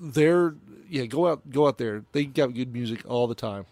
they're 0.00 0.54
yeah. 0.94 1.06
Go 1.06 1.26
out 1.28 1.50
go 1.50 1.66
out 1.66 1.78
there. 1.78 2.04
They 2.12 2.24
got 2.24 2.54
good 2.54 2.72
music 2.72 3.00
all 3.08 3.26
the 3.26 3.34
time, 3.34 3.66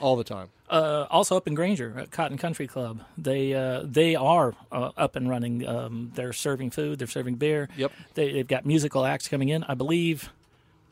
all 0.00 0.16
the 0.16 0.24
time. 0.24 0.48
Uh, 0.68 1.06
also 1.10 1.36
up 1.36 1.46
in 1.46 1.54
Granger 1.54 1.94
at 1.96 2.10
Cotton 2.10 2.38
Country 2.38 2.66
Club, 2.66 3.00
they 3.16 3.54
uh, 3.54 3.82
they 3.84 4.16
are 4.16 4.54
uh, 4.72 4.90
up 4.96 5.14
and 5.16 5.28
running. 5.28 5.66
Um, 5.66 6.10
they're 6.14 6.32
serving 6.32 6.70
food. 6.70 6.98
They're 6.98 7.06
serving 7.06 7.36
beer. 7.36 7.68
Yep. 7.76 7.92
They, 8.14 8.32
they've 8.32 8.48
got 8.48 8.66
musical 8.66 9.04
acts 9.04 9.28
coming 9.28 9.48
in. 9.48 9.62
I 9.64 9.74
believe 9.74 10.30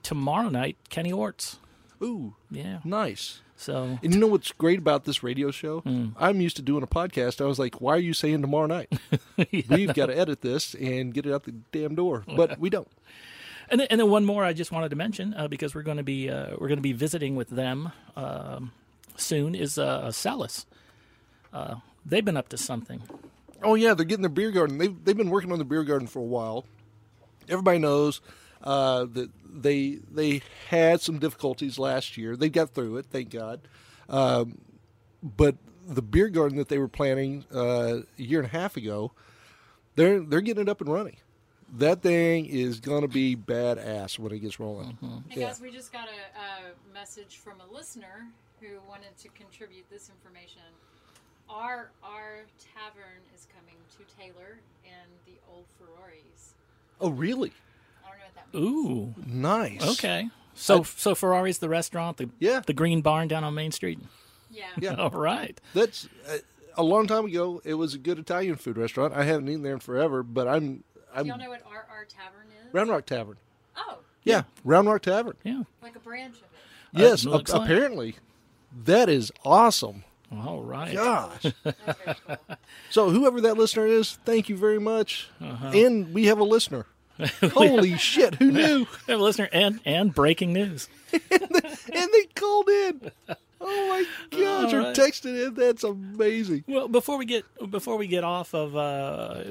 tomorrow 0.02 0.48
night, 0.48 0.76
Kenny 0.90 1.12
Orts. 1.12 1.58
Ooh, 2.02 2.34
Yeah. 2.50 2.80
nice. 2.84 3.40
So 3.56 3.98
And 4.02 4.12
you 4.12 4.20
know 4.20 4.26
what's 4.26 4.50
great 4.52 4.78
about 4.80 5.04
this 5.04 5.22
radio 5.22 5.50
show? 5.50 5.82
I'm 6.18 6.40
used 6.40 6.56
to 6.56 6.62
doing 6.62 6.82
a 6.82 6.88
podcast. 6.88 7.40
I 7.40 7.44
was 7.46 7.58
like, 7.58 7.80
why 7.80 7.94
are 7.94 7.98
you 7.98 8.12
saying 8.12 8.40
tomorrow 8.42 8.66
night? 8.66 8.92
We've 9.68 9.94
got 9.94 10.06
to 10.06 10.18
edit 10.18 10.40
this 10.42 10.74
and 10.74 11.14
get 11.14 11.24
it 11.24 11.32
out 11.32 11.44
the 11.44 11.52
damn 11.72 11.94
door, 11.94 12.24
but 12.26 12.58
we 12.58 12.68
don't. 12.70 12.88
And 13.68 13.80
then, 13.80 13.86
and 13.90 14.00
then 14.00 14.10
one 14.10 14.24
more 14.24 14.44
I 14.44 14.52
just 14.52 14.72
wanted 14.72 14.90
to 14.90 14.96
mention 14.96 15.34
uh, 15.34 15.48
because 15.48 15.74
we're 15.74 15.82
going 15.82 15.96
to 15.96 16.02
be 16.02 16.28
uh, 16.30 16.50
we're 16.58 16.68
going 16.68 16.78
to 16.78 16.82
be 16.82 16.92
visiting 16.92 17.36
with 17.36 17.48
them 17.48 17.92
um, 18.16 18.72
soon 19.16 19.54
is 19.54 19.78
uh. 19.78 20.12
Uh, 21.52 21.76
they've 22.04 22.24
been 22.24 22.36
up 22.36 22.48
to 22.48 22.56
something. 22.56 23.02
Oh 23.62 23.74
yeah, 23.76 23.94
they're 23.94 24.04
getting 24.04 24.22
their 24.22 24.28
beer 24.28 24.50
garden. 24.50 24.78
They've 24.78 25.04
they've 25.04 25.16
been 25.16 25.30
working 25.30 25.52
on 25.52 25.58
the 25.58 25.64
beer 25.64 25.84
garden 25.84 26.06
for 26.06 26.18
a 26.18 26.22
while. 26.22 26.66
Everybody 27.48 27.78
knows 27.78 28.20
uh, 28.62 29.06
that 29.12 29.30
they 29.48 29.98
they 30.10 30.42
had 30.68 31.00
some 31.00 31.18
difficulties 31.18 31.78
last 31.78 32.16
year. 32.16 32.36
They 32.36 32.48
got 32.48 32.70
through 32.70 32.96
it, 32.98 33.06
thank 33.06 33.30
God. 33.30 33.60
Um, 34.08 34.58
but 35.22 35.56
the 35.86 36.02
beer 36.02 36.28
garden 36.28 36.58
that 36.58 36.68
they 36.68 36.78
were 36.78 36.88
planning 36.88 37.44
uh, 37.54 38.00
a 38.18 38.22
year 38.22 38.40
and 38.40 38.48
a 38.48 38.52
half 38.52 38.76
ago, 38.76 39.12
they're 39.94 40.20
they're 40.20 40.40
getting 40.40 40.62
it 40.62 40.68
up 40.68 40.80
and 40.80 40.92
running. 40.92 41.16
That 41.78 42.02
thing 42.02 42.46
is 42.46 42.80
gonna 42.80 43.08
be 43.08 43.34
badass 43.36 44.18
when 44.18 44.32
it 44.32 44.38
gets 44.40 44.60
rolling. 44.60 44.96
Hey 45.28 45.40
Yeah. 45.40 45.48
guys, 45.48 45.60
we 45.60 45.70
just 45.70 45.92
got 45.92 46.06
a, 46.08 46.40
a 46.40 46.92
message 46.94 47.38
from 47.38 47.54
a 47.60 47.72
listener 47.74 48.26
who 48.60 48.66
wanted 48.88 49.16
to 49.18 49.28
contribute 49.30 49.84
this 49.90 50.08
information. 50.08 50.62
Our 51.48 51.90
our 52.02 52.44
tavern 52.74 53.20
is 53.34 53.46
coming 53.54 53.74
to 53.98 54.16
Taylor 54.16 54.58
and 54.84 55.10
the 55.26 55.32
old 55.52 55.64
Ferraris. 55.78 56.54
Oh 57.00 57.10
really? 57.10 57.52
I 58.04 58.08
don't 58.10 58.18
know 58.18 58.24
what 58.24 58.34
that 58.52 59.26
means. 59.26 59.26
Ooh, 59.26 59.80
Nice. 59.80 59.98
okay. 59.98 60.28
So 60.54 60.84
so 60.84 61.14
Ferrari's 61.16 61.58
the 61.58 61.68
restaurant, 61.68 62.18
the 62.18 62.30
Yeah. 62.38 62.60
the 62.64 62.72
Green 62.72 63.00
Barn 63.02 63.26
down 63.26 63.42
on 63.42 63.54
Main 63.54 63.72
Street. 63.72 63.98
Yeah. 64.50 64.66
Yeah. 64.80 64.94
All 64.98 65.10
right. 65.10 65.60
That's 65.74 66.08
uh, 66.28 66.38
a 66.76 66.84
long 66.84 67.08
time 67.08 67.24
ago. 67.24 67.60
It 67.64 67.74
was 67.74 67.94
a 67.94 67.98
good 67.98 68.18
Italian 68.20 68.54
food 68.56 68.78
restaurant. 68.78 69.12
I 69.12 69.24
haven't 69.24 69.48
eaten 69.48 69.62
there 69.62 69.74
in 69.74 69.80
forever, 69.80 70.22
but 70.22 70.46
I'm 70.46 70.54
I'm 70.54 70.84
Do 71.22 71.28
y'all 71.28 71.38
know 71.38 71.48
what 71.50 71.62
our, 71.66 71.86
our 71.90 72.04
tavern 72.04 72.46
is? 72.66 72.74
Round 72.74 72.90
Rock 72.90 73.06
Tavern. 73.06 73.36
Oh, 73.76 73.98
Yeah, 74.24 74.42
Round 74.64 74.88
Rock 74.88 75.02
Tavern. 75.02 75.36
Yeah. 75.44 75.62
like 75.82 75.96
a 75.96 76.00
branch 76.00 76.36
of 76.36 76.42
it. 76.42 76.48
Yes, 77.00 77.24
looks 77.24 77.52
a- 77.52 77.58
like. 77.58 77.68
apparently. 77.70 78.16
That 78.84 79.08
is 79.08 79.30
awesome. 79.44 80.04
All 80.32 80.62
right. 80.62 80.94
Gosh. 80.94 81.42
That's 81.64 81.98
very 82.04 82.16
cool. 82.26 82.36
so 82.90 83.10
whoever 83.10 83.40
that 83.42 83.56
listener 83.56 83.86
is, 83.86 84.18
thank 84.24 84.48
you 84.48 84.56
very 84.56 84.80
much. 84.80 85.28
Uh-huh. 85.40 85.68
And 85.74 86.12
we 86.12 86.26
have 86.26 86.38
a 86.40 86.44
listener. 86.44 86.86
Holy 87.52 87.96
shit, 87.96 88.34
who 88.36 88.50
knew? 88.52 88.78
We 89.06 89.12
have 89.12 89.20
a 89.20 89.22
listener 89.22 89.48
and 89.52 89.78
and 89.84 90.12
breaking 90.12 90.52
news. 90.52 90.88
And 91.12 91.30
they 92.12 92.24
called 92.34 92.68
in. 92.68 93.12
Oh 93.66 93.88
my 93.88 94.04
gosh, 94.30 94.72
All 94.72 94.74
or 94.74 94.82
right. 94.82 94.96
texted 94.96 95.46
in. 95.46 95.54
That's 95.54 95.84
amazing. 95.84 96.64
Well, 96.68 96.86
before 96.86 97.16
we 97.16 97.24
get 97.24 97.44
before 97.70 97.96
we 97.96 98.06
get 98.06 98.22
off 98.22 98.54
of 98.54 98.76
uh, 98.76 99.42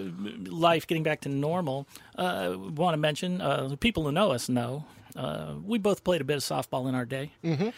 life, 0.46 0.86
getting 0.86 1.04
back 1.04 1.22
to 1.22 1.30
normal, 1.30 1.88
uh, 2.16 2.56
want 2.56 2.94
to 2.94 2.98
mention 2.98 3.42
uh, 3.42 3.68
the 3.68 3.78
people 3.78 4.04
who 4.04 4.12
know 4.12 4.32
us 4.32 4.50
know 4.50 4.86
uh, 5.16 5.54
we 5.66 5.78
both 5.78 6.04
played 6.04 6.22
a 6.22 6.24
bit 6.24 6.38
of 6.38 6.44
softball 6.44 6.88
in 6.88 6.96
our 6.96 7.06
day, 7.06 7.32
mm-hmm. 7.44 7.70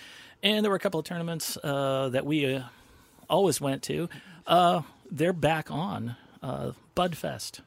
and 0.43 0.63
there 0.63 0.69
were 0.69 0.77
a 0.77 0.79
couple 0.79 0.99
of 0.99 1.05
tournaments 1.05 1.57
uh, 1.63 2.09
that 2.09 2.25
we 2.25 2.55
uh, 2.55 2.63
always 3.29 3.59
went 3.59 3.83
to. 3.83 4.09
Uh, 4.47 4.81
they're 5.09 5.33
back 5.33 5.69
on 5.71 6.15
uh, 6.41 6.71
Budfest. 6.95 7.61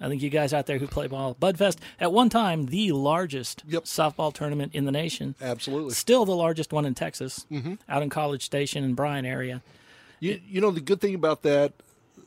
I 0.00 0.08
think 0.08 0.22
you 0.22 0.30
guys 0.30 0.52
out 0.54 0.66
there 0.66 0.78
who 0.78 0.86
play 0.86 1.06
ball, 1.08 1.34
Budfest 1.40 1.76
at 2.00 2.12
one 2.12 2.28
time 2.30 2.66
the 2.66 2.92
largest 2.92 3.62
Yep. 3.68 3.84
softball 3.84 4.32
tournament 4.32 4.74
in 4.74 4.84
the 4.86 4.92
nation. 4.92 5.34
Absolutely. 5.40 5.92
Still 5.94 6.24
the 6.24 6.34
largest 6.34 6.72
one 6.72 6.86
in 6.86 6.94
Texas, 6.94 7.44
out 7.88 8.02
in 8.02 8.08
College 8.10 8.42
Station 8.44 8.82
and 8.84 8.96
Bryan 8.96 9.26
area. 9.26 9.62
You, 10.18 10.40
you 10.48 10.60
know, 10.60 10.70
the 10.70 10.80
good 10.80 11.00
thing 11.00 11.14
about 11.14 11.42
that, 11.42 11.72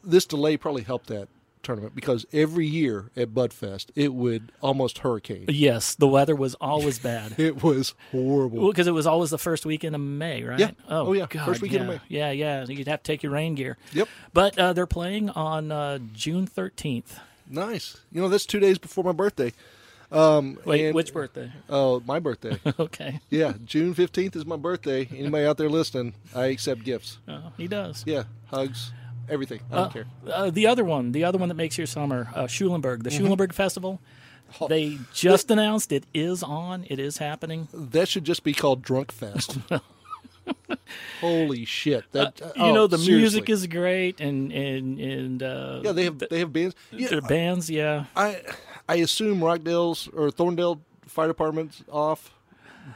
this 0.04 0.26
delay 0.26 0.58
probably 0.58 0.84
helped 0.84 1.08
that 1.08 1.28
tournament 1.64 1.96
because 1.96 2.26
every 2.34 2.68
year 2.68 3.10
at 3.16 3.30
Budfest 3.34 3.86
it 3.96 4.14
would 4.14 4.52
almost 4.62 4.98
hurricane. 4.98 5.46
Yes, 5.48 5.96
the 5.96 6.08
weather 6.10 6.36
was 6.36 6.56
always 6.56 7.00
bad. 7.00 7.36
It 7.40 7.64
was 7.64 7.94
horrible. 8.12 8.68
Because 8.70 8.86
it 8.88 8.92
was 8.92 9.08
always 9.08 9.30
the 9.30 9.38
first 9.38 9.66
weekend 9.66 9.96
of 9.96 10.02
May, 10.02 10.44
right? 10.44 10.60
Yeah. 10.60 10.72
Oh, 10.90 11.08
Oh, 11.08 11.14
yeah. 11.14 11.26
God, 11.30 11.46
First 11.46 11.62
weekend 11.62 11.86
yeah. 11.88 11.94
of 11.96 12.02
May. 12.02 12.08
Yeah, 12.18 12.32
yeah. 12.32 12.66
You'd 12.68 12.88
have 12.90 13.02
to 13.02 13.12
take 13.12 13.24
your 13.24 13.32
rain 13.32 13.56
gear. 13.56 13.78
Yep. 13.94 14.10
But 14.34 14.60
uh, 14.60 14.74
they're 14.74 14.86
playing 14.86 15.30
on 15.30 15.72
uh, 15.72 16.00
June 16.14 16.48
13th. 16.48 17.18
Nice. 17.50 17.98
You 18.12 18.22
know 18.22 18.30
that's 18.30 18.46
two 18.46 18.60
days 18.60 18.78
before 18.78 19.04
my 19.04 19.12
birthday. 19.12 19.54
Um, 20.12 20.60
Wait, 20.66 20.86
and- 20.86 20.96
which 20.96 21.12
birthday? 21.14 21.52
Oh, 21.70 22.02
my 22.06 22.20
birthday. 22.20 22.60
okay. 22.80 23.20
yeah, 23.30 23.54
June 23.66 23.94
fifteenth 23.94 24.36
is 24.36 24.46
my 24.46 24.58
birthday. 24.58 25.08
Anybody 25.12 25.46
out 25.46 25.58
there 25.58 25.70
listening? 25.70 26.14
I 26.36 26.46
accept 26.48 26.84
gifts. 26.84 27.18
Uh, 27.28 27.50
he 27.58 27.68
does. 27.68 28.04
Yeah, 28.06 28.24
hugs, 28.48 28.92
everything. 29.28 29.62
I 29.72 29.76
don't 29.76 29.86
Uh, 29.86 29.90
care. 29.90 30.06
uh, 30.32 30.50
the 30.52 30.68
other 30.68 30.84
one, 30.84 31.14
the 31.14 31.24
other 31.24 31.38
one 31.40 31.50
that 31.50 31.56
makes 31.56 31.78
your 31.78 31.88
summer, 31.88 32.30
uh, 32.36 32.46
Schulenburg, 32.48 33.04
the 33.04 33.10
Mm-hmm. 33.10 33.24
Schulenburg 33.24 33.54
Festival. 33.54 34.00
They 34.70 35.00
just 35.16 35.50
announced 35.50 35.92
it 35.92 36.06
is 36.14 36.44
on. 36.44 36.86
It 36.88 37.00
is 37.00 37.18
happening. 37.18 37.68
That 37.74 38.08
should 38.08 38.24
just 38.24 38.44
be 38.44 38.54
called 38.54 38.84
Drunk 38.84 39.12
Fest. 39.12 39.58
Holy 41.22 41.66
shit! 41.66 42.04
That 42.12 42.40
You 42.56 42.64
oh, 42.64 42.74
know 42.74 42.88
the 42.88 42.98
seriously. 42.98 43.18
music 43.20 43.50
is 43.50 43.68
great, 43.68 44.20
and 44.20 44.52
and 44.52 45.00
and 45.00 45.44
uh, 45.44 45.82
Yeah, 45.84 45.92
they 45.92 46.04
have 46.04 46.20
they 46.20 46.40
have 46.40 46.52
bands. 46.52 46.76
Yeah, 46.92 47.08
their 47.08 47.22
bands. 47.22 47.70
Yeah, 47.70 48.06
I 48.16 48.42
I 48.88 48.96
assume 48.96 49.40
Rockdale's 49.40 50.08
or 50.10 50.30
Thorndale 50.30 50.80
Fire 51.08 51.28
Department's 51.28 51.84
off. 51.92 52.32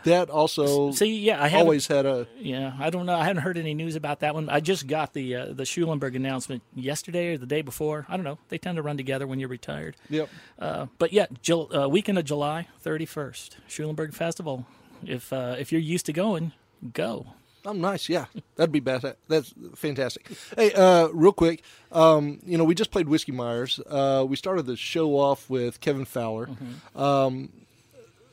That 0.04 0.30
also 0.30 0.92
see, 0.92 1.18
yeah, 1.20 1.42
I 1.42 1.54
always 1.54 1.88
had 1.88 2.06
a 2.06 2.28
Yeah, 2.38 2.74
I 2.78 2.90
don't 2.90 3.06
know. 3.06 3.16
I 3.16 3.24
haven't 3.24 3.44
heard 3.44 3.58
any 3.58 3.74
news 3.74 3.96
about 3.96 4.20
that 4.20 4.36
one. 4.36 4.50
I 4.50 4.60
just 4.60 4.86
got 4.86 5.14
the 5.14 5.34
uh, 5.36 5.46
the 5.54 5.64
Schulenburg 5.66 6.14
announcement 6.14 6.62
yesterday 6.76 7.34
or 7.34 7.38
the 7.38 7.46
day 7.46 7.62
before. 7.62 8.06
I 8.10 8.18
don't 8.18 8.26
know. 8.26 8.38
They 8.50 8.58
tend 8.58 8.76
to 8.76 8.82
run 8.82 8.98
together 8.98 9.26
when 9.26 9.40
you're 9.40 9.48
retired. 9.48 9.96
yep. 10.10 10.30
Uh, 10.60 10.88
but 10.98 11.14
yeah, 11.14 11.28
Jul- 11.42 11.74
uh, 11.74 11.88
weekend 11.88 12.18
of 12.18 12.26
July 12.26 12.68
31st, 12.84 13.56
Schulenburg 13.68 14.14
Festival. 14.14 14.66
If 15.06 15.32
uh, 15.32 15.56
if 15.58 15.72
you're 15.72 15.80
used 15.80 16.06
to 16.08 16.14
going, 16.14 16.52
go. 16.94 17.28
Oh, 17.68 17.74
nice. 17.74 18.08
Yeah, 18.08 18.26
that'd 18.56 18.72
be 18.72 18.80
bad. 18.80 19.16
That's 19.28 19.54
fantastic. 19.76 20.26
Hey, 20.56 20.72
uh, 20.72 21.10
real 21.10 21.34
quick, 21.34 21.64
um, 21.92 22.40
you 22.46 22.58
know, 22.58 22.64
we 22.64 22.74
just 22.74 22.92
played 22.92 23.10
Whiskey 23.10 23.34
Myers. 23.34 23.82
Uh, 23.90 24.26
we 24.28 24.38
started 24.38 24.66
the 24.66 24.78
show 24.78 25.20
off 25.20 25.50
with 25.50 25.82
Kevin 25.82 26.06
Fowler. 26.06 26.50
Um, 26.96 27.50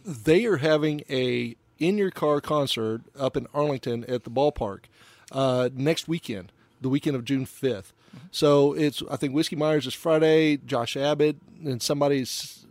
they 0.05 0.45
are 0.47 0.59
having 0.59 1.03
a 1.11 1.57
in 1.81 1.99
your 1.99 2.13
car 2.13 2.41
concert 2.41 3.03
up 3.19 3.37
in 3.37 3.49
Arlington 3.53 4.05
at 4.05 4.23
the 4.23 4.31
ballpark 4.31 4.85
uh, 5.33 5.69
next 5.75 6.07
weekend, 6.07 6.53
the 6.81 6.89
weekend 6.89 7.17
of 7.17 7.25
June 7.25 7.45
5th. 7.45 7.93
So 8.31 8.73
it's 8.75 9.03
I 9.11 9.17
think 9.17 9.35
Whiskey 9.35 9.57
Myers 9.57 9.85
is 9.89 9.95
Friday, 9.95 10.59
Josh 10.59 10.97
Abbott, 10.97 11.39
and 11.65 11.83
somebody's 11.83 12.65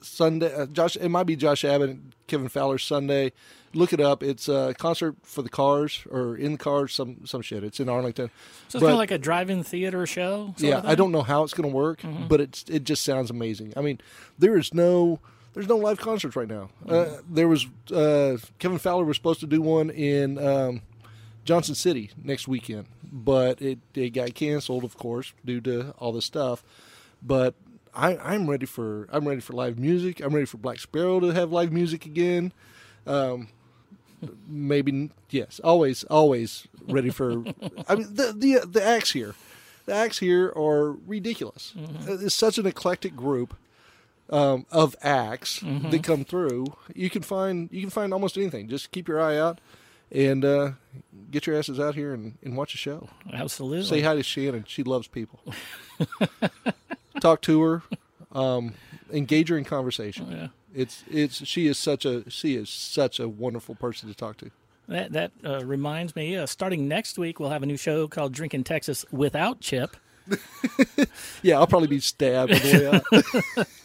Sunday. 0.00 0.54
Uh, 0.54 0.64
Josh, 0.64 0.96
it 0.96 1.10
might 1.10 1.24
be 1.26 1.36
Josh 1.36 1.66
Abbott, 1.66 1.90
and 1.90 2.14
Kevin 2.26 2.48
Fowler 2.48 2.78
Sunday. 2.78 3.32
Look 3.74 3.92
it 3.92 4.00
up. 4.00 4.22
It's 4.22 4.48
a 4.48 4.74
concert 4.78 5.16
for 5.22 5.42
the 5.42 5.48
cars 5.48 6.02
or 6.10 6.36
in 6.36 6.52
the 6.52 6.58
cars, 6.58 6.94
some 6.94 7.26
some 7.26 7.42
shit. 7.42 7.62
It's 7.64 7.80
in 7.80 7.88
Arlington. 7.88 8.30
So 8.68 8.78
it's 8.78 8.82
kind 8.82 8.92
of 8.92 8.98
like 8.98 9.10
a 9.10 9.18
drive-in 9.18 9.62
theater 9.62 10.06
show. 10.06 10.54
yeah, 10.58 10.80
I 10.84 10.94
don't 10.94 11.12
know 11.12 11.22
how 11.22 11.42
it's 11.42 11.54
going 11.54 11.68
to 11.68 11.74
work, 11.74 12.00
but 12.28 12.40
it's 12.40 12.64
it 12.68 12.84
just 12.84 13.04
sounds 13.04 13.30
amazing. 13.30 13.74
I 13.76 13.80
mean, 13.82 14.00
there 14.38 14.56
is 14.56 14.72
no 14.72 15.20
there's 15.54 15.68
no 15.68 15.76
live 15.76 15.98
concerts 15.98 16.36
right 16.36 16.48
now. 16.48 16.70
Uh, 16.88 17.16
there 17.28 17.48
was 17.48 17.66
uh, 17.92 18.36
Kevin 18.58 18.78
Fowler 18.78 19.04
was 19.04 19.16
supposed 19.16 19.40
to 19.40 19.46
do 19.46 19.60
one 19.60 19.90
in 19.90 20.38
um, 20.38 20.82
Johnson 21.44 21.74
City 21.74 22.10
next 22.22 22.48
weekend, 22.48 22.86
but 23.02 23.60
it 23.60 23.78
it 23.94 24.10
got 24.10 24.34
canceled, 24.34 24.84
of 24.84 24.96
course, 24.96 25.32
due 25.44 25.60
to 25.62 25.90
all 25.98 26.12
this 26.12 26.24
stuff. 26.24 26.62
But 27.22 27.54
I, 27.94 28.16
I'm 28.16 28.48
ready 28.48 28.66
for 28.66 29.08
I'm 29.10 29.26
ready 29.26 29.40
for 29.40 29.52
live 29.54 29.78
music. 29.78 30.20
I'm 30.20 30.32
ready 30.32 30.46
for 30.46 30.58
Black 30.58 30.78
Sparrow 30.78 31.20
to 31.20 31.28
have 31.28 31.50
live 31.50 31.72
music 31.72 32.06
again. 32.06 32.52
Um, 33.06 33.48
maybe 34.46 35.10
yes, 35.30 35.60
always 35.62 36.04
always 36.04 36.66
ready 36.88 37.10
for. 37.10 37.44
I 37.88 37.94
mean 37.94 38.14
the 38.14 38.34
the 38.36 38.66
the 38.66 38.82
acts 38.82 39.12
here, 39.12 39.34
the 39.86 39.94
acts 39.94 40.18
here 40.18 40.52
are 40.56 40.92
ridiculous. 40.92 41.74
It's 42.06 42.34
such 42.34 42.58
an 42.58 42.66
eclectic 42.66 43.14
group 43.16 43.56
um, 44.30 44.66
of 44.70 44.94
acts 45.02 45.60
that 45.60 46.02
come 46.02 46.24
through. 46.24 46.66
You 46.94 47.10
can 47.10 47.22
find 47.22 47.68
you 47.72 47.80
can 47.80 47.90
find 47.90 48.12
almost 48.12 48.36
anything. 48.36 48.68
Just 48.68 48.90
keep 48.90 49.08
your 49.08 49.20
eye 49.20 49.38
out 49.38 49.60
and 50.10 50.44
uh, 50.44 50.70
get 51.30 51.46
your 51.46 51.56
asses 51.58 51.78
out 51.78 51.94
here 51.94 52.14
and, 52.14 52.38
and 52.42 52.56
watch 52.56 52.74
a 52.74 52.78
show. 52.78 53.08
Absolutely. 53.32 53.86
Say 53.86 54.00
hi 54.00 54.14
to 54.14 54.22
Shannon. 54.22 54.64
She 54.66 54.82
loves 54.82 55.06
people. 55.06 55.40
Talk 57.20 57.42
to 57.42 57.62
her. 57.62 57.82
Um, 58.32 58.74
engage 59.12 59.48
her 59.48 59.58
in 59.58 59.64
conversation. 59.64 60.30
Yeah. 60.30 60.48
It's 60.78 61.02
it's 61.10 61.44
she 61.46 61.66
is 61.66 61.76
such 61.78 62.04
a 62.04 62.28
she 62.30 62.54
is 62.54 62.68
such 62.70 63.18
a 63.18 63.28
wonderful 63.28 63.74
person 63.74 64.08
to 64.08 64.14
talk 64.14 64.36
to. 64.38 64.50
That 64.86 65.12
that 65.12 65.32
uh, 65.44 65.64
reminds 65.64 66.14
me. 66.14 66.36
Uh, 66.36 66.46
starting 66.46 66.86
next 66.88 67.18
week, 67.18 67.40
we'll 67.40 67.50
have 67.50 67.62
a 67.62 67.66
new 67.66 67.76
show 67.76 68.06
called 68.08 68.32
Drinking 68.32 68.64
Texas 68.64 69.04
without 69.10 69.60
Chip. 69.60 69.96
Yeah, 71.42 71.58
I'll 71.58 71.66
probably 71.66 71.88
be 71.88 72.00
stabbed 72.00 72.52
the 72.52 72.78
way 72.78 73.56
out. 73.56 73.66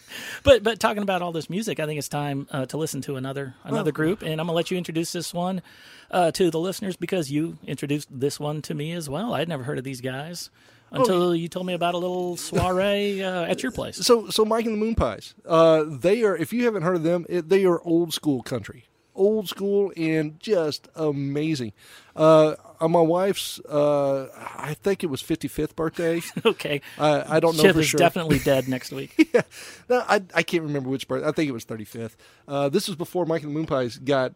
But 0.43 0.62
but 0.62 0.79
talking 0.79 1.01
about 1.01 1.23
all 1.23 1.32
this 1.32 1.49
music, 1.49 1.79
I 1.79 1.88
think 1.88 1.97
it's 1.97 2.08
time 2.10 2.47
uh, 2.51 2.67
to 2.67 2.77
listen 2.77 3.01
to 3.01 3.15
another 3.15 3.56
another 3.63 3.89
Oh. 3.89 3.93
group, 3.93 4.21
and 4.21 4.34
I'm 4.39 4.45
gonna 4.45 4.51
let 4.53 4.69
you 4.69 4.77
introduce 4.77 5.12
this 5.12 5.34
one 5.34 5.63
uh, 6.12 6.29
to 6.34 6.51
the 6.51 6.60
listeners 6.60 6.95
because 6.95 7.32
you 7.32 7.58
introduced 7.65 8.10
this 8.12 8.39
one 8.39 8.62
to 8.63 8.75
me 8.75 8.91
as 8.91 9.10
well. 9.10 9.34
I'd 9.34 9.49
never 9.49 9.63
heard 9.63 9.79
of 9.79 9.84
these 9.84 10.01
guys 10.01 10.51
until 10.93 11.36
you 11.36 11.47
told 11.47 11.65
me 11.65 11.73
about 11.73 11.93
a 11.93 11.97
little 11.97 12.38
soiree 12.38 13.21
uh, 13.23 13.43
at 13.43 13.62
your 13.63 13.71
place. 13.71 13.97
So 13.97 14.29
so 14.29 14.45
Mike 14.45 14.65
and 14.65 14.75
the 14.75 14.79
Moon 14.79 14.95
Pies. 14.95 15.34
Uh, 15.45 15.84
they 15.88 16.23
are 16.23 16.36
if 16.38 16.53
you 16.53 16.65
haven't 16.65 16.84
heard 16.84 16.95
of 16.95 17.03
them, 17.03 17.25
it, 17.29 17.49
they 17.49 17.65
are 17.65 17.82
old 17.82 18.13
school 18.13 18.41
country, 18.41 18.86
old 19.15 19.49
school 19.49 19.91
and 19.97 20.39
just 20.39 20.88
amazing. 20.95 21.73
Uh, 22.15 22.56
on 22.79 22.91
my 22.91 23.01
wife's, 23.01 23.60
uh, 23.62 24.27
I 24.58 24.73
think 24.75 25.03
it 25.03 25.08
was 25.08 25.23
55th 25.23 25.75
birthday. 25.75 26.21
Okay, 26.45 26.82
I, 26.99 27.38
I 27.38 27.39
don't 27.39 27.56
know 27.56 27.63
Chip 27.63 27.75
for 27.75 27.84
sure. 27.84 27.97
definitely 27.97 28.39
dead 28.39 28.67
next 28.67 28.91
week. 28.91 29.29
yeah, 29.34 29.41
no, 29.89 30.03
I 30.08 30.21
I 30.34 30.43
can't 30.43 30.63
remember 30.63 30.89
which 30.89 31.08
birthday. 31.08 31.27
I 31.27 31.32
think 31.32 31.49
it 31.49 31.53
was 31.53 31.65
35th. 31.65 32.15
Uh, 32.47 32.69
this 32.69 32.88
was 32.88 32.95
before 32.95 33.25
Mike 33.25 33.41
and 33.43 33.51
the 33.51 33.56
Moon 33.56 33.65
Pies 33.65 33.97
got 33.97 34.34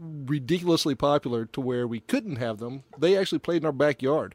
ridiculously 0.00 0.94
popular 0.94 1.44
to 1.46 1.60
where 1.60 1.86
we 1.86 2.00
couldn't 2.00 2.36
have 2.36 2.58
them. 2.58 2.84
They 2.98 3.16
actually 3.16 3.38
played 3.40 3.62
in 3.62 3.66
our 3.66 3.72
backyard. 3.72 4.34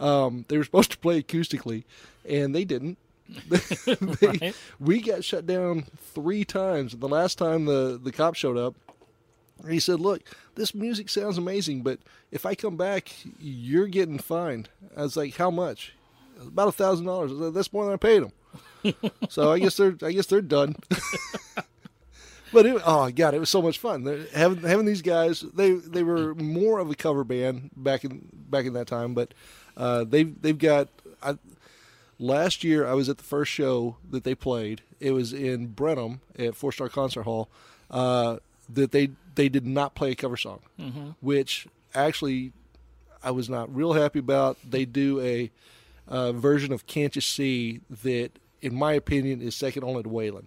Um, 0.00 0.44
they 0.48 0.56
were 0.58 0.64
supposed 0.64 0.90
to 0.92 0.98
play 0.98 1.22
acoustically, 1.22 1.84
and 2.28 2.54
they 2.54 2.64
didn't. 2.64 2.98
They- 3.48 4.26
Right. 4.26 4.54
We 4.80 5.00
got 5.00 5.22
shut 5.24 5.46
down 5.46 5.84
three 6.14 6.44
times. 6.44 6.96
The 6.96 7.08
last 7.08 7.38
time 7.38 7.66
the 7.66 8.00
the 8.02 8.10
cop 8.12 8.34
showed 8.34 8.56
up, 8.56 8.74
he 9.68 9.78
said, 9.78 10.00
"Look, 10.00 10.22
this 10.56 10.74
music 10.74 11.08
sounds 11.08 11.38
amazing, 11.38 11.82
but 11.82 12.00
if 12.32 12.44
I 12.46 12.54
come 12.56 12.76
back, 12.76 13.12
you're 13.38 13.86
getting 13.86 14.18
fined." 14.18 14.68
I 14.96 15.02
was 15.02 15.16
like, 15.16 15.36
"How 15.36 15.50
much?" 15.50 15.92
About 16.40 16.68
a 16.68 16.72
thousand 16.72 17.06
dollars. 17.06 17.30
That's 17.54 17.72
more 17.72 17.84
than 17.84 17.92
I 17.94 17.96
paid 17.98 18.22
them. 18.24 18.32
so 19.28 19.52
I 19.52 19.58
guess 19.58 19.76
they're 19.76 19.96
I 20.02 20.12
guess 20.12 20.26
they're 20.26 20.40
done. 20.40 20.74
but 22.52 22.66
it, 22.66 22.80
oh 22.84 23.10
god, 23.10 23.34
it 23.34 23.38
was 23.38 23.50
so 23.50 23.62
much 23.62 23.78
fun. 23.78 24.04
They're- 24.04 24.26
Having 24.34 24.62
having 24.62 24.86
these 24.86 25.02
guys, 25.02 25.42
they 25.42 25.72
they 25.72 26.02
were 26.02 26.34
more 26.34 26.78
of 26.78 26.90
a 26.90 26.94
cover 26.94 27.24
band 27.24 27.70
back 27.76 28.04
in 28.04 28.28
back 28.32 28.64
in 28.64 28.72
that 28.72 28.86
time, 28.86 29.14
but 29.14 29.34
uh, 29.80 30.04
they've 30.04 30.40
they've 30.42 30.58
got. 30.58 30.88
I, 31.22 31.36
last 32.18 32.62
year, 32.64 32.86
I 32.86 32.92
was 32.94 33.08
at 33.08 33.16
the 33.18 33.24
first 33.24 33.50
show 33.50 33.96
that 34.10 34.24
they 34.24 34.34
played. 34.34 34.82
It 35.00 35.12
was 35.12 35.32
in 35.32 35.68
Brenham 35.68 36.20
at 36.38 36.54
Four 36.54 36.72
Star 36.72 36.88
Concert 36.88 37.22
Hall. 37.22 37.48
Uh, 37.90 38.36
that 38.68 38.92
they 38.92 39.10
they 39.34 39.48
did 39.48 39.66
not 39.66 39.94
play 39.94 40.12
a 40.12 40.14
cover 40.14 40.36
song, 40.36 40.60
which 41.20 41.66
actually 41.94 42.52
I 43.22 43.30
was 43.32 43.48
not 43.48 43.74
real 43.74 43.94
happy 43.94 44.18
about. 44.20 44.58
They 44.68 44.84
do 44.84 45.20
a 45.20 45.50
uh, 46.08 46.32
version 46.32 46.72
of 46.72 46.86
"Can't 46.86 47.14
You 47.16 47.22
See" 47.22 47.80
that, 48.02 48.30
in 48.62 48.74
my 48.74 48.92
opinion, 48.92 49.40
is 49.42 49.54
second 49.56 49.82
only 49.84 50.02
to 50.02 50.08
Waylon. 50.08 50.44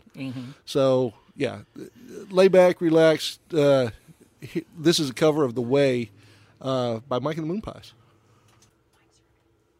So 0.66 1.14
yeah, 1.36 1.62
lay 2.30 2.48
back, 2.48 2.80
relax. 2.82 3.40
Uh, 3.54 3.90
this 4.78 5.00
is 5.00 5.10
a 5.10 5.14
cover 5.14 5.44
of 5.44 5.56
"The 5.56 5.62
Way" 5.62 6.12
uh, 6.62 7.00
by 7.10 7.20
Mike 7.20 7.38
and 7.38 7.46
the 7.50 7.52
Moon 7.52 7.62
Pies. 7.62 7.94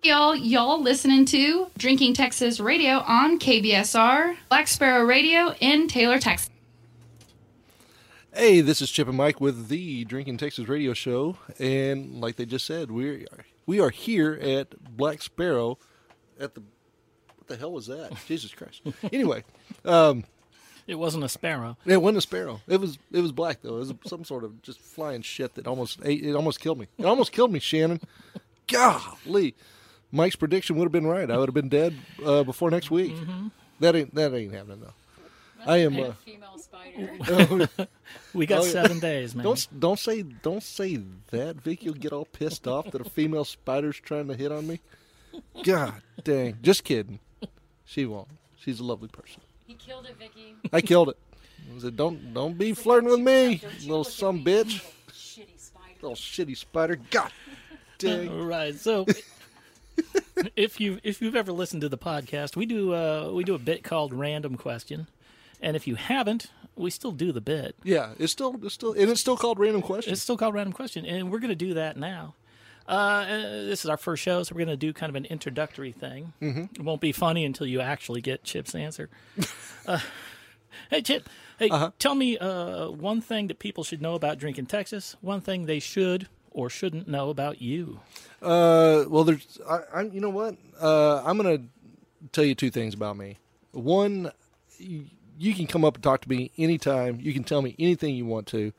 Y'all, 0.04 0.36
y'all 0.36 0.82
listening 0.82 1.24
to 1.26 1.68
Drinking 1.78 2.14
Texas 2.14 2.60
Radio 2.60 3.00
on 3.08 3.40
KBSR, 3.40 4.36
Black 4.50 4.68
Sparrow 4.68 5.06
Radio 5.06 5.56
in 5.62 5.88
Taylor, 5.88 6.20
Texas. 6.20 6.50
Hey, 8.34 8.60
this 8.60 8.82
is 8.82 8.92
Chip 8.92 9.08
and 9.08 9.16
Mike 9.16 9.40
with 9.40 9.70
the 9.70 10.04
Drinking 10.04 10.38
Texas 10.38 10.68
Radio 10.68 10.94
Show, 10.94 11.38
and 11.58 12.20
like 12.20 12.36
they 12.36 12.46
just 12.46 12.66
said, 12.66 12.92
we 12.92 13.26
are 13.28 13.46
we 13.66 13.80
are 13.80 13.92
here 13.92 14.34
at 14.42 14.78
Black 14.98 15.22
Sparrow 15.22 15.78
at 16.38 16.54
the 16.56 16.62
what 17.38 17.48
the 17.48 17.56
hell 17.56 17.72
was 17.72 17.88
that? 17.88 18.12
Jesus 18.28 18.54
Christ! 18.54 18.82
Anyway, 19.14 19.44
um, 19.86 20.26
It 20.86 20.96
wasn't 20.96 21.24
a 21.24 21.30
sparrow. 21.30 21.78
it 21.86 22.02
wasn't 22.02 22.18
a 22.18 22.22
sparrow. 22.22 22.60
It 22.68 22.82
was 22.82 22.98
it 23.14 23.22
was 23.22 23.32
black 23.32 23.60
though. 23.62 23.76
It 23.78 23.80
was 23.80 23.94
some 24.06 24.26
sort 24.26 24.44
of 24.44 24.62
just 24.64 24.82
flying 24.82 25.22
shit 25.22 25.56
that 25.56 25.66
almost 25.66 26.00
ate, 26.04 26.26
it 26.26 26.36
almost 26.36 26.60
killed 26.60 26.80
me. 26.80 26.88
It 26.98 27.06
almost 27.06 27.32
killed 27.32 27.54
me, 27.54 27.60
Shannon. 27.60 28.02
Golly, 28.68 29.56
Mike's 30.14 30.36
prediction 30.38 30.76
would 30.78 30.86
have 30.86 30.92
been 30.94 31.08
right. 31.08 31.30
I 31.30 31.38
would 31.38 31.50
have 31.50 31.54
been 31.56 31.68
dead 31.70 31.94
uh, 32.24 32.44
before 32.44 32.70
next 32.72 32.90
week. 32.92 33.14
Mm-hmm. 33.14 33.48
That 33.82 33.96
ain't 33.96 34.14
that 34.16 34.34
ain't 34.34 34.54
happening 34.54 34.80
though. 34.82 34.94
I 35.66 35.78
am. 35.78 35.96
A 35.98 36.02
Uh, 36.10 36.14
female 36.24 36.58
spider. 36.58 37.70
We 38.34 38.46
got 38.46 38.62
Oh, 38.62 38.66
yeah. 38.66 38.72
seven 38.72 39.00
days, 39.00 39.34
man. 39.36 39.44
don't 39.44 39.68
don't 39.80 40.00
say 40.00 40.22
don't 40.22 40.62
say 40.64 41.00
that, 41.32 41.56
Vic. 41.58 41.84
You'll 41.84 41.94
get 41.96 42.14
all 42.14 42.26
pissed 42.26 42.68
off 42.68 42.92
that 42.92 43.02
a 43.02 43.10
female 43.10 43.46
spider's 43.46 44.00
trying 44.00 44.28
to 44.28 44.36
hit 44.36 44.52
on 44.52 44.68
me. 44.68 44.80
God 45.64 45.94
dang! 46.24 46.58
Just 46.62 46.84
kidding. 46.84 47.20
She 47.86 48.06
won't. 48.06 48.28
She's 48.60 48.80
a 48.80 48.84
lovely 48.84 49.08
person. 49.10 49.42
he 49.66 49.74
killed 49.74 50.06
it, 50.06 50.16
Vicky. 50.18 50.56
I 50.72 50.82
killed 50.82 51.10
it. 51.10 51.18
I 51.76 51.80
said, 51.80 51.96
"Don't 51.98 52.34
don't 52.34 52.58
be 52.58 52.74
flirting 52.74 53.10
with 53.10 53.20
me, 53.20 53.62
little 53.82 54.04
some 54.04 54.44
bitch, 54.44 54.84
little 54.84 54.92
Shitty 55.12 55.60
spider. 55.60 55.94
little 56.02 56.16
shitty 56.16 56.58
spider." 56.58 57.00
God 57.10 57.32
dang. 57.98 58.30
All 58.30 58.46
right. 58.46 58.76
So, 58.76 59.06
if 60.56 60.80
you 60.80 61.00
if 61.04 61.22
you've 61.22 61.36
ever 61.36 61.52
listened 61.52 61.82
to 61.82 61.90
the 61.90 61.98
podcast, 61.98 62.56
we 62.56 62.66
do 62.66 62.94
uh, 62.94 63.32
we 63.34 63.44
do 63.44 63.56
a 63.56 63.60
bit 63.60 63.84
called 63.84 64.14
Random 64.14 64.56
Question, 64.56 65.08
and 65.62 65.76
if 65.76 65.88
you 65.88 65.96
haven't, 65.96 66.48
we 66.76 66.90
still 66.90 67.12
do 67.12 67.32
the 67.32 67.42
bit. 67.42 67.76
Yeah, 67.84 68.14
it's 68.20 68.32
still 68.32 68.60
it's 68.64 68.74
still 68.74 68.94
and 68.94 69.10
it's 69.10 69.22
still 69.22 69.38
called 69.38 69.60
random 69.60 69.82
Question. 69.82 70.14
It's 70.14 70.22
still 70.22 70.38
called 70.38 70.54
Random 70.54 70.74
Question, 70.74 71.06
and 71.06 71.32
we're 71.32 71.40
going 71.40 71.50
to 71.50 71.56
do 71.56 71.74
that 71.76 71.98
now. 71.98 72.36
Uh, 72.88 72.92
uh, 72.92 73.42
this 73.66 73.86
is 73.86 73.90
our 73.90 73.98
first 73.98 74.22
show, 74.24 74.44
so 74.44 74.54
we're 74.54 74.66
going 74.66 74.68
to 74.68 74.78
do 74.78 74.92
kind 74.92 75.10
of 75.10 75.16
an 75.16 75.26
introductory 75.26 75.94
thing. 75.94 76.34
Mm-hmm. 76.42 76.64
It 76.76 76.82
won't 76.82 77.00
be 77.00 77.14
funny 77.14 77.46
until 77.46 77.66
you 77.66 77.80
actually 77.80 78.20
get 78.20 78.44
Chip's 78.44 78.76
answer. 78.76 79.10
uh, 79.88 80.00
hey, 80.90 81.02
Chip. 81.02 81.30
Hey, 81.60 81.70
tell 82.00 82.16
me 82.16 82.38
uh, 82.38 82.90
one 82.90 83.22
thing 83.22 83.48
that 83.48 83.60
people 83.60 83.84
should 83.84 84.02
know 84.02 84.16
about 84.16 84.38
drinking 84.38 84.66
Texas. 84.66 85.16
One 85.22 85.40
thing 85.40 85.66
they 85.66 85.80
should 85.80 86.28
or 86.54 86.70
shouldn't 86.70 87.08
know 87.08 87.30
about 87.30 87.62
you. 87.62 88.00
Uh, 88.42 89.06
well, 89.08 89.24
there's, 89.24 89.60
I, 89.70 89.80
I, 89.94 90.02
you 90.04 90.22
know 90.22 90.30
what? 90.30 90.56
Uh, 90.80 91.22
I'm 91.26 91.38
gonna 91.38 91.60
tell 92.32 92.44
you 92.44 92.56
two 92.56 92.70
things 92.70 92.94
about 92.94 93.18
me. 93.18 93.38
One, 93.72 94.32
you, 94.78 95.06
you 95.38 95.54
can 95.54 95.68
come 95.68 95.84
up 95.84 95.96
and 95.96 96.04
talk 96.04 96.22
to 96.22 96.30
me 96.30 96.52
anytime. 96.58 97.20
You 97.20 97.34
can 97.34 97.44
tell 97.44 97.62
me 97.62 97.76
anything 97.80 98.16
you 98.16 98.26
want 98.26 98.48
to. 98.48 98.72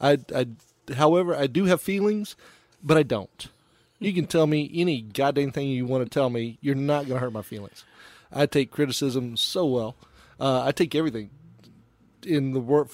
I, 0.00 0.18
I, 0.34 0.46
however, 0.94 1.34
I 1.34 1.46
do 1.46 1.66
have 1.66 1.80
feelings, 1.80 2.36
but 2.82 2.96
I 2.96 3.02
don't. 3.02 3.48
You 3.98 4.14
can 4.14 4.26
tell 4.26 4.46
me 4.46 4.70
any 4.74 5.02
goddamn 5.02 5.52
thing 5.52 5.68
you 5.68 5.84
want 5.84 6.04
to 6.04 6.10
tell 6.10 6.30
me. 6.30 6.58
You're 6.62 6.74
not 6.74 7.06
gonna 7.06 7.20
hurt 7.20 7.32
my 7.32 7.42
feelings. 7.42 7.84
I 8.32 8.46
take 8.46 8.70
criticism 8.70 9.36
so 9.36 9.66
well. 9.66 9.96
Uh, 10.38 10.64
I 10.64 10.72
take 10.72 10.94
everything 10.94 11.30
in 12.24 12.52
the 12.52 12.60
word 12.60 12.88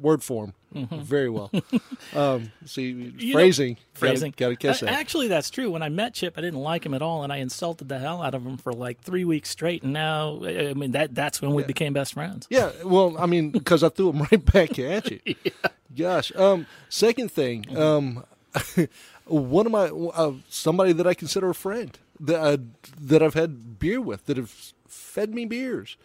word 0.00 0.22
form 0.22 0.54
very 0.76 1.28
well. 1.30 1.50
um, 2.14 2.52
see, 2.64 2.92
know, 2.92 3.32
phrasing, 3.32 3.76
Phrasing. 3.94 4.34
got 4.36 4.50
to 4.50 4.56
catch 4.56 4.82
Uh, 4.82 4.86
that. 4.86 4.94
Actually, 4.94 5.28
that's 5.28 5.50
true. 5.50 5.70
When 5.70 5.82
I 5.82 5.88
met 5.88 6.14
Chip, 6.14 6.34
I 6.36 6.40
didn't 6.40 6.60
like 6.60 6.84
him 6.84 6.94
at 6.94 7.02
all, 7.02 7.22
and 7.24 7.32
I 7.32 7.38
insulted 7.38 7.88
the 7.88 7.98
hell 7.98 8.22
out 8.22 8.34
of 8.34 8.44
him 8.46 8.56
for 8.56 8.72
like 8.72 9.00
three 9.00 9.24
weeks 9.24 9.50
straight. 9.50 9.82
And 9.82 9.92
now, 9.92 10.40
I 10.44 10.74
mean, 10.74 10.92
that 10.92 11.14
that's 11.14 11.40
when 11.40 11.54
we 11.54 11.62
became 11.64 11.92
best 11.92 12.12
friends. 12.14 12.46
Yeah, 12.50 12.70
well, 12.84 13.16
I 13.18 13.26
mean, 13.26 13.50
because 13.50 13.82
I 13.82 13.88
threw 13.88 14.10
him 14.10 14.22
right 14.30 14.44
back 14.44 14.78
at 14.78 15.10
you. 15.10 15.34
Gosh. 15.96 16.34
Um, 16.36 16.66
second 16.88 17.30
thing, 17.32 17.76
um, 17.76 18.24
one 19.26 19.66
of 19.66 19.72
my 19.72 19.86
uh, 19.86 20.32
somebody 20.48 20.92
that 20.92 21.06
I 21.06 21.14
consider 21.14 21.48
a 21.50 21.54
friend 21.54 21.98
that 22.20 22.40
I, 22.40 22.58
that 23.00 23.22
I've 23.22 23.34
had 23.34 23.78
beer 23.78 24.00
with 24.00 24.26
that 24.26 24.36
have 24.36 24.50
fed 24.88 25.34
me 25.34 25.44
beers. 25.46 25.96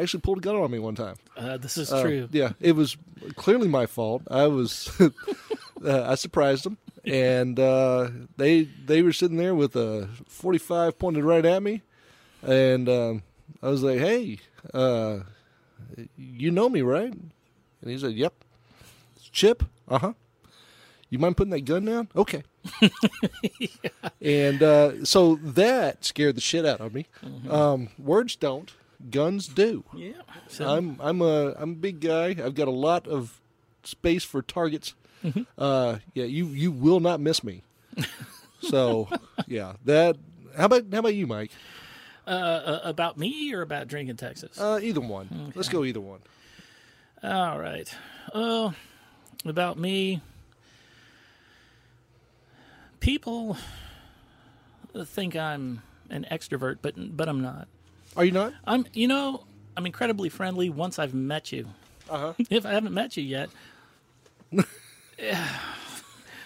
Actually, 0.00 0.20
pulled 0.20 0.38
a 0.38 0.40
gun 0.40 0.56
on 0.56 0.70
me 0.70 0.78
one 0.78 0.94
time. 0.94 1.16
Uh, 1.36 1.56
this 1.56 1.76
is 1.76 1.92
Uh, 1.92 2.02
true. 2.02 2.28
Yeah, 2.32 2.52
it 2.60 2.72
was 2.72 2.96
clearly 3.36 3.68
my 3.68 3.86
fault. 3.86 4.22
I 4.30 4.46
was 4.46 4.90
uh, 5.84 6.02
I 6.04 6.14
surprised 6.14 6.64
them, 6.64 6.78
and 7.04 7.58
uh, 7.58 8.08
they 8.36 8.62
they 8.64 9.02
were 9.02 9.12
sitting 9.12 9.36
there 9.36 9.54
with 9.54 9.76
a 9.76 10.08
forty 10.26 10.58
five 10.58 10.98
pointed 10.98 11.24
right 11.24 11.44
at 11.44 11.62
me, 11.62 11.82
and 12.42 12.88
um, 12.88 13.22
I 13.62 13.68
was 13.68 13.82
like, 13.82 13.98
"Hey, 13.98 14.38
uh, 14.74 15.20
you 16.16 16.50
know 16.50 16.68
me, 16.68 16.82
right?" 16.82 17.12
And 17.12 17.90
he 17.90 17.98
said, 17.98 18.12
"Yep." 18.14 18.34
Chip, 19.30 19.62
uh 19.88 19.98
huh. 19.98 20.12
You 21.10 21.18
mind 21.18 21.36
putting 21.36 21.50
that 21.52 21.64
gun 21.64 21.84
down? 21.84 22.08
Okay. 22.16 22.42
And 24.20 24.62
uh, 24.62 25.04
so 25.04 25.36
that 25.36 26.04
scared 26.04 26.36
the 26.36 26.40
shit 26.40 26.66
out 26.66 26.80
of 26.80 26.92
me. 26.92 27.06
Um, 27.48 27.88
words 27.98 28.36
don't, 28.36 28.72
guns 29.10 29.48
do. 29.48 29.84
Yeah. 29.94 30.12
So, 30.48 30.68
I'm 30.68 30.96
I'm 31.00 31.20
a 31.22 31.54
I'm 31.56 31.72
a 31.72 31.76
big 31.76 32.00
guy. 32.00 32.28
I've 32.28 32.54
got 32.54 32.68
a 32.68 32.72
lot 32.72 33.06
of 33.06 33.40
space 33.84 34.24
for 34.24 34.42
targets. 34.42 34.94
Uh, 35.56 35.98
yeah, 36.14 36.24
you 36.24 36.46
you 36.46 36.70
will 36.70 37.00
not 37.00 37.20
miss 37.20 37.42
me. 37.42 37.62
so 38.60 39.08
yeah, 39.46 39.74
that. 39.84 40.16
How 40.56 40.66
about 40.66 40.84
how 40.92 40.98
about 41.00 41.14
you, 41.14 41.26
Mike? 41.26 41.50
uh, 42.28 42.30
uh, 42.30 42.80
about 42.84 43.16
me 43.16 43.52
or 43.54 43.62
about 43.62 43.88
drinking 43.88 44.16
Texas? 44.16 44.60
Uh, 44.60 44.78
either 44.82 45.00
one. 45.00 45.52
Let's 45.54 45.68
go 45.68 45.84
either 45.84 46.00
one. 46.00 46.20
All 47.22 47.58
right. 47.58 47.92
Uh, 48.32 48.72
about 49.44 49.78
me, 49.78 50.20
people 53.00 53.56
think 55.04 55.34
I'm 55.36 55.82
an 56.10 56.26
extrovert, 56.30 56.78
but 56.82 56.94
but 57.16 57.28
I'm 57.28 57.40
not. 57.40 57.68
Are 58.18 58.24
you 58.24 58.32
not? 58.32 58.52
I'm, 58.64 58.84
you 58.92 59.06
know, 59.06 59.44
I'm 59.76 59.86
incredibly 59.86 60.28
friendly 60.28 60.68
once 60.70 60.98
I've 60.98 61.14
met 61.14 61.52
you. 61.52 61.68
Uh 62.10 62.18
huh. 62.18 62.32
If 62.50 62.66
I 62.66 62.72
haven't 62.72 62.92
met 62.92 63.16
you 63.16 63.22
yet, 63.22 63.48
you're 64.50 64.64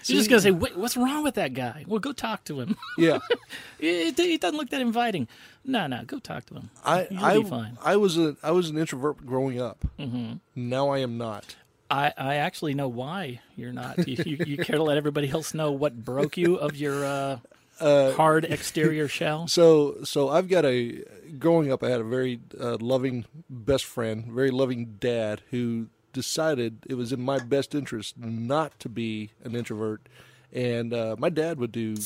just 0.04 0.28
gonna 0.28 0.42
say, 0.42 0.50
Wait, 0.50 0.76
"What's 0.76 0.98
wrong 0.98 1.22
with 1.22 1.36
that 1.36 1.54
guy?" 1.54 1.86
Well, 1.88 1.98
go 1.98 2.12
talk 2.12 2.44
to 2.44 2.60
him. 2.60 2.76
Yeah. 2.98 3.20
it, 3.78 4.18
it 4.18 4.40
doesn't 4.42 4.58
look 4.58 4.68
that 4.68 4.82
inviting. 4.82 5.28
No, 5.64 5.86
no, 5.86 6.04
go 6.04 6.18
talk 6.18 6.44
to 6.46 6.54
him. 6.54 6.70
I 6.84 7.06
You'll 7.10 7.24
I 7.24 7.38
be 7.38 7.44
fine. 7.44 7.78
I 7.82 7.96
was 7.96 8.18
a 8.18 8.36
I 8.42 8.50
was 8.50 8.68
an 8.68 8.76
introvert 8.76 9.24
growing 9.24 9.58
up. 9.58 9.82
Mm-hmm. 9.98 10.34
Now 10.54 10.90
I 10.90 10.98
am 10.98 11.16
not. 11.16 11.56
I, 11.90 12.12
I 12.16 12.34
actually 12.36 12.74
know 12.74 12.88
why 12.88 13.40
you're 13.56 13.72
not. 13.72 14.08
You, 14.08 14.22
you, 14.24 14.44
you 14.46 14.56
care 14.56 14.76
to 14.76 14.82
let 14.82 14.96
everybody 14.96 15.28
else 15.28 15.52
know 15.52 15.72
what 15.72 16.02
broke 16.02 16.38
you 16.38 16.56
of 16.56 16.74
your 16.74 17.04
uh, 17.04 17.38
hard 17.78 18.44
exterior 18.48 19.08
shell? 19.08 19.46
So 19.48 20.04
so 20.04 20.28
I've 20.28 20.48
got 20.48 20.64
a 20.64 21.04
growing 21.38 21.72
up. 21.72 21.82
I 21.82 21.90
had 21.90 22.00
a 22.00 22.04
very 22.04 22.40
uh, 22.58 22.78
loving 22.80 23.24
best 23.48 23.84
friend, 23.84 24.26
very 24.26 24.50
loving 24.50 24.96
dad 25.00 25.42
who 25.50 25.88
decided 26.12 26.84
it 26.88 26.94
was 26.94 27.12
in 27.12 27.22
my 27.22 27.38
best 27.38 27.74
interest 27.74 28.18
not 28.18 28.78
to 28.80 28.88
be 28.88 29.30
an 29.44 29.56
introvert, 29.56 30.02
and 30.52 30.92
uh, 30.92 31.16
my 31.18 31.28
dad 31.28 31.58
would 31.58 31.72
do 31.72 31.96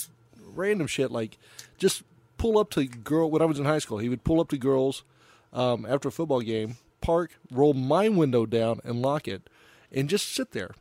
random 0.54 0.86
shit 0.86 1.10
like 1.10 1.38
just 1.78 2.02
pull 2.38 2.58
up 2.58 2.70
to 2.70 2.86
girl 2.86 3.30
when 3.30 3.42
I 3.42 3.46
was 3.46 3.58
in 3.58 3.64
high 3.64 3.78
school. 3.78 3.98
He 3.98 4.08
would 4.08 4.24
pull 4.24 4.40
up 4.40 4.48
to 4.50 4.58
girls 4.58 5.02
um, 5.52 5.86
after 5.86 6.08
a 6.08 6.12
football 6.12 6.40
game, 6.40 6.76
park, 7.00 7.32
roll 7.50 7.74
my 7.74 8.08
window 8.08 8.46
down, 8.46 8.80
and 8.84 9.02
lock 9.02 9.26
it, 9.26 9.48
and 9.92 10.08
just 10.08 10.34
sit 10.34 10.52
there 10.52 10.74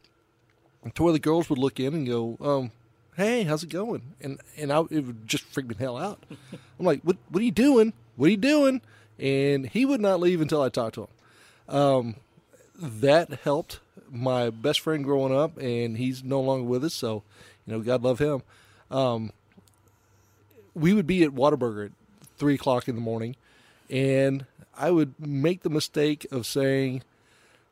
to 0.94 1.04
where 1.04 1.14
the 1.14 1.20
girls 1.20 1.50
would 1.50 1.60
look 1.60 1.80
in 1.80 1.94
and 1.94 2.08
go, 2.08 2.38
um, 2.42 2.72
"Hey, 3.16 3.44
how's 3.44 3.64
it 3.64 3.70
going?" 3.70 4.14
And 4.22 4.40
and 4.58 4.72
I, 4.72 4.82
it 4.90 5.06
would 5.06 5.28
just 5.28 5.44
freak 5.46 5.68
me 5.68 5.76
the 5.76 5.84
hell 5.84 5.98
out. 5.98 6.24
I'm 6.80 6.86
like, 6.86 7.02
"What? 7.02 7.18
What 7.30 7.42
are 7.42 7.46
you 7.46 7.52
doing? 7.52 7.94
What 8.16 8.28
are 8.28 8.32
you 8.32 8.38
doing?" 8.38 8.82
And 9.18 9.68
he 9.68 9.86
would 9.86 10.02
not 10.02 10.20
leave 10.20 10.42
until 10.42 10.62
I 10.62 10.70
talked 10.70 10.96
to 10.96 11.02
him. 11.04 11.76
Um, 11.76 12.16
that 12.78 13.30
helped 13.44 13.80
my 14.12 14.50
best 14.50 14.82
friend 14.82 15.04
growing 15.04 15.36
up, 15.36 15.58
and 15.58 15.98
he's 15.98 16.24
no 16.24 16.42
longer 16.42 16.68
with 16.68 16.84
us. 16.84 16.94
So, 16.94 17.24
you 17.66 17.74
know, 17.74 17.80
God 17.80 18.04
love 18.04 18.20
him. 18.20 18.44
Um, 18.92 19.32
we 20.74 20.94
would 20.94 21.08
be 21.08 21.24
at 21.24 21.32
Whataburger 21.32 21.86
at 21.86 21.92
three 22.38 22.56
o'clock 22.56 22.88
in 22.88 22.96
the 22.96 23.02
morning, 23.02 23.36
and 23.90 24.46
I 24.78 24.92
would 24.92 25.14
make 25.20 25.64
the 25.64 25.70
mistake 25.70 26.28
of 26.32 26.46
saying, 26.46 27.04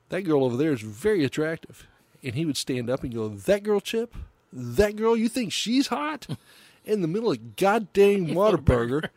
"That 0.09 0.21
girl 0.21 0.43
over 0.43 0.57
there 0.57 0.71
is 0.71 0.81
very 0.81 1.23
attractive," 1.25 1.87
and 2.23 2.35
he 2.35 2.45
would 2.45 2.57
stand 2.57 2.89
up 2.89 3.03
and 3.03 3.13
go, 3.13 3.27
"That 3.27 3.63
girl, 3.63 3.81
Chip, 3.81 4.15
that 4.53 4.95
girl, 4.95 5.17
you 5.17 5.29
think 5.29 5.51
she's 5.51 5.87
hot?" 5.87 6.27
In 6.85 7.01
the 7.01 7.07
middle 7.07 7.31
of 7.31 7.55
goddamn 7.55 8.27
Whataburger. 8.35 9.07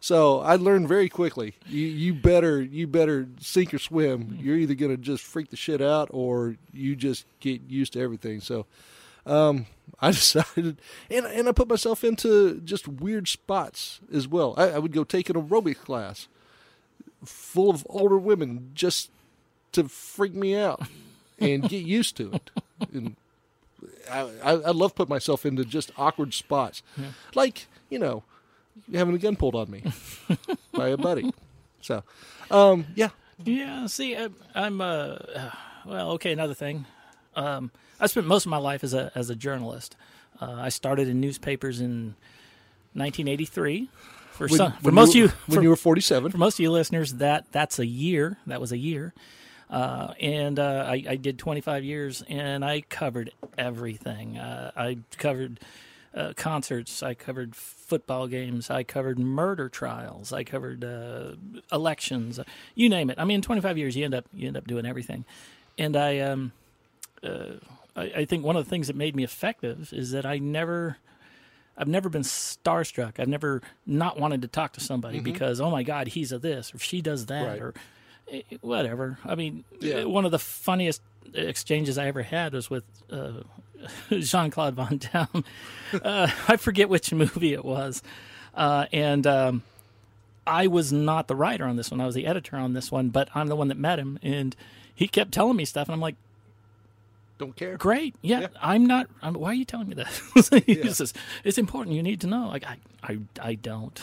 So 0.00 0.40
I 0.40 0.56
learned 0.56 0.88
very 0.88 1.10
quickly. 1.10 1.54
You 1.66 1.86
you 1.86 2.14
better 2.14 2.62
you 2.62 2.86
better 2.86 3.28
sink 3.38 3.74
or 3.74 3.78
swim. 3.78 4.38
You're 4.40 4.56
either 4.56 4.74
gonna 4.74 4.96
just 4.96 5.22
freak 5.22 5.50
the 5.50 5.56
shit 5.56 5.82
out 5.82 6.08
or 6.12 6.56
you 6.72 6.96
just 6.96 7.26
get 7.40 7.60
used 7.68 7.92
to 7.92 8.00
everything. 8.00 8.40
So 8.40 8.64
um, 9.26 9.66
I 10.00 10.12
decided, 10.12 10.80
and 11.10 11.26
and 11.26 11.48
I 11.48 11.52
put 11.52 11.68
myself 11.68 12.04
into 12.04 12.60
just 12.60 12.88
weird 12.88 13.28
spots 13.28 14.00
as 14.12 14.26
well. 14.26 14.54
I, 14.56 14.70
I 14.70 14.78
would 14.78 14.92
go 14.92 15.04
take 15.04 15.28
an 15.28 15.36
aerobic 15.36 15.78
class 15.78 16.28
full 17.24 17.70
of 17.70 17.86
older 17.90 18.16
women 18.16 18.70
just 18.74 19.10
to 19.72 19.88
freak 19.88 20.34
me 20.34 20.56
out 20.56 20.82
and 21.38 21.68
get 21.68 21.84
used 21.84 22.16
to 22.16 22.32
it. 22.32 22.50
And 22.92 23.16
I, 24.10 24.52
I, 24.52 24.70
love 24.70 24.94
putting 24.94 25.10
myself 25.10 25.44
into 25.44 25.64
just 25.64 25.90
awkward 25.96 26.34
spots, 26.34 26.82
like 27.34 27.66
you 27.88 27.98
know, 27.98 28.22
having 28.92 29.14
a 29.14 29.18
gun 29.18 29.36
pulled 29.36 29.54
on 29.54 29.70
me 29.70 29.82
by 30.72 30.88
a 30.88 30.96
buddy. 30.96 31.32
So, 31.80 32.02
um, 32.50 32.86
yeah, 32.94 33.10
Yeah, 33.44 33.86
see, 33.86 34.16
I, 34.16 34.28
I'm 34.54 34.80
uh, 34.80 35.16
well, 35.86 36.12
okay. 36.12 36.32
Another 36.32 36.54
thing, 36.54 36.86
um, 37.34 37.70
I 37.98 38.06
spent 38.06 38.26
most 38.26 38.46
of 38.46 38.50
my 38.50 38.58
life 38.58 38.84
as 38.84 38.94
a 38.94 39.10
as 39.14 39.30
a 39.30 39.36
journalist. 39.36 39.96
Uh, 40.40 40.52
I 40.52 40.68
started 40.70 41.08
in 41.08 41.20
newspapers 41.20 41.80
in 41.80 42.14
1983. 42.94 43.88
For 44.32 44.46
When- 44.46 44.56
some, 44.56 44.72
for 44.82 44.90
most 44.90 45.14
you, 45.14 45.24
you, 45.24 45.28
when 45.46 45.56
for, 45.56 45.62
you 45.62 45.68
were 45.68 45.76
47. 45.76 46.32
for 46.32 46.38
most 46.38 46.54
of 46.54 46.60
you 46.60 46.70
listeners, 46.70 47.14
that 47.14 47.44
that's 47.52 47.78
a 47.78 47.84
year. 47.86 48.38
That 48.46 48.60
was 48.60 48.72
a 48.72 48.78
year. 48.78 49.12
Uh, 49.70 50.12
and 50.20 50.58
uh, 50.58 50.84
I, 50.88 51.04
I 51.10 51.16
did 51.16 51.38
25 51.38 51.84
years, 51.84 52.24
and 52.28 52.64
I 52.64 52.80
covered 52.82 53.30
everything. 53.56 54.36
Uh, 54.36 54.72
I 54.76 54.98
covered 55.16 55.60
uh, 56.12 56.32
concerts. 56.36 57.02
I 57.04 57.14
covered 57.14 57.54
football 57.54 58.26
games. 58.26 58.68
I 58.68 58.82
covered 58.82 59.18
murder 59.18 59.68
trials. 59.68 60.32
I 60.32 60.42
covered 60.42 60.84
uh, 60.84 61.36
elections. 61.70 62.40
You 62.74 62.88
name 62.88 63.10
it. 63.10 63.18
I 63.18 63.24
mean, 63.24 63.42
25 63.42 63.78
years, 63.78 63.96
you 63.96 64.04
end 64.04 64.14
up 64.14 64.24
you 64.34 64.48
end 64.48 64.56
up 64.56 64.66
doing 64.66 64.84
everything. 64.86 65.24
And 65.78 65.96
I, 65.96 66.18
um, 66.18 66.52
uh, 67.22 67.54
I, 67.94 68.02
I 68.16 68.24
think 68.24 68.44
one 68.44 68.56
of 68.56 68.64
the 68.64 68.68
things 68.70 68.88
that 68.88 68.96
made 68.96 69.14
me 69.14 69.22
effective 69.22 69.92
is 69.92 70.10
that 70.10 70.26
I 70.26 70.38
never. 70.38 70.96
I've 71.78 71.88
never 71.88 72.10
been 72.10 72.22
starstruck. 72.22 73.18
I've 73.18 73.28
never 73.28 73.62
not 73.86 74.20
wanted 74.20 74.42
to 74.42 74.48
talk 74.48 74.74
to 74.74 74.80
somebody 74.80 75.20
because 75.20 75.62
oh 75.62 75.70
my 75.70 75.82
god, 75.82 76.08
he's 76.08 76.30
a 76.30 76.38
this 76.38 76.74
or 76.74 76.78
she 76.78 77.00
does 77.00 77.26
that 77.26 77.46
Right. 77.46 77.62
or 77.62 77.72
whatever. 78.60 79.18
I 79.24 79.34
mean, 79.34 79.64
Yeah. 79.80 79.96
eh, 79.96 80.04
one 80.04 80.24
of 80.24 80.30
the 80.30 80.38
funniest 80.38 81.02
exchanges 81.34 81.98
I 81.98 82.06
ever 82.06 82.22
had 82.22 82.52
was 82.54 82.68
with 82.70 82.84
uh, 83.10 83.42
Jean 84.10 84.50
Claude 84.50 84.74
Van 84.74 84.98
Damme. 84.98 85.44
Uh, 85.92 86.30
I 86.46 86.56
forget 86.56 86.88
which 86.88 87.12
movie 87.12 87.52
it 87.52 87.64
was, 87.64 88.00
uh, 88.54 88.86
and 88.92 89.26
um, 89.26 89.62
I 90.46 90.68
was 90.68 90.92
not 90.92 91.26
the 91.26 91.34
writer 91.34 91.64
on 91.64 91.74
this 91.74 91.90
one. 91.90 92.00
I 92.00 92.06
was 92.06 92.14
the 92.14 92.26
editor 92.26 92.56
on 92.56 92.74
this 92.74 92.92
one, 92.92 93.08
but 93.08 93.28
I'm 93.34 93.48
the 93.48 93.56
one 93.56 93.66
that 93.68 93.76
met 93.76 93.98
him, 93.98 94.16
and 94.22 94.54
he 94.94 95.08
kept 95.08 95.32
telling 95.32 95.56
me 95.56 95.64
stuff, 95.64 95.88
and 95.88 95.94
I'm 95.94 96.00
like, 96.00 96.14
Don't 97.38 97.56
care. 97.56 97.76
great. 97.76 98.14
Yeah, 98.22 98.40
Yeah. 98.42 98.46
I'm 98.62 98.86
not. 98.86 99.08
I'm, 99.20 99.34
why 99.34 99.50
are 99.50 99.54
you 99.54 99.64
telling 99.64 99.88
me 99.88 99.96
this? 99.96 100.48
he 100.64 100.74
Yeah. 100.80 100.92
says 100.92 101.12
it's 101.42 101.58
important. 101.58 101.96
You 101.96 102.04
need 102.04 102.20
to 102.20 102.28
know. 102.28 102.46
Like 102.46 102.64
I, 102.64 102.76
I, 103.02 103.18
I 103.42 103.54
don't. 103.56 104.00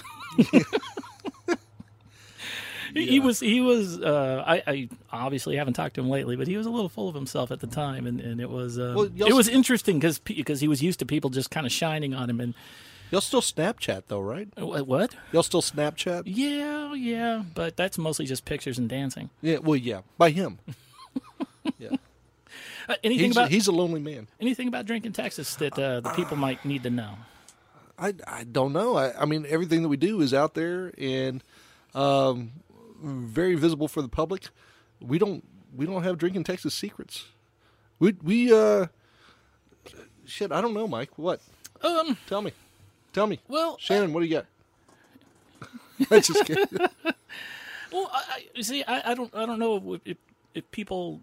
He- 2.93 3.07
He 3.07 3.19
was. 3.19 3.39
He 3.39 3.61
was. 3.61 3.99
Uh, 3.99 4.43
I, 4.45 4.63
I 4.67 4.89
obviously 5.11 5.55
haven't 5.57 5.73
talked 5.73 5.95
to 5.95 6.01
him 6.01 6.09
lately, 6.09 6.35
but 6.35 6.47
he 6.47 6.57
was 6.57 6.65
a 6.65 6.69
little 6.69 6.89
full 6.89 7.07
of 7.09 7.15
himself 7.15 7.51
at 7.51 7.59
the 7.59 7.67
time, 7.67 8.05
and, 8.07 8.19
and 8.19 8.39
it 8.41 8.49
was. 8.49 8.77
Um, 8.79 8.95
Well, 8.95 9.09
it 9.15 9.33
was 9.33 9.47
interesting 9.47 9.99
because 9.99 10.19
because 10.19 10.59
he 10.61 10.67
was 10.67 10.81
used 10.83 10.99
to 10.99 11.05
people 11.05 11.29
just 11.29 11.49
kind 11.51 11.65
of 11.65 11.71
shining 11.71 12.13
on 12.13 12.29
him 12.29 12.39
and 12.39 12.53
Y'all 13.09 13.21
still 13.21 13.41
Snapchat 13.41 14.03
though, 14.07 14.19
right? 14.19 14.49
uh, 14.57 14.83
what? 14.83 15.15
Y'all 15.31 15.41
still 15.43 15.61
Snapchat? 15.61 16.23
Yeah, 16.25 16.93
yeah, 16.93 17.43
but 17.55 17.77
that's 17.77 17.97
mostly 17.97 18.25
just 18.25 18.43
pictures 18.43 18.77
and 18.77 18.89
dancing. 18.89 19.29
Yeah. 19.41 19.59
Well, 19.59 19.77
yeah. 19.77 20.01
By 20.17 20.31
him. 20.31 20.59
yeah. 21.79 21.91
Uh, 22.89 22.95
anything 23.03 23.27
He's, 23.27 23.37
about 23.37 23.49
he's 23.49 23.67
a 23.67 23.71
lonely 23.71 24.01
man. 24.01 24.27
anything 24.41 24.67
about 24.67 24.85
drinking 24.85 25.13
Texas 25.13 25.55
that 25.55 25.77
uh, 25.79 26.01
the 26.01 26.09
people 26.11 26.35
might 26.37 26.63
need 26.65 26.83
to 26.83 26.89
know? 26.89 27.13
I, 27.99 28.13
I 28.27 28.43
don't 28.43 28.73
know. 28.73 28.95
I, 28.97 29.21
I 29.21 29.25
mean, 29.25 29.45
everything 29.47 29.81
that 29.83 29.89
we 29.89 29.97
do 29.97 30.19
is 30.21 30.33
out 30.33 30.53
there 30.53 30.93
and 30.97 31.41
um, 31.95 32.51
very 33.01 33.55
visible 33.55 33.87
for 33.87 34.01
the 34.01 34.09
public. 34.09 34.49
We 35.01 35.17
don't 35.19 35.43
we 35.75 35.85
don't 35.85 36.03
have 36.03 36.17
drinking 36.17 36.43
Texas 36.43 36.73
secrets. 36.73 37.25
We 37.99 38.15
we 38.21 38.53
uh 38.53 38.87
shit. 40.25 40.51
I 40.51 40.61
don't 40.61 40.73
know, 40.73 40.87
Mike. 40.87 41.17
What? 41.17 41.41
Um. 41.81 42.17
Tell 42.27 42.41
me. 42.41 42.51
Tell 43.13 43.27
me. 43.27 43.39
Well, 43.47 43.77
Shannon, 43.79 44.13
what 44.13 44.21
do 44.21 44.25
you 44.27 44.35
got? 44.35 44.45
I 46.11 46.19
just 46.19 46.45
kidding. 46.45 46.65
Well, 47.91 48.09
I, 48.13 48.23
I 48.29 48.45
you 48.53 48.63
see. 48.63 48.83
I, 48.83 49.11
I 49.11 49.13
don't. 49.13 49.33
I 49.33 49.45
don't 49.45 49.59
know 49.59 49.93
if, 49.95 50.01
if, 50.03 50.17
if 50.53 50.71
people 50.71 51.21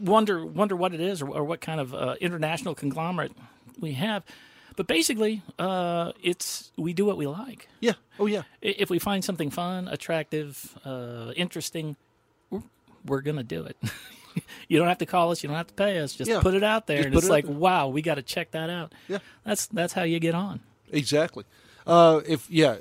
wonder 0.00 0.44
wonder 0.44 0.74
what 0.74 0.94
it 0.94 1.00
is 1.00 1.20
or, 1.20 1.28
or 1.28 1.44
what 1.44 1.60
kind 1.60 1.80
of 1.80 1.94
uh, 1.94 2.14
international 2.20 2.74
conglomerate 2.74 3.32
we 3.78 3.92
have. 3.92 4.24
But 4.80 4.86
basically, 4.86 5.42
uh, 5.58 6.12
it's 6.22 6.72
we 6.78 6.94
do 6.94 7.04
what 7.04 7.18
we 7.18 7.26
like. 7.26 7.68
yeah. 7.80 7.92
Oh 8.18 8.24
yeah. 8.24 8.44
If 8.62 8.88
we 8.88 8.98
find 8.98 9.22
something 9.22 9.50
fun, 9.50 9.88
attractive, 9.88 10.74
uh, 10.86 11.32
interesting, 11.36 11.96
we're, 12.48 12.62
we're 13.04 13.20
gonna 13.20 13.42
do 13.42 13.62
it. 13.64 13.76
you 14.68 14.78
don't 14.78 14.88
have 14.88 14.96
to 14.96 15.04
call 15.04 15.32
us. 15.32 15.42
You 15.42 15.48
don't 15.48 15.58
have 15.58 15.66
to 15.66 15.74
pay 15.74 15.98
us. 15.98 16.14
Just 16.14 16.30
Yeah. 16.30 16.40
put 16.40 16.54
it 16.54 16.62
out 16.62 16.86
there, 16.86 16.96
Just 16.96 17.06
and 17.08 17.14
it's 17.16 17.26
it 17.26 17.30
like, 17.30 17.44
wow, 17.46 17.88
we 17.88 18.00
got 18.00 18.14
to 18.14 18.22
check 18.22 18.52
that 18.52 18.70
out. 18.70 18.94
Yeah. 19.06 19.18
That's 19.44 19.66
that's 19.66 19.92
how 19.92 20.04
you 20.04 20.18
get 20.18 20.34
on. 20.34 20.60
Exactly. 20.90 21.44
Uh, 21.86 22.22
if 22.26 22.50
yeah, 22.50 22.76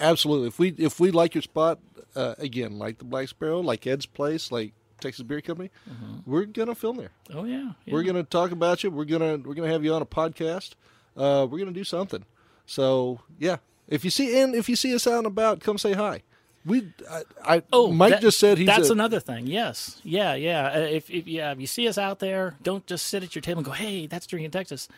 absolutely. 0.00 0.48
If 0.48 0.58
we 0.58 0.70
if 0.70 0.98
we 0.98 1.12
like 1.12 1.36
your 1.36 1.42
spot 1.42 1.78
uh, 2.16 2.34
again, 2.38 2.80
like 2.80 2.98
the 2.98 3.04
Black 3.04 3.28
Sparrow, 3.28 3.60
like 3.60 3.86
Ed's 3.86 4.06
place, 4.06 4.50
like 4.50 4.72
Texas 4.98 5.22
Beer 5.22 5.40
Company, 5.40 5.70
we're 6.26 6.46
gonna 6.46 6.74
film 6.74 6.96
there. 6.96 7.12
Oh 7.32 7.44
yeah, 7.44 7.74
We're 7.86 8.02
gonna 8.02 8.24
talk 8.24 8.50
about 8.50 8.82
you. 8.82 8.90
We're 8.90 9.04
gonna 9.04 9.36
we're 9.36 9.54
gonna 9.54 9.70
have 9.70 9.84
you 9.84 9.94
on 9.94 10.02
a 10.02 10.06
podcast. 10.06 10.72
Uh, 11.16 11.46
we're 11.50 11.58
gonna 11.58 11.70
do 11.72 11.84
something. 11.84 12.24
So 12.66 13.20
yeah, 13.38 13.56
if 13.88 14.04
you 14.04 14.10
see 14.10 14.38
and 14.40 14.54
if 14.54 14.68
you 14.68 14.76
see 14.76 14.94
us 14.94 15.06
out 15.06 15.18
and 15.18 15.26
about, 15.26 15.60
come 15.60 15.78
say 15.78 15.92
hi. 15.92 16.22
We 16.66 16.88
I, 17.10 17.22
I 17.44 17.62
Oh, 17.72 17.92
Mike 17.92 18.12
that- 18.12 18.22
just 18.22 18.38
said 18.38 18.56
he's 18.56 18.66
that's 18.66 18.88
a, 18.88 18.92
another 18.92 19.20
thing. 19.20 19.46
Yes, 19.46 20.00
yeah, 20.02 20.34
yeah. 20.34 20.72
Uh, 20.74 20.78
If, 20.80 21.10
if 21.10 21.26
yeah, 21.26 21.52
if 21.52 21.60
you 21.60 21.66
see 21.66 21.86
us 21.86 21.98
out 21.98 22.20
there, 22.20 22.56
don't 22.62 22.86
just 22.86 23.06
sit 23.06 23.22
at 23.22 23.34
your 23.34 23.42
table 23.42 23.58
and 23.58 23.66
go, 23.66 23.72
"Hey, 23.72 24.06
that's 24.06 24.26
drinking 24.26 24.50
Texas." 24.52 24.88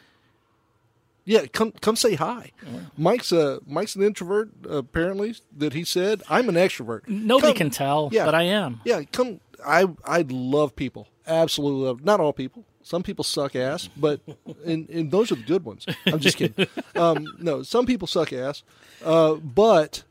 yeah. 1.25 1.47
Come 1.47 1.73
come 1.73 1.97
say 1.97 2.15
hi. 2.15 2.53
Mike's 2.97 3.33
a 3.33 3.59
Mike's 3.67 3.97
an 3.97 4.03
introvert 4.05 4.51
apparently 4.69 5.35
that 5.57 5.73
he 5.73 5.83
said. 5.85 6.23
I'm 6.31 6.49
an 6.49 6.55
extrovert. 6.55 7.09
Nobody 7.09 7.49
Come- 7.53 7.57
can 7.59 7.71
tell, 7.71 8.11
yeah. 8.13 8.25
but 8.25 8.35
I 8.37 8.45
am. 8.45 8.81
Yeah, 8.85 9.03
come. 9.11 9.41
I 9.67 9.87
I 10.05 10.25
love 10.29 10.77
people. 10.77 11.09
Absolutely 11.27 11.85
love. 11.87 12.05
Not 12.05 12.21
all 12.21 12.33
people. 12.33 12.65
Some 12.87 13.03
people 13.03 13.25
suck 13.25 13.57
ass, 13.57 13.89
but 13.97 14.21
and, 14.65 14.89
and 14.89 15.11
those 15.11 15.33
are 15.33 15.35
the 15.35 15.43
good 15.43 15.65
ones. 15.65 15.85
I'm 16.07 16.21
just 16.21 16.37
kidding. 16.37 16.69
Um, 16.95 17.27
no, 17.41 17.65
some 17.65 17.85
people 17.85 18.07
suck 18.07 18.33
ass, 18.33 18.63
uh, 19.05 19.35
but 19.35 20.05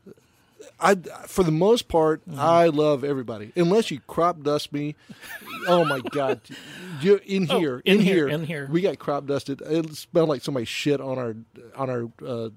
I 0.78 0.96
for 1.26 1.42
the 1.42 1.50
most 1.52 1.88
part 1.88 2.20
I 2.36 2.66
love 2.66 3.02
everybody. 3.02 3.50
Unless 3.56 3.90
you 3.90 4.00
crop 4.06 4.42
dust 4.42 4.74
me. 4.74 4.94
Oh 5.66 5.86
my 5.86 6.00
god. 6.00 6.42
You 7.00 7.18
in 7.24 7.50
Oh, 7.50 7.58
here, 7.58 7.78
in 7.86 7.96
in, 7.96 8.00
here, 8.04 8.14
here, 8.14 8.28
in 8.28 8.44
here. 8.44 8.68
We 8.70 8.82
got 8.82 8.98
crop 8.98 9.24
dusted. 9.24 9.62
It 9.62 9.94
smelled 9.94 10.28
like 10.28 10.42
somebody 10.42 10.66
shit 10.66 11.00
on 11.00 11.18
our 11.18 11.34
on 11.76 11.88
our. 11.88 12.10
Uh, 12.22 12.50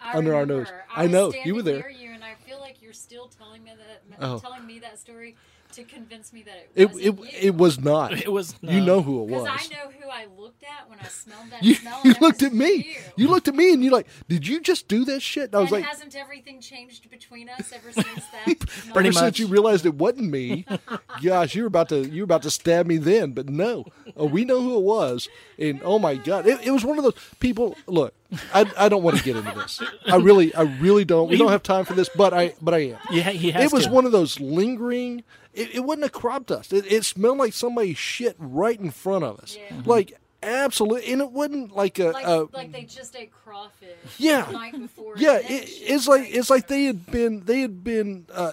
I 0.00 0.18
Under 0.18 0.34
our 0.34 0.44
nose. 0.44 0.66
I, 0.92 1.04
I 1.04 1.06
know, 1.06 1.32
you 1.44 1.54
were 1.54 1.62
there. 1.62 1.78
Near 1.78 1.90
you, 1.90 2.10
and 2.10 2.24
I 2.24 2.34
feel 2.44 2.58
like 2.58 2.82
you're 2.82 2.92
still 2.92 3.28
telling 3.28 3.62
me 3.62 3.70
that, 3.78 4.02
Oh. 4.20 4.40
telling 4.40 4.66
me 4.66 4.80
that 4.80 4.98
story 4.98 5.36
to 5.72 5.84
convince 5.84 6.32
me 6.32 6.42
that 6.42 6.68
it 6.74 6.82
it 6.82 6.86
wasn't 6.92 7.04
it 7.04 7.18
you. 7.42 7.48
it 7.48 7.54
was 7.56 7.80
not. 7.80 8.12
It 8.22 8.32
was. 8.32 8.54
You 8.62 8.80
know 8.80 9.02
who 9.02 9.22
it 9.24 9.26
Because 9.28 9.42
was. 9.42 9.50
I 9.70 9.74
know 9.74 9.90
who 10.00 10.08
I 10.10 10.26
looked 10.38 10.62
at 10.64 10.88
when 10.88 10.98
I 11.00 11.04
smelled 11.08 11.50
that 11.50 11.62
You, 11.64 11.74
smell. 11.74 12.00
you 12.04 12.14
looked 12.20 12.42
at 12.42 12.52
me. 12.52 12.72
You. 12.74 12.94
You 13.16 13.28
looked 13.28 13.48
at 13.48 13.54
me 13.54 13.72
and 13.72 13.82
you're 13.82 13.92
like, 13.92 14.06
did 14.28 14.46
you 14.46 14.60
just 14.60 14.88
do 14.88 15.04
this 15.04 15.22
shit? 15.22 15.44
And 15.46 15.54
I 15.54 15.58
was 15.60 15.72
and 15.72 15.80
like, 15.82 15.90
hasn't 15.90 16.14
everything 16.16 16.60
changed 16.60 17.10
between 17.10 17.48
us 17.48 17.72
ever 17.72 17.92
since 17.92 18.06
that? 18.32 18.58
Pretty 18.58 18.90
ever 18.90 19.02
much. 19.02 19.14
since 19.16 19.38
you 19.38 19.46
realized 19.46 19.86
it 19.86 19.94
wasn't 19.94 20.30
me, 20.30 20.66
gosh, 21.22 21.54
you 21.54 21.62
were 21.62 21.68
about 21.68 21.88
to 21.90 22.08
you 22.08 22.22
were 22.22 22.24
about 22.24 22.42
to 22.42 22.50
stab 22.50 22.86
me 22.86 22.96
then, 22.98 23.32
but 23.32 23.48
no, 23.48 23.84
oh, 24.16 24.26
we 24.26 24.44
know 24.44 24.60
who 24.60 24.76
it 24.76 24.82
was, 24.82 25.28
and 25.58 25.80
oh 25.84 25.98
my 25.98 26.14
god, 26.16 26.46
it, 26.46 26.60
it 26.66 26.70
was 26.70 26.84
one 26.84 26.98
of 26.98 27.04
those 27.04 27.14
people. 27.40 27.76
Look, 27.86 28.14
I, 28.52 28.70
I 28.76 28.88
don't 28.88 29.02
want 29.02 29.16
to 29.18 29.22
get 29.24 29.36
into 29.36 29.52
this. 29.54 29.80
I 30.06 30.16
really 30.16 30.54
I 30.54 30.62
really 30.62 31.04
don't. 31.04 31.28
We 31.28 31.36
don't 31.36 31.50
have 31.50 31.62
time 31.62 31.84
for 31.84 31.94
this, 31.94 32.08
but 32.14 32.32
I 32.34 32.54
but 32.60 32.74
I 32.74 32.78
am. 32.78 32.98
Yeah, 33.10 33.30
he 33.30 33.50
has 33.52 33.64
It 33.64 33.72
was 33.74 33.86
to. 33.86 33.90
one 33.92 34.04
of 34.06 34.12
those 34.12 34.38
lingering. 34.40 35.24
It, 35.54 35.74
it 35.76 35.80
wasn't 35.80 36.04
a 36.06 36.10
crop 36.10 36.46
dust. 36.46 36.72
It, 36.72 36.90
it 36.90 37.04
smelled 37.04 37.38
like 37.38 37.52
somebody 37.52 37.94
shit 37.94 38.36
right 38.38 38.78
in 38.78 38.90
front 38.90 39.24
of 39.24 39.38
us, 39.40 39.56
Yeah. 39.56 39.82
like 39.84 40.14
absolutely, 40.42 41.12
and 41.12 41.20
it 41.20 41.30
wasn't 41.30 41.74
like 41.76 41.98
a. 41.98 42.06
like, 42.06 42.26
a 42.26 42.48
like 42.52 42.72
they 42.72 42.84
just 42.84 43.14
ate 43.14 43.32
crawfish. 43.32 43.88
Yeah. 44.18 44.46
The 44.46 44.52
night 44.52 44.72
before. 44.80 45.14
yeah, 45.16 45.38
it, 45.38 45.68
it's 45.68 46.08
like 46.08 46.28
it's 46.34 46.48
like 46.50 46.68
they 46.68 46.84
had 46.84 47.04
been 47.10 47.44
they 47.44 47.60
had 47.60 47.84
been 47.84 48.26
uh, 48.32 48.52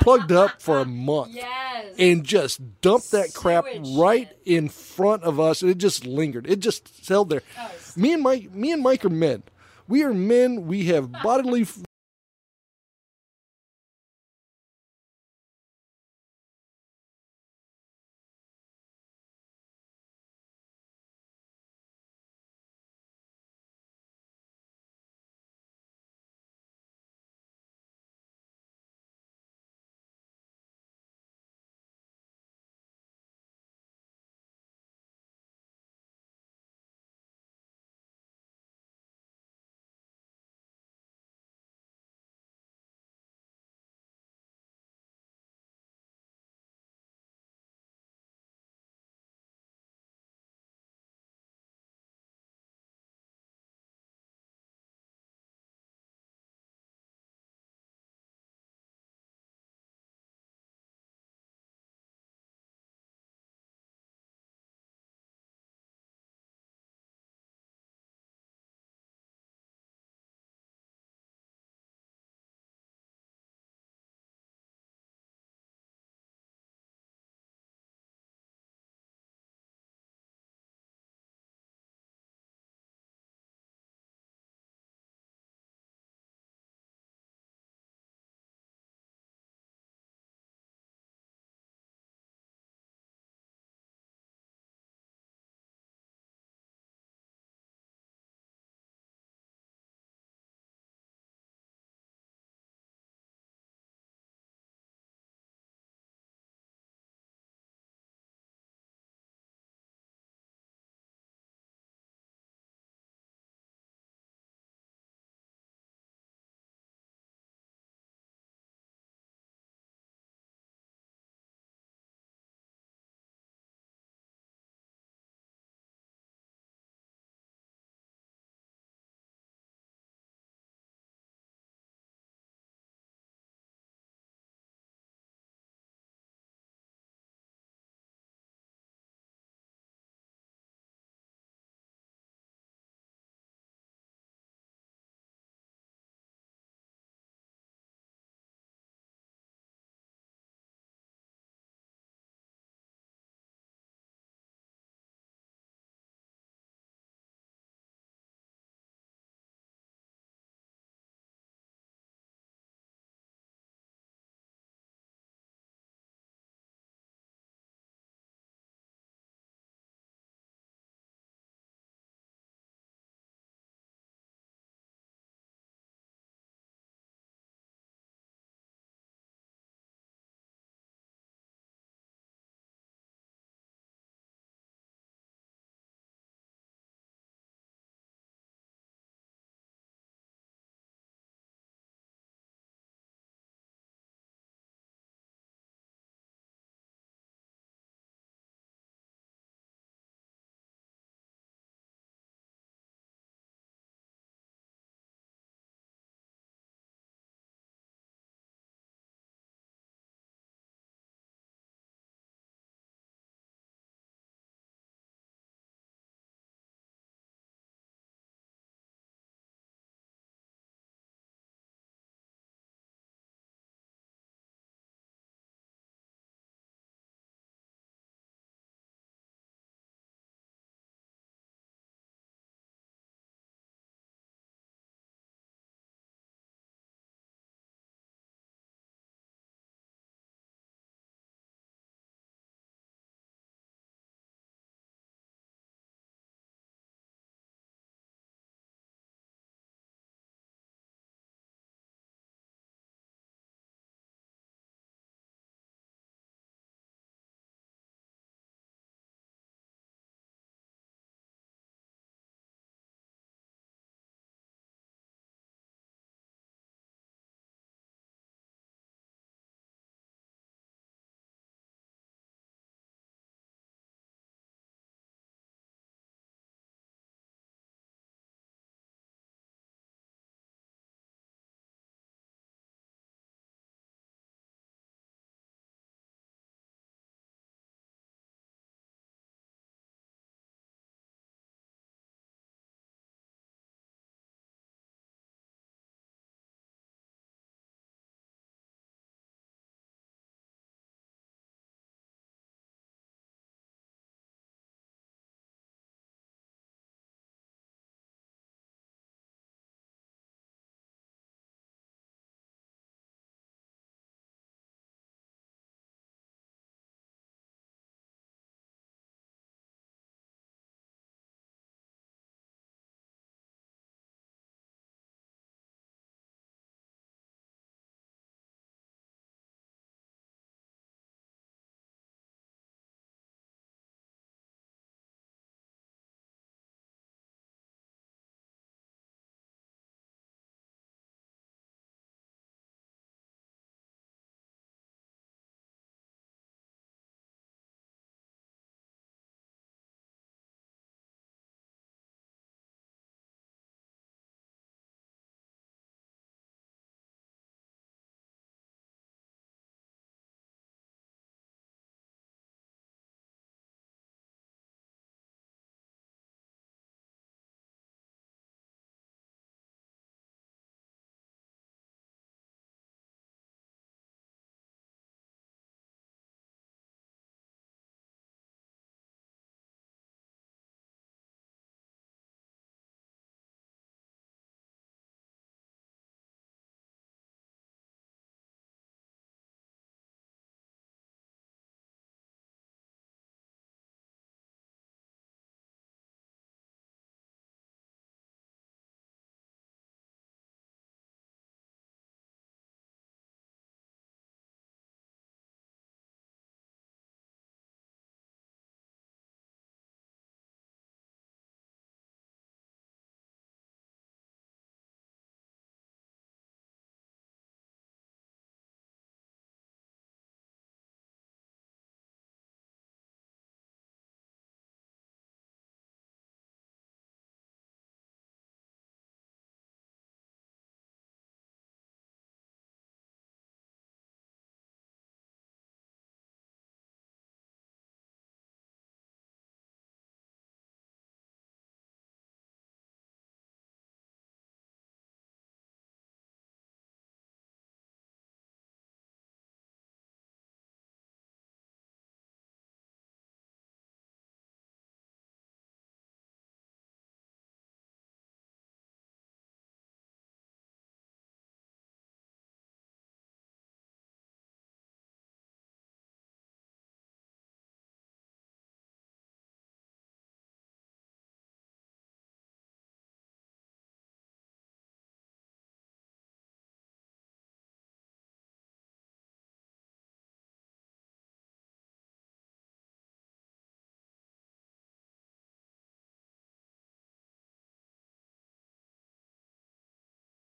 plugged 0.00 0.32
up 0.32 0.60
for 0.60 0.78
a 0.80 0.84
month 0.84 1.32
Yes. 1.34 1.94
and 1.98 2.24
just 2.24 2.60
dumped 2.80 3.12
that 3.12 3.32
crap 3.32 3.64
right 3.96 4.28
shit. 4.28 4.38
in 4.44 4.68
front 4.68 5.22
of 5.22 5.38
us, 5.38 5.62
and 5.62 5.70
it 5.70 5.78
just 5.78 6.04
lingered. 6.04 6.48
It 6.50 6.58
just 6.60 7.06
held 7.08 7.30
there. 7.30 7.42
Oh, 7.58 7.70
Me 7.94 8.12
and 8.12 8.22
Mike, 8.22 8.52
me 8.52 8.72
and 8.72 8.82
Mike 8.82 9.04
are 9.04 9.10
men. 9.10 9.44
We 9.88 10.02
are 10.02 10.12
men. 10.12 10.66
We 10.66 10.86
have 10.86 11.12
bodily 11.22 11.64